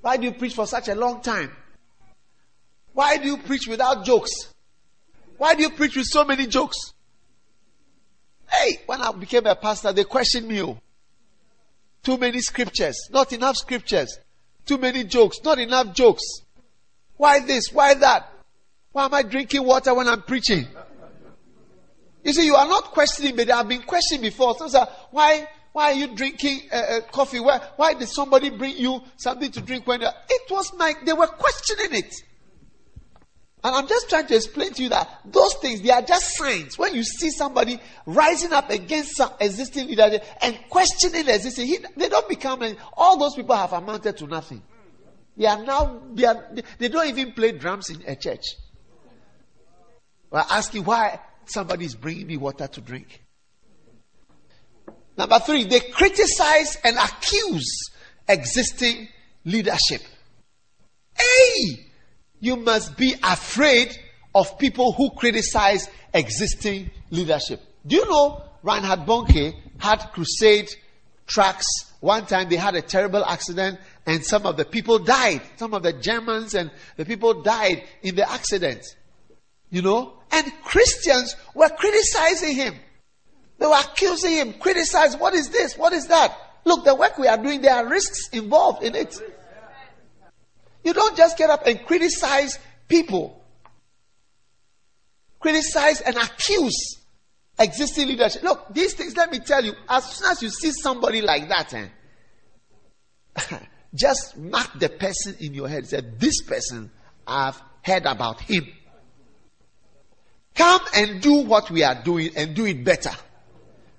Why 0.00 0.16
do 0.16 0.24
you 0.24 0.32
preach 0.32 0.54
for 0.54 0.66
such 0.66 0.88
a 0.88 0.94
long 0.94 1.22
time? 1.22 1.50
Why 2.92 3.16
do 3.16 3.26
you 3.26 3.38
preach 3.38 3.66
without 3.68 4.04
jokes? 4.04 4.30
Why 5.38 5.54
do 5.54 5.62
you 5.62 5.70
preach 5.70 5.96
with 5.96 6.06
so 6.06 6.24
many 6.24 6.46
jokes? 6.46 6.76
Hey, 8.50 8.80
when 8.86 9.00
I 9.00 9.12
became 9.12 9.46
a 9.46 9.54
pastor, 9.54 9.92
they 9.92 10.04
questioned 10.04 10.46
me. 10.46 10.62
Oh. 10.62 10.78
Too 12.02 12.18
many 12.18 12.40
scriptures, 12.40 13.08
not 13.10 13.32
enough 13.32 13.56
scriptures. 13.56 14.18
Too 14.66 14.76
many 14.76 15.04
jokes, 15.04 15.38
not 15.42 15.58
enough 15.58 15.94
jokes. 15.94 16.22
Why 17.16 17.40
this? 17.40 17.72
Why 17.72 17.94
that? 17.94 18.28
Why 18.92 19.06
am 19.06 19.14
I 19.14 19.22
drinking 19.22 19.64
water 19.64 19.94
when 19.94 20.08
I'm 20.08 20.22
preaching? 20.22 20.66
You 22.24 22.32
see, 22.32 22.46
you 22.46 22.54
are 22.54 22.68
not 22.68 22.84
questioning 22.92 23.34
me. 23.34 23.50
I've 23.50 23.68
been 23.68 23.82
questioned 23.82 24.22
before. 24.22 24.56
So, 24.56 24.68
sir, 24.68 24.86
why, 25.10 25.48
why 25.72 25.92
are 25.92 25.94
you 25.94 26.14
drinking 26.14 26.68
uh, 26.72 26.76
uh, 26.76 27.00
coffee? 27.10 27.40
Why, 27.40 27.58
why 27.76 27.94
did 27.94 28.08
somebody 28.08 28.50
bring 28.50 28.76
you 28.76 29.00
something 29.16 29.50
to 29.50 29.60
drink 29.60 29.86
when 29.86 30.02
it 30.02 30.50
was 30.50 30.72
my, 30.76 30.94
they 31.04 31.12
were 31.12 31.26
questioning 31.26 32.04
it. 32.04 32.14
And 33.64 33.76
I'm 33.76 33.86
just 33.86 34.08
trying 34.08 34.26
to 34.26 34.34
explain 34.34 34.72
to 34.74 34.82
you 34.82 34.88
that 34.88 35.20
those 35.24 35.54
things, 35.54 35.82
they 35.82 35.90
are 35.90 36.02
just 36.02 36.36
signs. 36.36 36.76
When 36.76 36.94
you 36.94 37.04
see 37.04 37.30
somebody 37.30 37.78
rising 38.06 38.52
up 38.52 38.70
against 38.70 39.16
some 39.16 39.30
existing 39.40 39.86
leadership 39.86 40.24
and 40.42 40.58
questioning 40.68 41.26
the 41.26 41.34
existing, 41.34 41.68
he, 41.68 41.78
they 41.96 42.08
don't 42.08 42.28
become, 42.28 42.62
all 42.96 43.16
those 43.18 43.36
people 43.36 43.56
have 43.56 43.72
amounted 43.72 44.16
to 44.18 44.26
nothing. 44.26 44.62
They 45.36 45.46
are 45.46 45.62
now, 45.62 46.02
they, 46.12 46.24
are, 46.24 46.46
they 46.78 46.88
don't 46.88 47.08
even 47.08 47.32
play 47.32 47.52
drums 47.52 47.90
in 47.90 48.02
a 48.06 48.16
church. 48.16 48.44
We're 50.30 50.40
asking 50.40 50.84
why 50.84 51.20
somebody 51.46 51.84
is 51.84 51.94
bringing 51.94 52.26
me 52.26 52.36
water 52.36 52.66
to 52.66 52.80
drink. 52.80 53.22
Number 55.16 55.38
three, 55.40 55.64
they 55.64 55.80
criticize 55.80 56.78
and 56.84 56.96
accuse 56.96 57.90
existing 58.28 59.08
leadership. 59.44 60.02
Hey! 61.18 61.86
You 62.40 62.56
must 62.56 62.96
be 62.96 63.14
afraid 63.22 63.96
of 64.34 64.58
people 64.58 64.92
who 64.92 65.10
criticize 65.10 65.88
existing 66.12 66.90
leadership. 67.10 67.60
Do 67.86 67.96
you 67.96 68.08
know 68.08 68.42
Reinhard 68.62 69.00
Bonnke 69.00 69.54
had 69.78 69.98
crusade 70.12 70.68
trucks? 71.26 71.66
One 72.02 72.26
time 72.26 72.48
they 72.48 72.56
had 72.56 72.74
a 72.74 72.82
terrible 72.82 73.24
accident 73.24 73.78
and 74.06 74.26
some 74.26 74.44
of 74.44 74.56
the 74.56 74.64
people 74.64 74.98
died. 74.98 75.40
Some 75.54 75.72
of 75.72 75.84
the 75.84 75.92
Germans 75.92 76.52
and 76.52 76.72
the 76.96 77.04
people 77.04 77.42
died 77.42 77.84
in 78.02 78.16
the 78.16 78.28
accident. 78.28 78.84
You 79.70 79.82
know? 79.82 80.14
And 80.32 80.52
Christians 80.64 81.36
were 81.54 81.68
criticizing 81.68 82.56
him. 82.56 82.74
They 83.56 83.66
were 83.66 83.78
accusing 83.78 84.32
him, 84.32 84.54
criticizing, 84.54 85.20
what 85.20 85.34
is 85.34 85.50
this? 85.50 85.78
What 85.78 85.92
is 85.92 86.08
that? 86.08 86.36
Look, 86.64 86.84
the 86.84 86.96
work 86.96 87.18
we 87.18 87.28
are 87.28 87.38
doing, 87.38 87.60
there 87.60 87.76
are 87.76 87.88
risks 87.88 88.28
involved 88.30 88.82
in 88.82 88.96
it. 88.96 89.16
You 90.82 90.94
don't 90.94 91.16
just 91.16 91.38
get 91.38 91.50
up 91.50 91.68
and 91.68 91.86
criticize 91.86 92.58
people. 92.88 93.44
Criticize 95.38 96.00
and 96.00 96.16
accuse 96.16 96.96
existing 97.58 98.08
leadership. 98.08 98.42
Look, 98.42 98.72
these 98.72 98.94
things, 98.94 99.16
let 99.16 99.30
me 99.30 99.38
tell 99.38 99.64
you, 99.64 99.74
as 99.88 100.04
soon 100.04 100.30
as 100.30 100.42
you 100.42 100.50
see 100.50 100.72
somebody 100.72 101.22
like 101.22 101.48
that, 101.48 101.74
eh, 101.74 103.58
just 103.94 104.36
mark 104.36 104.78
the 104.78 104.88
person 104.88 105.36
in 105.40 105.54
your 105.54 105.68
head. 105.68 105.86
Say, 105.86 106.00
this 106.18 106.42
person, 106.42 106.90
I've 107.26 107.60
heard 107.82 108.06
about 108.06 108.40
him. 108.40 108.66
Come 110.54 110.80
and 110.94 111.22
do 111.22 111.44
what 111.44 111.70
we 111.70 111.82
are 111.82 112.02
doing 112.02 112.30
and 112.36 112.54
do 112.54 112.66
it 112.66 112.84
better. 112.84 113.12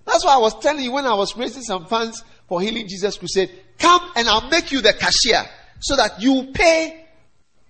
That's 0.05 0.25
why 0.25 0.35
I 0.35 0.39
was 0.39 0.59
telling 0.59 0.83
you 0.83 0.91
when 0.91 1.05
I 1.05 1.13
was 1.13 1.35
raising 1.35 1.63
some 1.63 1.85
funds 1.85 2.23
for 2.47 2.61
Healing 2.61 2.87
Jesus 2.87 3.17
Crusade. 3.17 3.51
Come 3.79 4.01
and 4.15 4.27
I'll 4.27 4.49
make 4.49 4.71
you 4.71 4.81
the 4.81 4.93
cashier 4.93 5.43
so 5.79 5.95
that 5.95 6.21
you 6.21 6.51
pay 6.53 7.05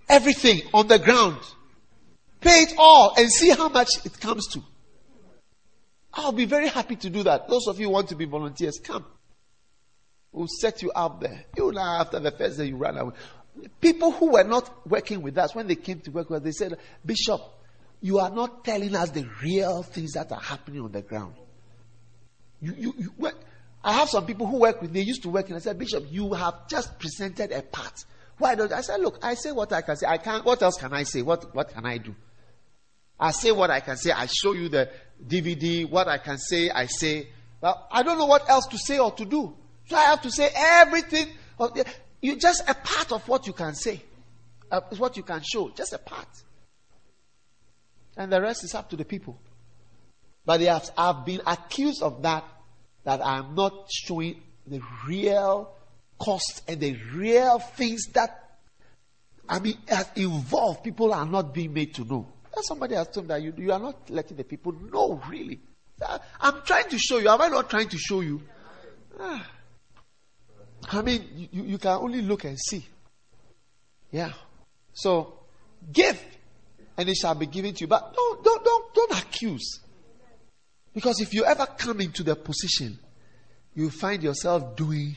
everything 0.08 0.62
on 0.72 0.88
the 0.88 0.98
ground. 0.98 1.38
Pay 2.40 2.64
it 2.64 2.74
all 2.76 3.14
and 3.16 3.30
see 3.30 3.50
how 3.50 3.68
much 3.68 4.04
it 4.04 4.20
comes 4.20 4.46
to. 4.48 4.62
I'll 6.14 6.32
be 6.32 6.44
very 6.44 6.68
happy 6.68 6.96
to 6.96 7.10
do 7.10 7.22
that. 7.24 7.48
Those 7.48 7.66
of 7.66 7.80
you 7.80 7.86
who 7.86 7.92
want 7.92 8.08
to 8.08 8.16
be 8.16 8.24
volunteers, 8.24 8.78
come. 8.82 9.04
We'll 10.32 10.48
set 10.48 10.82
you 10.82 10.90
up 10.92 11.20
there. 11.20 11.44
You 11.56 11.72
know, 11.72 11.80
after 11.80 12.18
the 12.18 12.30
first 12.30 12.58
day, 12.58 12.66
you 12.66 12.76
run 12.76 12.98
away. 12.98 13.14
People 13.80 14.10
who 14.10 14.32
were 14.32 14.44
not 14.44 14.88
working 14.88 15.22
with 15.22 15.38
us, 15.38 15.54
when 15.54 15.68
they 15.68 15.76
came 15.76 16.00
to 16.00 16.10
work 16.10 16.30
with 16.30 16.38
us, 16.38 16.44
they 16.44 16.52
said, 16.52 16.78
Bishop, 17.04 17.40
you 18.00 18.18
are 18.18 18.30
not 18.30 18.64
telling 18.64 18.94
us 18.96 19.10
the 19.10 19.28
real 19.42 19.82
things 19.82 20.12
that 20.12 20.30
are 20.32 20.40
happening 20.40 20.80
on 20.82 20.92
the 20.92 21.02
ground. 21.02 21.34
You, 22.60 22.74
you, 22.76 22.94
you 22.98 23.12
work. 23.16 23.36
I 23.82 23.92
have 23.92 24.08
some 24.08 24.26
people 24.26 24.46
who 24.46 24.58
work 24.58 24.80
with 24.80 24.90
me, 24.90 25.00
they 25.00 25.06
used 25.06 25.22
to 25.22 25.28
work, 25.28 25.46
and 25.48 25.56
I 25.56 25.60
said, 25.60 25.78
Bishop, 25.78 26.04
you 26.10 26.32
have 26.32 26.66
just 26.68 26.98
presented 26.98 27.52
a 27.52 27.62
part. 27.62 28.04
Why 28.38 28.54
don't 28.54 28.72
I 28.72 28.80
said, 28.80 29.00
look, 29.00 29.18
I 29.22 29.34
say 29.34 29.52
what 29.52 29.72
I 29.72 29.82
can 29.82 29.96
say. 29.96 30.06
I 30.06 30.18
can't, 30.18 30.44
what 30.44 30.62
else 30.62 30.76
can 30.76 30.92
I 30.92 31.04
say? 31.04 31.22
What, 31.22 31.54
what 31.54 31.68
can 31.68 31.86
I 31.86 31.98
do? 31.98 32.14
I 33.18 33.30
say 33.30 33.52
what 33.52 33.70
I 33.70 33.80
can 33.80 33.96
say. 33.96 34.10
I 34.10 34.26
show 34.26 34.52
you 34.52 34.68
the 34.68 34.90
DVD. 35.26 35.88
What 35.88 36.08
I 36.08 36.18
can 36.18 36.38
say, 36.38 36.70
I 36.70 36.86
say. 36.86 37.28
Well, 37.60 37.86
I 37.90 38.02
don't 38.02 38.18
know 38.18 38.26
what 38.26 38.48
else 38.48 38.66
to 38.66 38.78
say 38.78 38.98
or 38.98 39.12
to 39.12 39.24
do. 39.24 39.54
So 39.86 39.96
I 39.96 40.04
have 40.04 40.22
to 40.22 40.30
say 40.30 40.50
everything. 40.54 41.28
You 42.20 42.36
just 42.36 42.68
a 42.68 42.74
part 42.74 43.12
of 43.12 43.26
what 43.28 43.46
you 43.46 43.52
can 43.52 43.74
say. 43.74 44.02
Uh, 44.70 44.80
is 44.90 44.98
what 44.98 45.16
you 45.16 45.22
can 45.22 45.42
show. 45.42 45.70
Just 45.70 45.92
a 45.92 45.98
part. 45.98 46.28
And 48.16 48.32
the 48.32 48.40
rest 48.40 48.64
is 48.64 48.74
up 48.74 48.90
to 48.90 48.96
the 48.96 49.04
people. 49.04 49.38
But 50.44 50.58
they 50.58 50.66
have, 50.66 50.90
I've 50.96 51.24
been 51.24 51.40
accused 51.46 52.02
of 52.02 52.22
that, 52.22 52.44
that 53.04 53.24
I'm 53.24 53.54
not 53.54 53.88
showing 53.90 54.42
the 54.66 54.80
real 55.06 55.72
cost 56.18 56.62
and 56.68 56.80
the 56.80 56.96
real 57.14 57.58
things 57.58 58.06
that, 58.14 58.58
I 59.48 59.58
mean, 59.58 59.78
involved. 60.16 60.84
People 60.84 61.12
are 61.12 61.26
not 61.26 61.52
being 61.54 61.72
made 61.72 61.94
to 61.94 62.04
know. 62.04 62.26
And 62.54 62.64
somebody 62.64 62.94
has 62.94 63.08
told 63.08 63.26
me 63.26 63.28
that 63.28 63.42
you, 63.42 63.52
you 63.56 63.72
are 63.72 63.78
not 63.78 64.08
letting 64.10 64.36
the 64.36 64.44
people 64.44 64.72
know, 64.72 65.20
really. 65.28 65.60
I'm 66.40 66.62
trying 66.64 66.88
to 66.88 66.98
show 66.98 67.18
you. 67.18 67.28
Am 67.28 67.40
I 67.40 67.48
not 67.48 67.70
trying 67.70 67.88
to 67.88 67.98
show 67.98 68.20
you? 68.20 68.42
Ah. 69.18 69.50
I 70.90 71.02
mean, 71.02 71.48
you, 71.50 71.62
you 71.64 71.78
can 71.78 71.92
only 71.92 72.20
look 72.22 72.44
and 72.44 72.58
see. 72.58 72.84
Yeah. 74.10 74.32
So, 74.92 75.40
give, 75.92 76.22
and 76.96 77.08
it 77.08 77.16
shall 77.16 77.34
be 77.34 77.46
given 77.46 77.74
to 77.74 77.80
you. 77.82 77.86
But 77.86 78.14
don't, 78.14 78.44
don't, 78.44 78.64
don't, 78.64 78.94
don't 78.94 79.18
accuse. 79.18 79.80
Because 80.92 81.20
if 81.20 81.34
you 81.34 81.44
ever 81.44 81.66
come 81.66 82.00
into 82.00 82.22
the 82.22 82.36
position, 82.36 82.98
you 83.74 83.90
find 83.90 84.22
yourself 84.22 84.76
doing. 84.76 85.16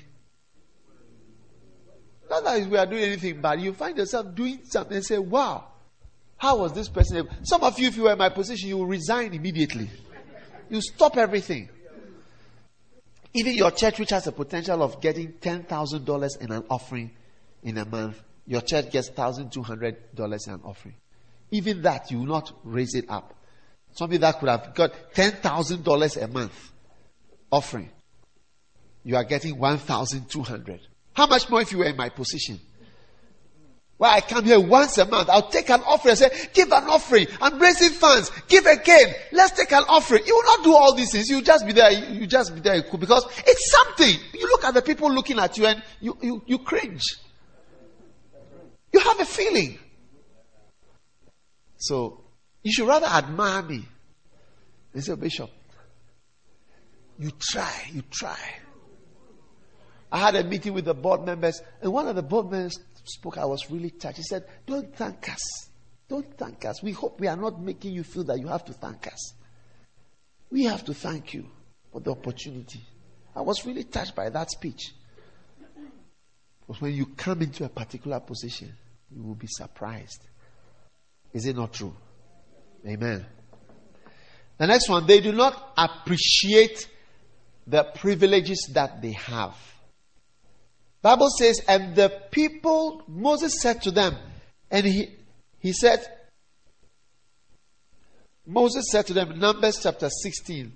Not 2.29 2.43
that 2.43 2.67
we 2.67 2.77
are 2.77 2.85
doing 2.85 3.03
anything 3.03 3.41
bad. 3.41 3.61
You 3.61 3.73
find 3.73 3.97
yourself 3.97 4.33
doing 4.33 4.61
something 4.63 4.95
and 4.95 5.05
say, 5.05 5.19
wow, 5.19 5.65
how 6.37 6.57
was 6.57 6.73
this 6.73 6.87
person 6.87 7.17
able? 7.17 7.29
Some 7.43 7.63
of 7.63 7.79
you, 7.79 7.87
if 7.87 7.97
you 7.97 8.03
were 8.03 8.11
in 8.11 8.17
my 8.17 8.29
position, 8.29 8.69
you 8.69 8.77
would 8.77 8.89
resign 8.89 9.33
immediately. 9.33 9.89
You 10.69 10.81
stop 10.81 11.17
everything. 11.17 11.69
Even 13.33 13.55
your 13.55 13.71
church, 13.71 13.99
which 13.99 14.11
has 14.11 14.27
a 14.27 14.31
potential 14.31 14.81
of 14.83 15.01
getting 15.01 15.33
$10,000 15.33 16.41
in 16.41 16.51
an 16.51 16.63
offering 16.69 17.11
in 17.63 17.77
a 17.77 17.85
month, 17.85 18.21
your 18.45 18.61
church 18.61 18.91
gets 18.91 19.09
$1,200 19.09 20.47
in 20.47 20.53
an 20.53 20.61
offering. 20.63 20.95
Even 21.51 21.81
that, 21.81 22.11
you 22.11 22.19
will 22.19 22.25
not 22.25 22.51
raise 22.63 22.93
it 22.93 23.05
up. 23.09 23.33
Somebody 23.93 24.17
that 24.19 24.39
could 24.39 24.49
have 24.49 24.73
got 24.73 25.13
$10,000 25.13 26.23
a 26.23 26.27
month 26.27 26.71
offering. 27.51 27.89
You 29.03 29.15
are 29.15 29.23
getting 29.23 29.57
1,200. 29.57 30.81
How 31.13 31.27
much 31.27 31.49
more 31.49 31.61
if 31.61 31.71
you 31.71 31.79
were 31.79 31.85
in 31.85 31.95
my 31.95 32.09
position? 32.09 32.59
Well, 33.99 34.11
I 34.13 34.21
come 34.21 34.45
here 34.45 34.59
once 34.59 34.97
a 34.99 35.05
month. 35.05 35.27
I'll 35.29 35.49
take 35.49 35.71
an 35.71 35.81
offering 35.81 36.11
and 36.11 36.19
say, 36.19 36.49
give 36.53 36.71
an 36.71 36.83
offering. 36.83 37.25
I'm 37.41 37.57
raising 37.57 37.89
funds. 37.89 38.31
Give 38.47 38.65
again. 38.65 39.15
Let's 39.31 39.57
take 39.57 39.71
an 39.71 39.83
offering. 39.87 40.21
You 40.27 40.35
will 40.35 40.57
not 40.57 40.63
do 40.63 40.75
all 40.75 40.93
these 40.95 41.11
things. 41.11 41.29
You'll 41.29 41.41
just 41.41 41.65
be 41.65 41.73
there. 41.73 41.91
You 41.91 42.27
just 42.27 42.53
be 42.53 42.61
there 42.61 42.83
because 42.83 43.25
it's 43.45 43.71
something. 43.71 44.15
You 44.33 44.47
look 44.49 44.65
at 44.65 44.75
the 44.75 44.83
people 44.83 45.11
looking 45.11 45.39
at 45.39 45.57
you 45.57 45.65
and 45.65 45.81
you, 45.99 46.15
you, 46.21 46.43
you 46.45 46.59
cringe. 46.59 47.01
You 48.93 48.99
have 48.99 49.19
a 49.19 49.25
feeling. 49.25 49.79
So 51.77 52.23
you 52.61 52.71
should 52.71 52.87
rather 52.87 53.07
admire 53.07 53.63
me 53.63 53.83
and 54.93 55.03
say, 55.03 55.15
Bishop, 55.15 55.49
you 57.17 57.31
try, 57.39 57.89
you 57.91 58.03
try. 58.11 58.37
I 60.11 60.19
had 60.19 60.35
a 60.35 60.43
meeting 60.43 60.73
with 60.73 60.85
the 60.85 60.93
board 60.93 61.25
members, 61.25 61.61
and 61.81 61.91
one 61.91 62.07
of 62.07 62.15
the 62.15 62.21
board 62.21 62.51
members 62.51 62.79
spoke. 63.07 63.37
I 63.37 63.45
was 63.45 63.69
really 63.69 63.91
touched. 63.91 64.17
He 64.17 64.23
said, 64.23 64.45
Don't 64.65 64.95
thank 64.95 65.29
us. 65.29 65.69
Don't 66.07 66.37
thank 66.37 66.65
us. 66.65 66.81
We 66.81 66.91
hope 66.91 67.19
we 67.19 67.27
are 67.27 67.35
not 67.35 67.61
making 67.61 67.93
you 67.93 68.03
feel 68.03 68.23
that 68.25 68.39
you 68.39 68.47
have 68.47 68.65
to 68.65 68.73
thank 68.73 69.07
us. 69.07 69.33
We 70.49 70.63
have 70.63 70.85
to 70.85 70.93
thank 70.93 71.33
you 71.33 71.45
for 71.91 71.99
the 71.99 72.11
opportunity. 72.11 72.81
I 73.35 73.41
was 73.41 73.65
really 73.65 73.83
touched 73.83 74.15
by 74.15 74.29
that 74.29 74.49
speech. 74.51 74.93
Because 76.65 76.81
when 76.81 76.93
you 76.93 77.07
come 77.07 77.41
into 77.41 77.65
a 77.65 77.69
particular 77.69 78.19
position, 78.19 78.73
you 79.11 79.23
will 79.23 79.35
be 79.35 79.47
surprised. 79.47 80.21
Is 81.33 81.45
it 81.45 81.55
not 81.55 81.73
true? 81.73 81.93
Amen. 82.85 83.25
The 84.57 84.67
next 84.67 84.89
one, 84.89 85.05
they 85.05 85.19
do 85.19 85.31
not 85.31 85.73
appreciate 85.77 86.87
the 87.67 87.83
privileges 87.83 88.69
that 88.73 89.01
they 89.01 89.11
have. 89.11 89.55
Bible 91.01 91.29
says, 91.29 91.61
and 91.67 91.95
the 91.95 92.09
people, 92.31 93.03
Moses 93.07 93.61
said 93.61 93.81
to 93.83 93.91
them, 93.91 94.15
and 94.69 94.85
he, 94.85 95.15
he 95.59 95.73
said, 95.73 96.05
Moses 98.45 98.85
said 98.91 99.07
to 99.07 99.13
them, 99.13 99.39
Numbers 99.39 99.79
chapter 99.81 100.09
16, 100.09 100.73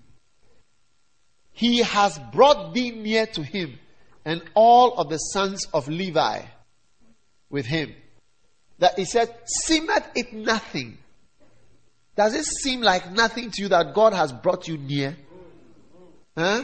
He 1.51 1.79
has 1.79 2.19
brought 2.31 2.73
thee 2.73 2.91
near 2.91 3.25
to 3.27 3.43
him, 3.43 3.79
and 4.23 4.41
all 4.53 4.93
of 4.95 5.09
the 5.09 5.17
sons 5.17 5.65
of 5.73 5.87
Levi 5.87 6.43
with 7.49 7.65
him. 7.65 7.93
That 8.79 8.97
he 8.97 9.05
said, 9.05 9.33
Seemeth 9.45 10.07
it 10.15 10.33
nothing 10.33 10.97
does 12.15 12.35
it 12.35 12.45
seem 12.45 12.81
like 12.81 13.11
nothing 13.11 13.51
to 13.51 13.61
you 13.61 13.69
that 13.69 13.93
God 13.93 14.13
has 14.13 14.31
brought 14.31 14.67
you 14.67 14.77
near? 14.77 15.17
Huh? 16.37 16.63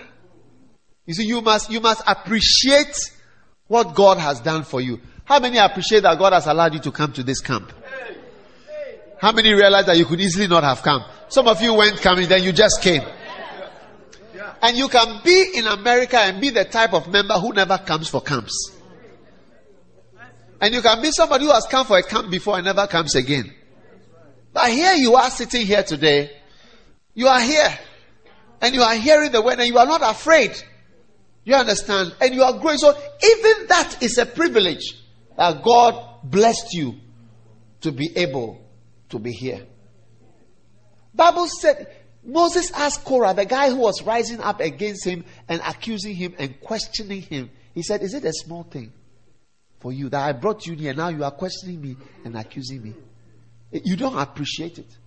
You 1.05 1.13
see, 1.13 1.25
you 1.25 1.41
must, 1.41 1.71
you 1.71 1.79
must 1.79 2.03
appreciate 2.05 2.95
what 3.67 3.93
God 3.95 4.17
has 4.17 4.39
done 4.39 4.63
for 4.63 4.81
you. 4.81 4.99
How 5.25 5.39
many 5.39 5.57
appreciate 5.57 6.03
that 6.03 6.17
God 6.17 6.33
has 6.33 6.47
allowed 6.47 6.73
you 6.73 6.79
to 6.79 6.91
come 6.91 7.11
to 7.13 7.23
this 7.23 7.41
camp? 7.41 7.71
How 9.19 9.31
many 9.31 9.51
realize 9.53 9.85
that 9.87 9.97
you 9.97 10.05
could 10.05 10.21
easily 10.21 10.47
not 10.47 10.63
have 10.63 10.81
come? 10.81 11.03
Some 11.27 11.47
of 11.47 11.61
you 11.61 11.73
went 11.73 12.01
coming, 12.01 12.29
then 12.29 12.43
you 12.43 12.51
just 12.51 12.81
came. 12.81 13.01
And 14.61 14.77
you 14.77 14.87
can 14.87 15.21
be 15.23 15.51
in 15.55 15.67
America 15.67 16.17
and 16.17 16.39
be 16.39 16.49
the 16.49 16.65
type 16.65 16.93
of 16.93 17.09
member 17.09 17.33
who 17.35 17.53
never 17.53 17.77
comes 17.77 18.07
for 18.07 18.21
camps. 18.21 18.71
And 20.59 20.73
you 20.73 20.81
can 20.81 21.01
be 21.01 21.11
somebody 21.11 21.45
who 21.45 21.51
has 21.51 21.65
come 21.65 21.85
for 21.85 21.97
a 21.97 22.03
camp 22.03 22.31
before 22.31 22.55
and 22.55 22.65
never 22.65 22.87
comes 22.87 23.15
again. 23.15 23.53
But 24.53 24.71
here 24.71 24.93
you 24.93 25.15
are 25.15 25.29
sitting 25.29 25.65
here 25.65 25.83
today. 25.83 26.31
You 27.13 27.27
are 27.27 27.41
here. 27.41 27.77
And 28.61 28.73
you 28.73 28.81
are 28.81 28.95
hearing 28.95 29.31
the 29.31 29.41
word 29.41 29.59
and 29.59 29.67
you 29.67 29.77
are 29.77 29.85
not 29.85 30.01
afraid. 30.01 30.51
You 31.47 31.55
understand? 31.55 32.13
And 32.19 32.35
you 32.35 32.43
are 32.43 32.59
growing. 32.59 32.77
So 32.77 32.89
even 32.89 33.67
that 33.67 34.03
is 34.03 34.17
a 34.17 34.25
privilege 34.25 35.01
that 35.37 35.63
God 35.63 36.19
blessed 36.21 36.73
you 36.73 36.95
to 37.79 37.93
be 37.93 38.11
able 38.17 38.61
to 39.07 39.17
be 39.17 39.31
here. 39.31 39.65
Bible 41.15 41.47
said 41.47 41.87
Moses 42.21 42.69
asked 42.71 43.05
Korah, 43.05 43.33
the 43.33 43.45
guy 43.45 43.69
who 43.69 43.77
was 43.77 44.01
rising 44.01 44.41
up 44.41 44.59
against 44.59 45.05
him 45.05 45.23
and 45.47 45.61
accusing 45.65 46.15
him 46.15 46.35
and 46.37 46.59
questioning 46.59 47.21
him. 47.21 47.49
He 47.73 47.81
said, 47.81 48.01
Is 48.01 48.13
it 48.13 48.25
a 48.25 48.33
small 48.33 48.63
thing 48.63 48.91
for 49.79 49.93
you 49.93 50.09
that 50.09 50.27
I 50.27 50.33
brought 50.33 50.65
you 50.65 50.75
here? 50.75 50.93
Now 50.93 51.07
you 51.07 51.23
are 51.23 51.31
questioning 51.31 51.81
me 51.81 51.95
and 52.25 52.35
accusing 52.35 52.83
me. 52.83 52.93
You 53.71 53.95
don't 53.95 54.17
appreciate 54.17 54.79
it. 54.79 54.97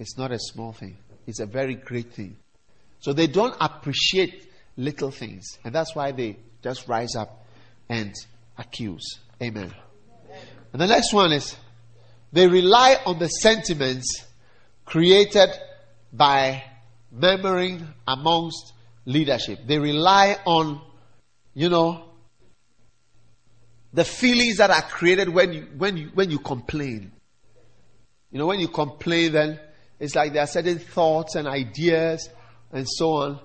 It's 0.00 0.18
not 0.18 0.32
a 0.32 0.38
small 0.40 0.72
thing, 0.72 0.96
it's 1.28 1.38
a 1.38 1.46
very 1.46 1.76
great 1.76 2.12
thing. 2.12 2.38
So 2.98 3.12
they 3.12 3.28
don't 3.28 3.54
appreciate 3.60 4.47
little 4.78 5.10
things. 5.10 5.58
And 5.64 5.74
that's 5.74 5.94
why 5.94 6.12
they 6.12 6.38
just 6.62 6.88
rise 6.88 7.14
up 7.14 7.44
and 7.90 8.14
accuse. 8.56 9.18
Amen. 9.42 9.74
And 10.72 10.80
the 10.80 10.86
next 10.86 11.12
one 11.12 11.32
is 11.32 11.54
they 12.32 12.46
rely 12.46 12.96
on 13.04 13.18
the 13.18 13.28
sentiments 13.28 14.24
created 14.84 15.50
by 16.12 16.62
murmuring 17.10 17.86
amongst 18.06 18.72
leadership. 19.04 19.60
They 19.66 19.78
rely 19.78 20.36
on, 20.46 20.80
you 21.54 21.68
know, 21.68 22.04
the 23.92 24.04
feelings 24.04 24.58
that 24.58 24.70
are 24.70 24.82
created 24.82 25.28
when 25.28 25.52
you, 25.52 25.66
when 25.76 25.96
you, 25.96 26.10
when 26.14 26.30
you 26.30 26.38
complain. 26.38 27.12
You 28.30 28.38
know, 28.38 28.46
when 28.46 28.60
you 28.60 28.68
complain, 28.68 29.32
then 29.32 29.58
it's 29.98 30.14
like 30.14 30.34
there 30.34 30.42
are 30.42 30.46
certain 30.46 30.78
thoughts 30.78 31.34
and 31.34 31.48
ideas 31.48 32.28
and 32.70 32.86
so 32.86 33.12
on, 33.12 33.40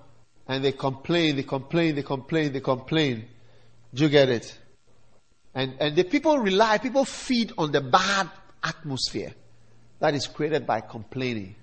and 0.47 0.63
they 0.63 0.73
complain, 0.73 1.35
they 1.35 1.43
complain, 1.43 1.95
they 1.95 2.03
complain, 2.03 2.51
they 2.53 2.59
complain. 2.59 3.25
Do 3.93 4.03
you 4.03 4.09
get 4.09 4.29
it? 4.29 4.57
And, 5.55 5.75
and 5.79 5.95
the 5.95 6.03
people 6.03 6.37
rely, 6.39 6.79
people 6.79 7.05
feed 7.05 7.53
on 7.57 7.71
the 7.71 7.81
bad 7.81 8.29
atmosphere 8.63 9.33
that 9.99 10.13
is 10.13 10.27
created 10.27 10.65
by 10.65 10.81
complaining. 10.81 11.55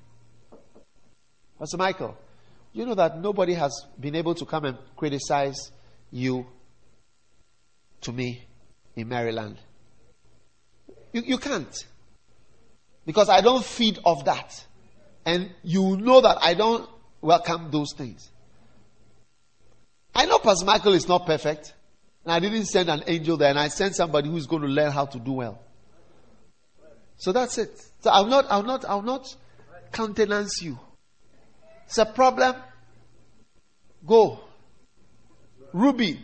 Pastor 1.58 1.76
Michael, 1.76 2.16
you 2.72 2.86
know 2.86 2.94
that 2.94 3.18
nobody 3.18 3.54
has 3.54 3.84
been 3.98 4.14
able 4.14 4.34
to 4.34 4.46
come 4.46 4.64
and 4.64 4.78
criticize 4.96 5.72
you 6.10 6.46
to 8.00 8.12
me 8.12 8.46
in 8.96 9.08
Maryland. 9.08 9.58
You, 11.12 11.22
you 11.22 11.38
can't. 11.38 11.74
Because 13.04 13.28
I 13.28 13.40
don't 13.40 13.64
feed 13.64 13.98
off 14.04 14.24
that. 14.24 14.64
And 15.26 15.50
you 15.62 15.96
know 15.96 16.20
that 16.20 16.38
I 16.40 16.54
don't 16.54 16.88
welcome 17.20 17.70
those 17.70 17.92
things. 17.96 18.30
I 20.14 20.26
know 20.26 20.38
Pastor 20.38 20.66
Michael 20.66 20.94
is 20.94 21.08
not 21.08 21.26
perfect. 21.26 21.74
And 22.24 22.32
I 22.32 22.40
didn't 22.40 22.66
send 22.66 22.90
an 22.90 23.02
angel 23.06 23.36
there, 23.36 23.50
and 23.50 23.58
I 23.58 23.68
sent 23.68 23.96
somebody 23.96 24.28
who's 24.28 24.46
going 24.46 24.62
to 24.62 24.68
learn 24.68 24.92
how 24.92 25.06
to 25.06 25.18
do 25.18 25.32
well. 25.32 25.62
So 27.16 27.32
that's 27.32 27.58
it. 27.58 27.70
So 28.00 28.10
I'll 28.10 28.26
not, 28.26 28.46
I'll 28.50 28.62
not, 28.62 28.84
I'll 28.84 29.02
not 29.02 29.34
countenance 29.92 30.60
you. 30.62 30.78
It's 31.86 31.98
a 31.98 32.06
problem. 32.06 32.56
Go. 34.06 34.40
Ruby, 35.72 36.20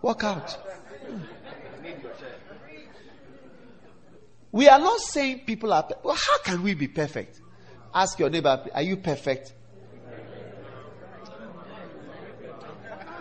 walk 0.00 0.24
out. 0.24 0.58
We 4.50 4.68
are 4.68 4.78
not 4.78 5.00
saying 5.00 5.40
people 5.46 5.72
are. 5.72 5.88
Well, 6.02 6.14
how 6.14 6.38
can 6.42 6.62
we 6.62 6.74
be 6.74 6.88
perfect? 6.88 7.40
Ask 7.94 8.18
your 8.18 8.28
neighbor, 8.30 8.68
are 8.74 8.82
you 8.82 8.96
perfect? 8.98 9.54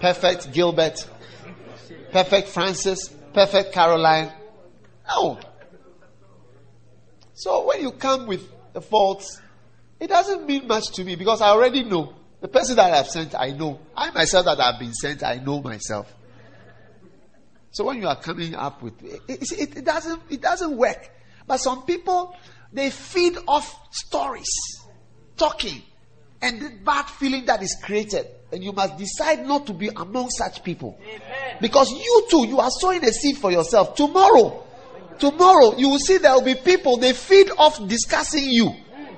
Perfect, 0.01 0.51
Gilbert. 0.51 1.07
Perfect 2.11 2.47
Francis, 2.47 3.07
perfect 3.33 3.71
Caroline. 3.71 4.31
No. 5.07 5.39
So 7.35 7.67
when 7.67 7.81
you 7.81 7.91
come 7.91 8.25
with 8.25 8.49
the 8.73 8.81
faults, 8.81 9.39
it 9.99 10.07
doesn't 10.07 10.47
mean 10.47 10.67
much 10.67 10.89
to 10.93 11.03
me 11.03 11.15
because 11.15 11.41
I 11.41 11.49
already 11.49 11.83
know. 11.83 12.15
The 12.41 12.47
person 12.47 12.75
that 12.77 12.91
I 12.91 12.97
have 12.97 13.07
sent, 13.07 13.35
I 13.35 13.51
know. 13.51 13.79
I 13.95 14.09
myself 14.09 14.45
that 14.45 14.59
I 14.59 14.71
have 14.71 14.79
been 14.79 14.93
sent, 14.93 15.23
I 15.23 15.35
know 15.35 15.61
myself. 15.61 16.11
So 17.69 17.85
when 17.85 18.01
you 18.01 18.07
are 18.07 18.19
coming 18.19 18.55
up 18.55 18.81
with 18.81 19.01
it, 19.03 19.21
it, 19.27 19.77
it, 19.77 19.85
doesn't 19.85 20.21
it 20.31 20.41
doesn't 20.41 20.75
work. 20.75 21.11
But 21.45 21.57
some 21.57 21.83
people 21.83 22.35
they 22.73 22.89
feed 22.89 23.37
off 23.47 23.79
stories, 23.91 24.49
talking, 25.37 25.83
and 26.41 26.59
the 26.59 26.71
bad 26.83 27.03
feeling 27.05 27.45
that 27.45 27.61
is 27.61 27.77
created. 27.83 28.25
And 28.51 28.63
you 28.63 28.73
must 28.73 28.97
decide 28.97 29.47
not 29.47 29.65
to 29.67 29.73
be 29.73 29.89
among 29.95 30.29
such 30.29 30.63
people. 30.63 30.99
Amen. 31.01 31.57
Because 31.61 31.91
you 31.91 32.27
too, 32.29 32.47
you 32.47 32.59
are 32.59 32.69
sowing 32.69 33.03
a 33.03 33.11
seed 33.11 33.37
for 33.37 33.51
yourself. 33.51 33.95
Tomorrow, 33.95 34.63
tomorrow, 35.19 35.77
you 35.77 35.89
will 35.89 35.99
see 35.99 36.17
there 36.17 36.33
will 36.33 36.43
be 36.43 36.55
people, 36.55 36.97
they 36.97 37.13
feed 37.13 37.49
off 37.57 37.87
discussing 37.87 38.45
you. 38.45 38.75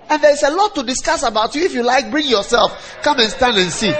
And 0.09 0.21
there's 0.21 0.43
a 0.43 0.51
lot 0.51 0.75
to 0.75 0.83
discuss 0.83 1.23
about 1.23 1.55
you. 1.55 1.63
If 1.63 1.73
you 1.73 1.81
like, 1.81 2.11
bring 2.11 2.27
yourself. 2.27 2.97
Come 3.01 3.19
and 3.19 3.31
stand 3.31 3.57
and 3.57 3.71
see. 3.71 3.93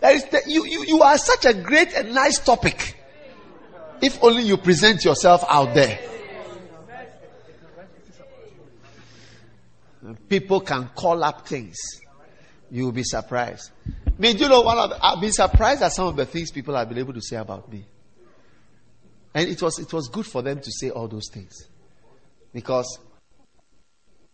There 0.00 0.14
is 0.14 0.24
the, 0.24 0.42
you, 0.46 0.66
you, 0.66 0.84
you 0.84 1.02
are 1.02 1.16
such 1.16 1.46
a 1.46 1.54
great 1.54 1.94
and 1.94 2.12
nice 2.14 2.38
topic. 2.38 2.96
If 4.02 4.22
only 4.22 4.42
you 4.42 4.56
present 4.56 5.04
yourself 5.04 5.44
out 5.48 5.74
there. 5.74 5.98
People 10.28 10.60
can 10.60 10.90
call 10.94 11.22
up 11.22 11.46
things. 11.46 11.76
You 12.70 12.84
will 12.84 12.92
be 12.92 13.04
surprised. 13.04 13.70
I 13.86 14.10
mean, 14.18 14.38
you 14.38 14.48
know, 14.48 14.62
one 14.62 14.78
of, 14.78 14.92
I've 15.00 15.20
been 15.20 15.32
surprised 15.32 15.82
at 15.82 15.92
some 15.92 16.08
of 16.08 16.16
the 16.16 16.26
things 16.26 16.50
people 16.50 16.74
have 16.74 16.88
been 16.88 16.98
able 16.98 17.12
to 17.12 17.20
say 17.20 17.36
about 17.36 17.70
me. 17.70 17.84
And 19.34 19.48
it 19.48 19.60
was 19.62 19.78
it 19.78 19.92
was 19.92 20.08
good 20.08 20.24
for 20.24 20.40
them 20.42 20.60
to 20.60 20.70
say 20.72 20.90
all 20.90 21.08
those 21.08 21.28
things. 21.30 21.68
Because 22.52 22.98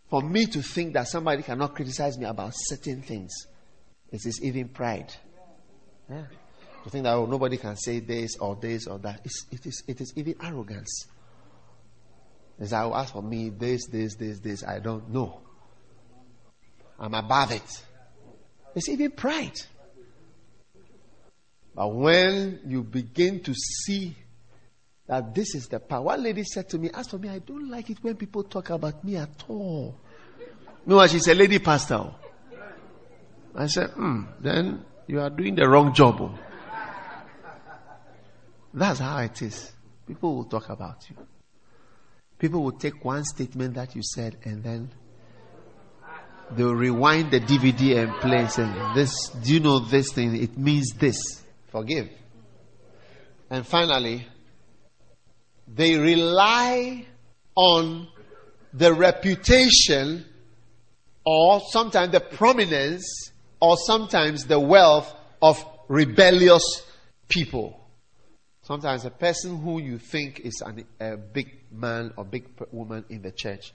for 0.09 0.23
me 0.23 0.47
to 0.47 0.62
think 0.62 0.95
that 0.95 1.09
somebody 1.09 1.43
cannot 1.43 1.75
criticize 1.75 2.16
me 2.16 2.25
about 2.25 2.53
certain 2.55 3.03
things, 3.03 3.33
it 4.11 4.25
is 4.25 4.41
even 4.43 4.68
pride. 4.68 5.12
Yeah. 6.09 6.27
To 6.85 6.91
think 6.91 7.05
that 7.05 7.14
oh, 7.14 7.27
nobody 7.27 7.57
can 7.57 7.77
say 7.77 8.01
this 8.01 8.37
or 8.39 8.57
this 8.57 8.87
or 8.87 8.99
that. 9.01 9.20
It's, 9.25 9.47
it, 9.51 9.66
is, 9.66 9.83
it 9.89 10.01
is 10.01 10.12
even 10.16 10.35
arrogance. 10.43 11.07
Oh, 11.09 11.12
as 12.62 12.73
I 12.73 12.85
will 12.85 12.97
ask 12.97 13.12
for 13.12 13.23
me 13.23 13.51
this, 13.51 13.87
this, 13.89 14.14
this, 14.14 14.39
this, 14.39 14.62
I 14.64 14.79
don't 14.79 15.11
know. 15.11 15.41
I'm 17.03 17.14
above 17.14 17.50
it. 17.50 17.84
It's 18.76 18.88
even 18.88 19.11
pride. 19.11 19.61
But 21.74 21.88
when 21.88 22.61
you 22.64 22.84
begin 22.84 23.40
to 23.42 23.55
see 23.55 24.14
that 25.09 25.34
this 25.34 25.57
is 25.57 25.66
the 25.66 25.80
power, 25.80 26.03
one 26.03 26.22
lady 26.22 26.44
said 26.44 26.68
to 26.68 26.78
me, 26.78 26.90
As 26.94 27.09
for 27.09 27.18
me, 27.18 27.28
I 27.28 27.40
don't 27.40 27.68
like 27.68 27.90
it 27.90 27.98
when 28.03 28.14
people 28.14 28.44
talk 28.44 28.70
about 28.70 29.03
me 29.03 29.16
at 29.16 29.44
all. 29.48 29.96
No, 30.86 31.05
she's 31.09 31.26
a 31.26 31.34
lady 31.34 31.59
pastor. 31.59 32.09
I 33.55 33.66
said, 33.66 33.90
Hmm, 33.90 34.22
then 34.38 34.84
you 35.09 35.20
are 35.20 35.30
doing 35.30 35.57
the 35.57 35.68
wrong 35.68 35.92
job. 35.92 36.20
Oh. 36.20 36.38
That's 38.72 39.00
how 39.00 39.18
it 39.18 39.42
is. 39.42 39.72
People 40.07 40.36
will 40.36 40.44
talk 40.44 40.68
about 40.68 41.11
you. 41.11 41.16
People 42.38 42.62
will 42.62 42.72
take 42.72 43.05
one 43.05 43.24
statement 43.24 43.74
that 43.74 43.96
you 43.96 44.03
said 44.05 44.36
and 44.44 44.62
then 44.62 44.90
they'll 46.57 46.74
rewind 46.74 47.30
the 47.30 47.40
DVD 47.40 48.03
and 48.03 48.12
play 48.20 48.38
and 48.38 48.50
say, 48.50 48.70
This, 48.94 49.28
do 49.28 49.55
you 49.55 49.61
know 49.61 49.78
this 49.78 50.12
thing? 50.12 50.36
It 50.36 50.57
means 50.57 50.90
this. 50.98 51.42
Forgive. 51.70 52.09
And 53.50 53.66
finally, 53.66 54.26
they 55.68 55.96
rely 55.96 57.07
on 57.55 58.09
the 58.72 58.92
reputation 58.92 60.24
or 61.24 61.61
sometimes 61.70 62.12
the 62.12 62.20
prominence 62.20 63.32
or 63.61 63.76
sometimes 63.76 64.46
the 64.46 64.59
wealth 64.59 65.14
of 65.40 65.64
rebellious 65.88 66.82
people. 67.28 67.78
Sometimes 68.62 69.05
a 69.05 69.11
person 69.11 69.59
who 69.59 69.80
you 69.80 69.98
think 69.98 70.40
is 70.40 70.62
an, 70.64 70.84
a 71.00 71.16
big 71.16 71.61
man 71.70 72.12
or 72.16 72.24
big 72.24 72.48
woman 72.70 73.05
in 73.09 73.22
the 73.22 73.32
church, 73.32 73.72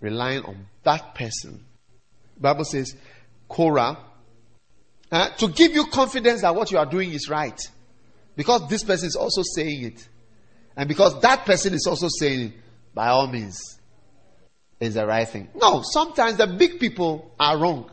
relying 0.00 0.42
on 0.44 0.66
that 0.84 1.14
person 1.14 1.64
Bible 2.40 2.64
says, 2.64 2.94
Korah, 3.48 3.98
uh, 5.10 5.28
to 5.30 5.48
give 5.48 5.72
you 5.72 5.86
confidence 5.86 6.42
that 6.42 6.54
what 6.54 6.70
you 6.70 6.78
are 6.78 6.86
doing 6.86 7.12
is 7.12 7.28
right. 7.28 7.58
Because 8.34 8.68
this 8.68 8.84
person 8.84 9.08
is 9.08 9.16
also 9.16 9.42
saying 9.54 9.84
it. 9.84 10.08
And 10.76 10.88
because 10.88 11.18
that 11.20 11.46
person 11.46 11.72
is 11.72 11.86
also 11.88 12.08
saying, 12.18 12.52
by 12.92 13.08
all 13.08 13.26
means, 13.26 13.58
is 14.78 14.94
the 14.94 15.06
right 15.06 15.26
thing. 15.26 15.48
No, 15.54 15.82
sometimes 15.82 16.36
the 16.36 16.46
big 16.46 16.78
people 16.78 17.34
are 17.40 17.56
wrong. 17.56 17.90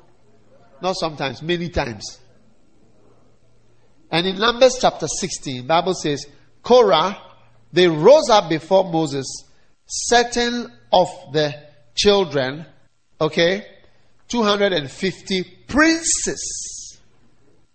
Not 0.82 0.98
sometimes, 0.98 1.42
many 1.42 1.70
times. 1.70 2.20
And 4.12 4.28
in 4.28 4.38
Numbers 4.38 4.78
chapter 4.82 5.08
16, 5.08 5.66
Bible 5.66 5.94
says, 5.94 6.28
Korah, 6.62 7.18
they 7.72 7.88
rose 7.88 8.30
up 8.30 8.50
before 8.50 8.92
Moses, 8.92 9.26
certain 9.86 10.72
of 10.92 11.08
the 11.32 11.56
children, 11.96 12.66
okay, 13.20 13.66
250 14.28 15.44
princes 15.68 17.00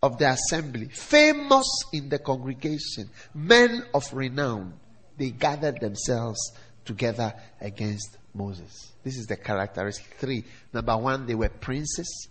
of 0.02 0.18
the 0.18 0.30
assembly, 0.30 0.88
famous 0.88 1.66
in 1.92 2.08
the 2.08 2.18
congregation, 2.18 3.10
men 3.34 3.84
of 3.94 4.04
renown, 4.12 4.74
they 5.16 5.30
gathered 5.30 5.80
themselves 5.80 6.38
together 6.84 7.34
against 7.60 8.16
Moses. 8.34 8.92
This 9.02 9.16
is 9.16 9.26
the 9.26 9.36
characteristic. 9.36 10.16
Three. 10.18 10.44
Number 10.72 10.96
one, 10.96 11.26
they 11.26 11.34
were 11.34 11.48
princes. 11.48 12.28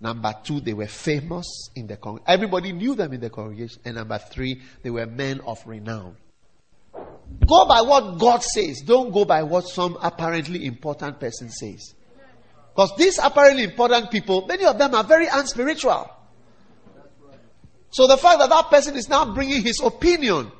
Number 0.00 0.34
two, 0.42 0.60
they 0.60 0.74
were 0.74 0.86
famous 0.86 1.70
in 1.74 1.86
the 1.86 1.96
congregation. 1.96 2.32
Everybody 2.32 2.72
knew 2.72 2.94
them 2.94 3.12
in 3.12 3.20
the 3.20 3.30
congregation. 3.30 3.80
And 3.84 3.96
number 3.96 4.18
three, 4.18 4.62
they 4.82 4.90
were 4.90 5.06
men 5.06 5.40
of 5.40 5.58
renown. 5.66 6.16
Go 7.46 7.66
by 7.66 7.82
what 7.82 8.18
God 8.18 8.42
says. 8.42 8.82
Don't 8.84 9.12
go 9.12 9.24
by 9.24 9.42
what 9.42 9.66
some 9.68 9.98
apparently 10.00 10.64
important 10.64 11.18
person 11.18 11.50
says. 11.50 11.94
Because 12.76 12.94
these 12.98 13.18
apparently 13.18 13.62
important 13.62 14.10
people, 14.10 14.46
many 14.46 14.66
of 14.66 14.76
them 14.76 14.94
are 14.94 15.02
very 15.02 15.26
unspiritual. 15.32 16.10
So 17.88 18.06
the 18.06 18.18
fact 18.18 18.38
that 18.40 18.50
that 18.50 18.68
person 18.68 18.96
is 18.96 19.08
now 19.08 19.32
bringing 19.32 19.62
his 19.62 19.80
opinion 19.82 20.52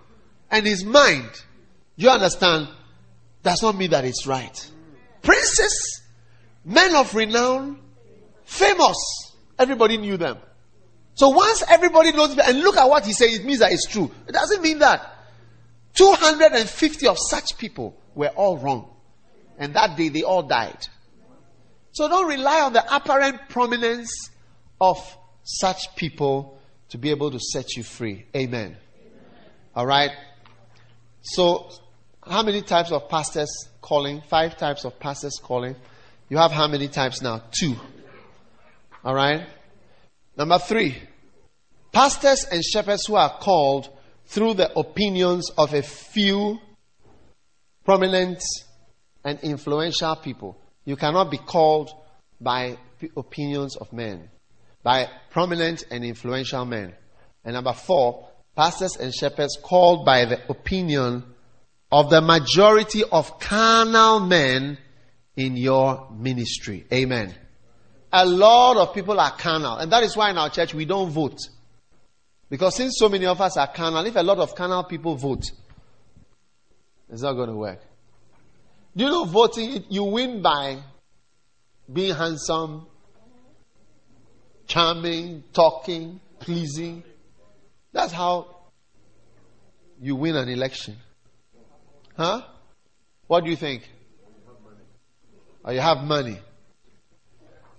and 0.50 0.66
his 0.66 0.82
mind, 0.82 1.28
you 1.96 2.08
understand, 2.08 2.68
does 3.42 3.62
not 3.62 3.76
mean 3.76 3.90
that 3.90 4.06
it's 4.06 4.26
right. 4.26 4.70
Princes, 5.20 6.00
men 6.64 6.96
of 6.96 7.14
renown, 7.14 7.82
famous. 8.46 8.96
Everybody 9.58 9.98
knew 9.98 10.16
them. 10.16 10.38
So 11.16 11.28
once 11.28 11.64
everybody 11.68 12.12
knows, 12.12 12.34
and 12.38 12.60
look 12.60 12.78
at 12.78 12.88
what 12.88 13.04
he 13.04 13.12
says, 13.12 13.34
it 13.38 13.44
means 13.44 13.58
that 13.58 13.72
it's 13.72 13.86
true. 13.86 14.10
It 14.26 14.32
doesn't 14.32 14.62
mean 14.62 14.78
that. 14.78 15.02
250 15.92 17.08
of 17.08 17.18
such 17.18 17.58
people 17.58 17.94
were 18.14 18.28
all 18.28 18.56
wrong. 18.56 18.88
And 19.58 19.74
that 19.74 19.98
day 19.98 20.08
they 20.08 20.22
all 20.22 20.44
died. 20.44 20.78
So 21.96 22.08
don't 22.08 22.28
rely 22.28 22.60
on 22.60 22.74
the 22.74 22.84
apparent 22.94 23.48
prominence 23.48 24.10
of 24.78 24.98
such 25.44 25.96
people 25.96 26.60
to 26.90 26.98
be 26.98 27.08
able 27.08 27.30
to 27.30 27.40
set 27.40 27.74
you 27.74 27.84
free. 27.84 28.26
Amen. 28.36 28.76
All 29.74 29.86
right. 29.86 30.10
So, 31.22 31.70
how 32.22 32.42
many 32.42 32.60
types 32.60 32.92
of 32.92 33.08
pastors 33.08 33.48
calling? 33.80 34.20
Five 34.28 34.58
types 34.58 34.84
of 34.84 35.00
pastors 35.00 35.40
calling. 35.42 35.74
You 36.28 36.36
have 36.36 36.52
how 36.52 36.68
many 36.68 36.88
types 36.88 37.22
now? 37.22 37.44
Two. 37.50 37.74
All 39.02 39.14
right. 39.14 39.46
Number 40.36 40.58
three. 40.58 40.98
Pastors 41.92 42.44
and 42.52 42.62
shepherds 42.62 43.06
who 43.06 43.14
are 43.14 43.38
called 43.38 43.88
through 44.26 44.52
the 44.52 44.70
opinions 44.78 45.48
of 45.56 45.72
a 45.72 45.80
few 45.80 46.58
prominent 47.86 48.42
and 49.24 49.40
influential 49.40 50.14
people. 50.16 50.58
You 50.86 50.96
cannot 50.96 51.30
be 51.30 51.36
called 51.36 51.90
by 52.40 52.78
opinions 53.16 53.76
of 53.76 53.92
men, 53.92 54.30
by 54.82 55.10
prominent 55.30 55.84
and 55.90 56.04
influential 56.04 56.64
men. 56.64 56.94
And 57.44 57.54
number 57.54 57.74
four, 57.74 58.28
pastors 58.54 58.96
and 58.96 59.12
shepherds 59.12 59.58
called 59.60 60.06
by 60.06 60.24
the 60.24 60.40
opinion 60.48 61.24
of 61.92 62.08
the 62.08 62.20
majority 62.20 63.02
of 63.04 63.38
carnal 63.38 64.20
men 64.20 64.78
in 65.36 65.56
your 65.56 66.08
ministry. 66.12 66.86
Amen. 66.92 67.34
A 68.12 68.24
lot 68.24 68.76
of 68.76 68.94
people 68.94 69.18
are 69.20 69.32
carnal, 69.32 69.76
and 69.78 69.90
that 69.92 70.04
is 70.04 70.16
why 70.16 70.30
in 70.30 70.38
our 70.38 70.50
church 70.50 70.72
we 70.72 70.84
don't 70.84 71.10
vote. 71.10 71.38
Because 72.48 72.76
since 72.76 72.96
so 72.96 73.08
many 73.08 73.26
of 73.26 73.40
us 73.40 73.56
are 73.56 73.66
carnal, 73.66 74.06
if 74.06 74.14
a 74.14 74.22
lot 74.22 74.38
of 74.38 74.54
carnal 74.54 74.84
people 74.84 75.16
vote, 75.16 75.44
it's 77.10 77.22
not 77.22 77.34
going 77.34 77.50
to 77.50 77.56
work. 77.56 77.80
Do 78.96 79.04
you 79.04 79.10
know 79.10 79.24
voting, 79.24 79.84
you 79.90 80.04
win 80.04 80.40
by 80.40 80.78
being 81.92 82.14
handsome, 82.14 82.86
charming, 84.66 85.44
talking, 85.52 86.20
pleasing. 86.40 87.04
That's 87.92 88.12
how 88.12 88.56
you 90.00 90.16
win 90.16 90.36
an 90.36 90.48
election. 90.48 90.96
Huh? 92.16 92.42
What 93.26 93.44
do 93.44 93.50
you 93.50 93.56
think? 93.56 93.88
Or 95.64 95.72
you 95.72 95.80
have 95.80 95.98
money. 95.98 96.38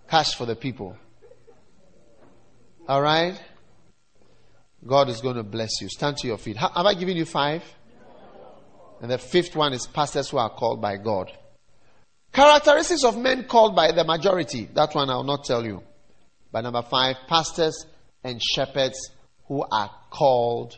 Cash 0.09 0.35
for 0.35 0.45
the 0.45 0.55
people. 0.55 0.95
All 2.87 3.01
right? 3.01 3.39
God 4.85 5.09
is 5.09 5.19
going 5.21 5.35
to 5.35 5.43
bless 5.43 5.81
you. 5.81 5.89
Stand 5.89 6.17
to 6.17 6.27
your 6.27 6.37
feet. 6.37 6.57
Have 6.57 6.71
I 6.75 6.93
given 6.93 7.17
you 7.17 7.25
five? 7.25 7.63
And 9.01 9.11
the 9.11 9.17
fifth 9.17 9.55
one 9.55 9.73
is 9.73 9.87
pastors 9.87 10.29
who 10.29 10.37
are 10.37 10.49
called 10.49 10.81
by 10.81 10.97
God. 10.97 11.31
Characteristics 12.33 13.03
of 13.03 13.17
men 13.17 13.45
called 13.45 13.75
by 13.75 13.91
the 13.91 14.03
majority. 14.03 14.69
That 14.73 14.93
one 14.93 15.09
I 15.09 15.15
will 15.15 15.23
not 15.23 15.45
tell 15.45 15.65
you. 15.65 15.83
But 16.51 16.61
number 16.61 16.81
five, 16.81 17.15
pastors 17.27 17.85
and 18.23 18.41
shepherds 18.41 19.11
who 19.47 19.63
are 19.71 19.91
called 20.09 20.77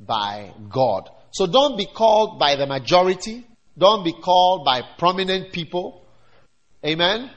by 0.00 0.52
God. 0.68 1.10
So 1.32 1.46
don't 1.46 1.76
be 1.76 1.86
called 1.86 2.38
by 2.38 2.56
the 2.56 2.66
majority. 2.66 3.46
Don't 3.76 4.04
be 4.04 4.12
called 4.12 4.64
by 4.64 4.82
prominent 4.98 5.52
people. 5.52 6.04
Amen. 6.84 7.30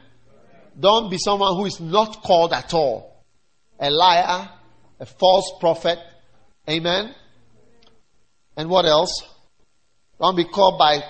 Don't 0.80 1.10
be 1.10 1.18
someone 1.18 1.56
who 1.56 1.66
is 1.66 1.80
not 1.80 2.24
called 2.24 2.54
at 2.54 2.74
all. 2.74 3.24
A 3.80 3.90
liar, 3.90 4.50
a 5.00 5.06
false 5.06 5.54
prophet. 5.60 6.00
Amen. 6.70 7.14
And 8.56 8.70
what 8.70 8.86
else? 8.86 9.12
Don't 10.22 10.36
be 10.36 10.46
called 10.46 10.78
by 10.78 11.04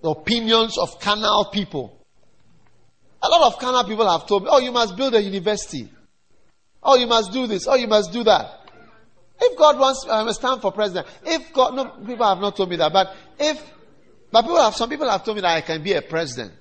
the 0.00 0.10
opinions 0.10 0.78
of 0.78 1.00
carnal 1.00 1.46
people. 1.52 1.98
A 3.20 3.28
lot 3.28 3.52
of 3.52 3.58
carnal 3.58 3.82
people 3.82 4.08
have 4.08 4.28
told 4.28 4.44
me, 4.44 4.48
oh, 4.52 4.60
you 4.60 4.70
must 4.70 4.96
build 4.96 5.14
a 5.14 5.22
university. 5.22 5.90
Oh, 6.84 6.96
you 6.96 7.08
must 7.08 7.32
do 7.32 7.48
this. 7.48 7.66
Oh, 7.66 7.74
you 7.74 7.88
must 7.88 8.12
do 8.12 8.22
that. 8.22 8.60
If 9.40 9.58
God 9.58 9.76
wants, 9.76 10.06
I 10.08 10.22
must 10.22 10.38
stand 10.38 10.62
for 10.62 10.70
president. 10.70 11.08
If 11.24 11.52
God, 11.52 11.74
no, 11.74 11.84
people 12.06 12.24
have 12.24 12.38
not 12.38 12.56
told 12.56 12.70
me 12.70 12.76
that, 12.76 12.92
but 12.92 13.12
if, 13.40 13.60
but 14.30 14.42
people 14.42 14.62
have, 14.62 14.76
some 14.76 14.88
people 14.88 15.10
have 15.10 15.24
told 15.24 15.36
me 15.36 15.40
that 15.40 15.56
I 15.56 15.60
can 15.60 15.82
be 15.82 15.92
a 15.94 16.02
president. 16.02 16.52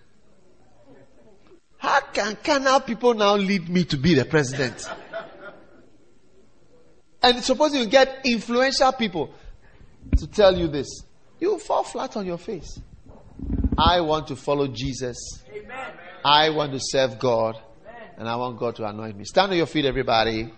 How 1.78 2.00
can 2.02 2.38
carnal 2.44 2.80
people 2.80 3.14
now 3.14 3.36
lead 3.36 3.70
me 3.70 3.86
to 3.86 3.98
be 3.98 4.16
the 4.16 4.26
president? 4.26 4.90
And 7.22 7.44
suppose 7.44 7.76
you 7.76 7.86
get 7.86 8.22
influential 8.26 8.92
people 8.94 9.32
to 10.18 10.26
tell 10.26 10.58
you 10.58 10.68
this, 10.68 11.04
you 11.42 11.60
fall 11.60 11.84
flat 11.84 12.16
on 12.16 12.26
your 12.26 12.38
face. 12.38 12.80
I 13.78 14.00
want 14.02 14.28
to 14.28 14.36
follow 14.36 14.68
Jesus. 14.68 15.18
Amen. 15.52 15.92
I 16.24 16.52
want 16.52 16.72
to 16.74 16.80
serve 16.80 17.18
God. 17.18 17.56
Amen. 17.56 18.10
And 18.18 18.30
I 18.30 18.36
want 18.36 18.60
God 18.60 18.76
to 18.76 18.86
anoint 18.86 19.18
me. 19.18 19.26
Stand 19.26 19.52
on 19.52 19.58
your 19.58 19.66
feet, 19.66 19.86
everybody. 19.86 20.54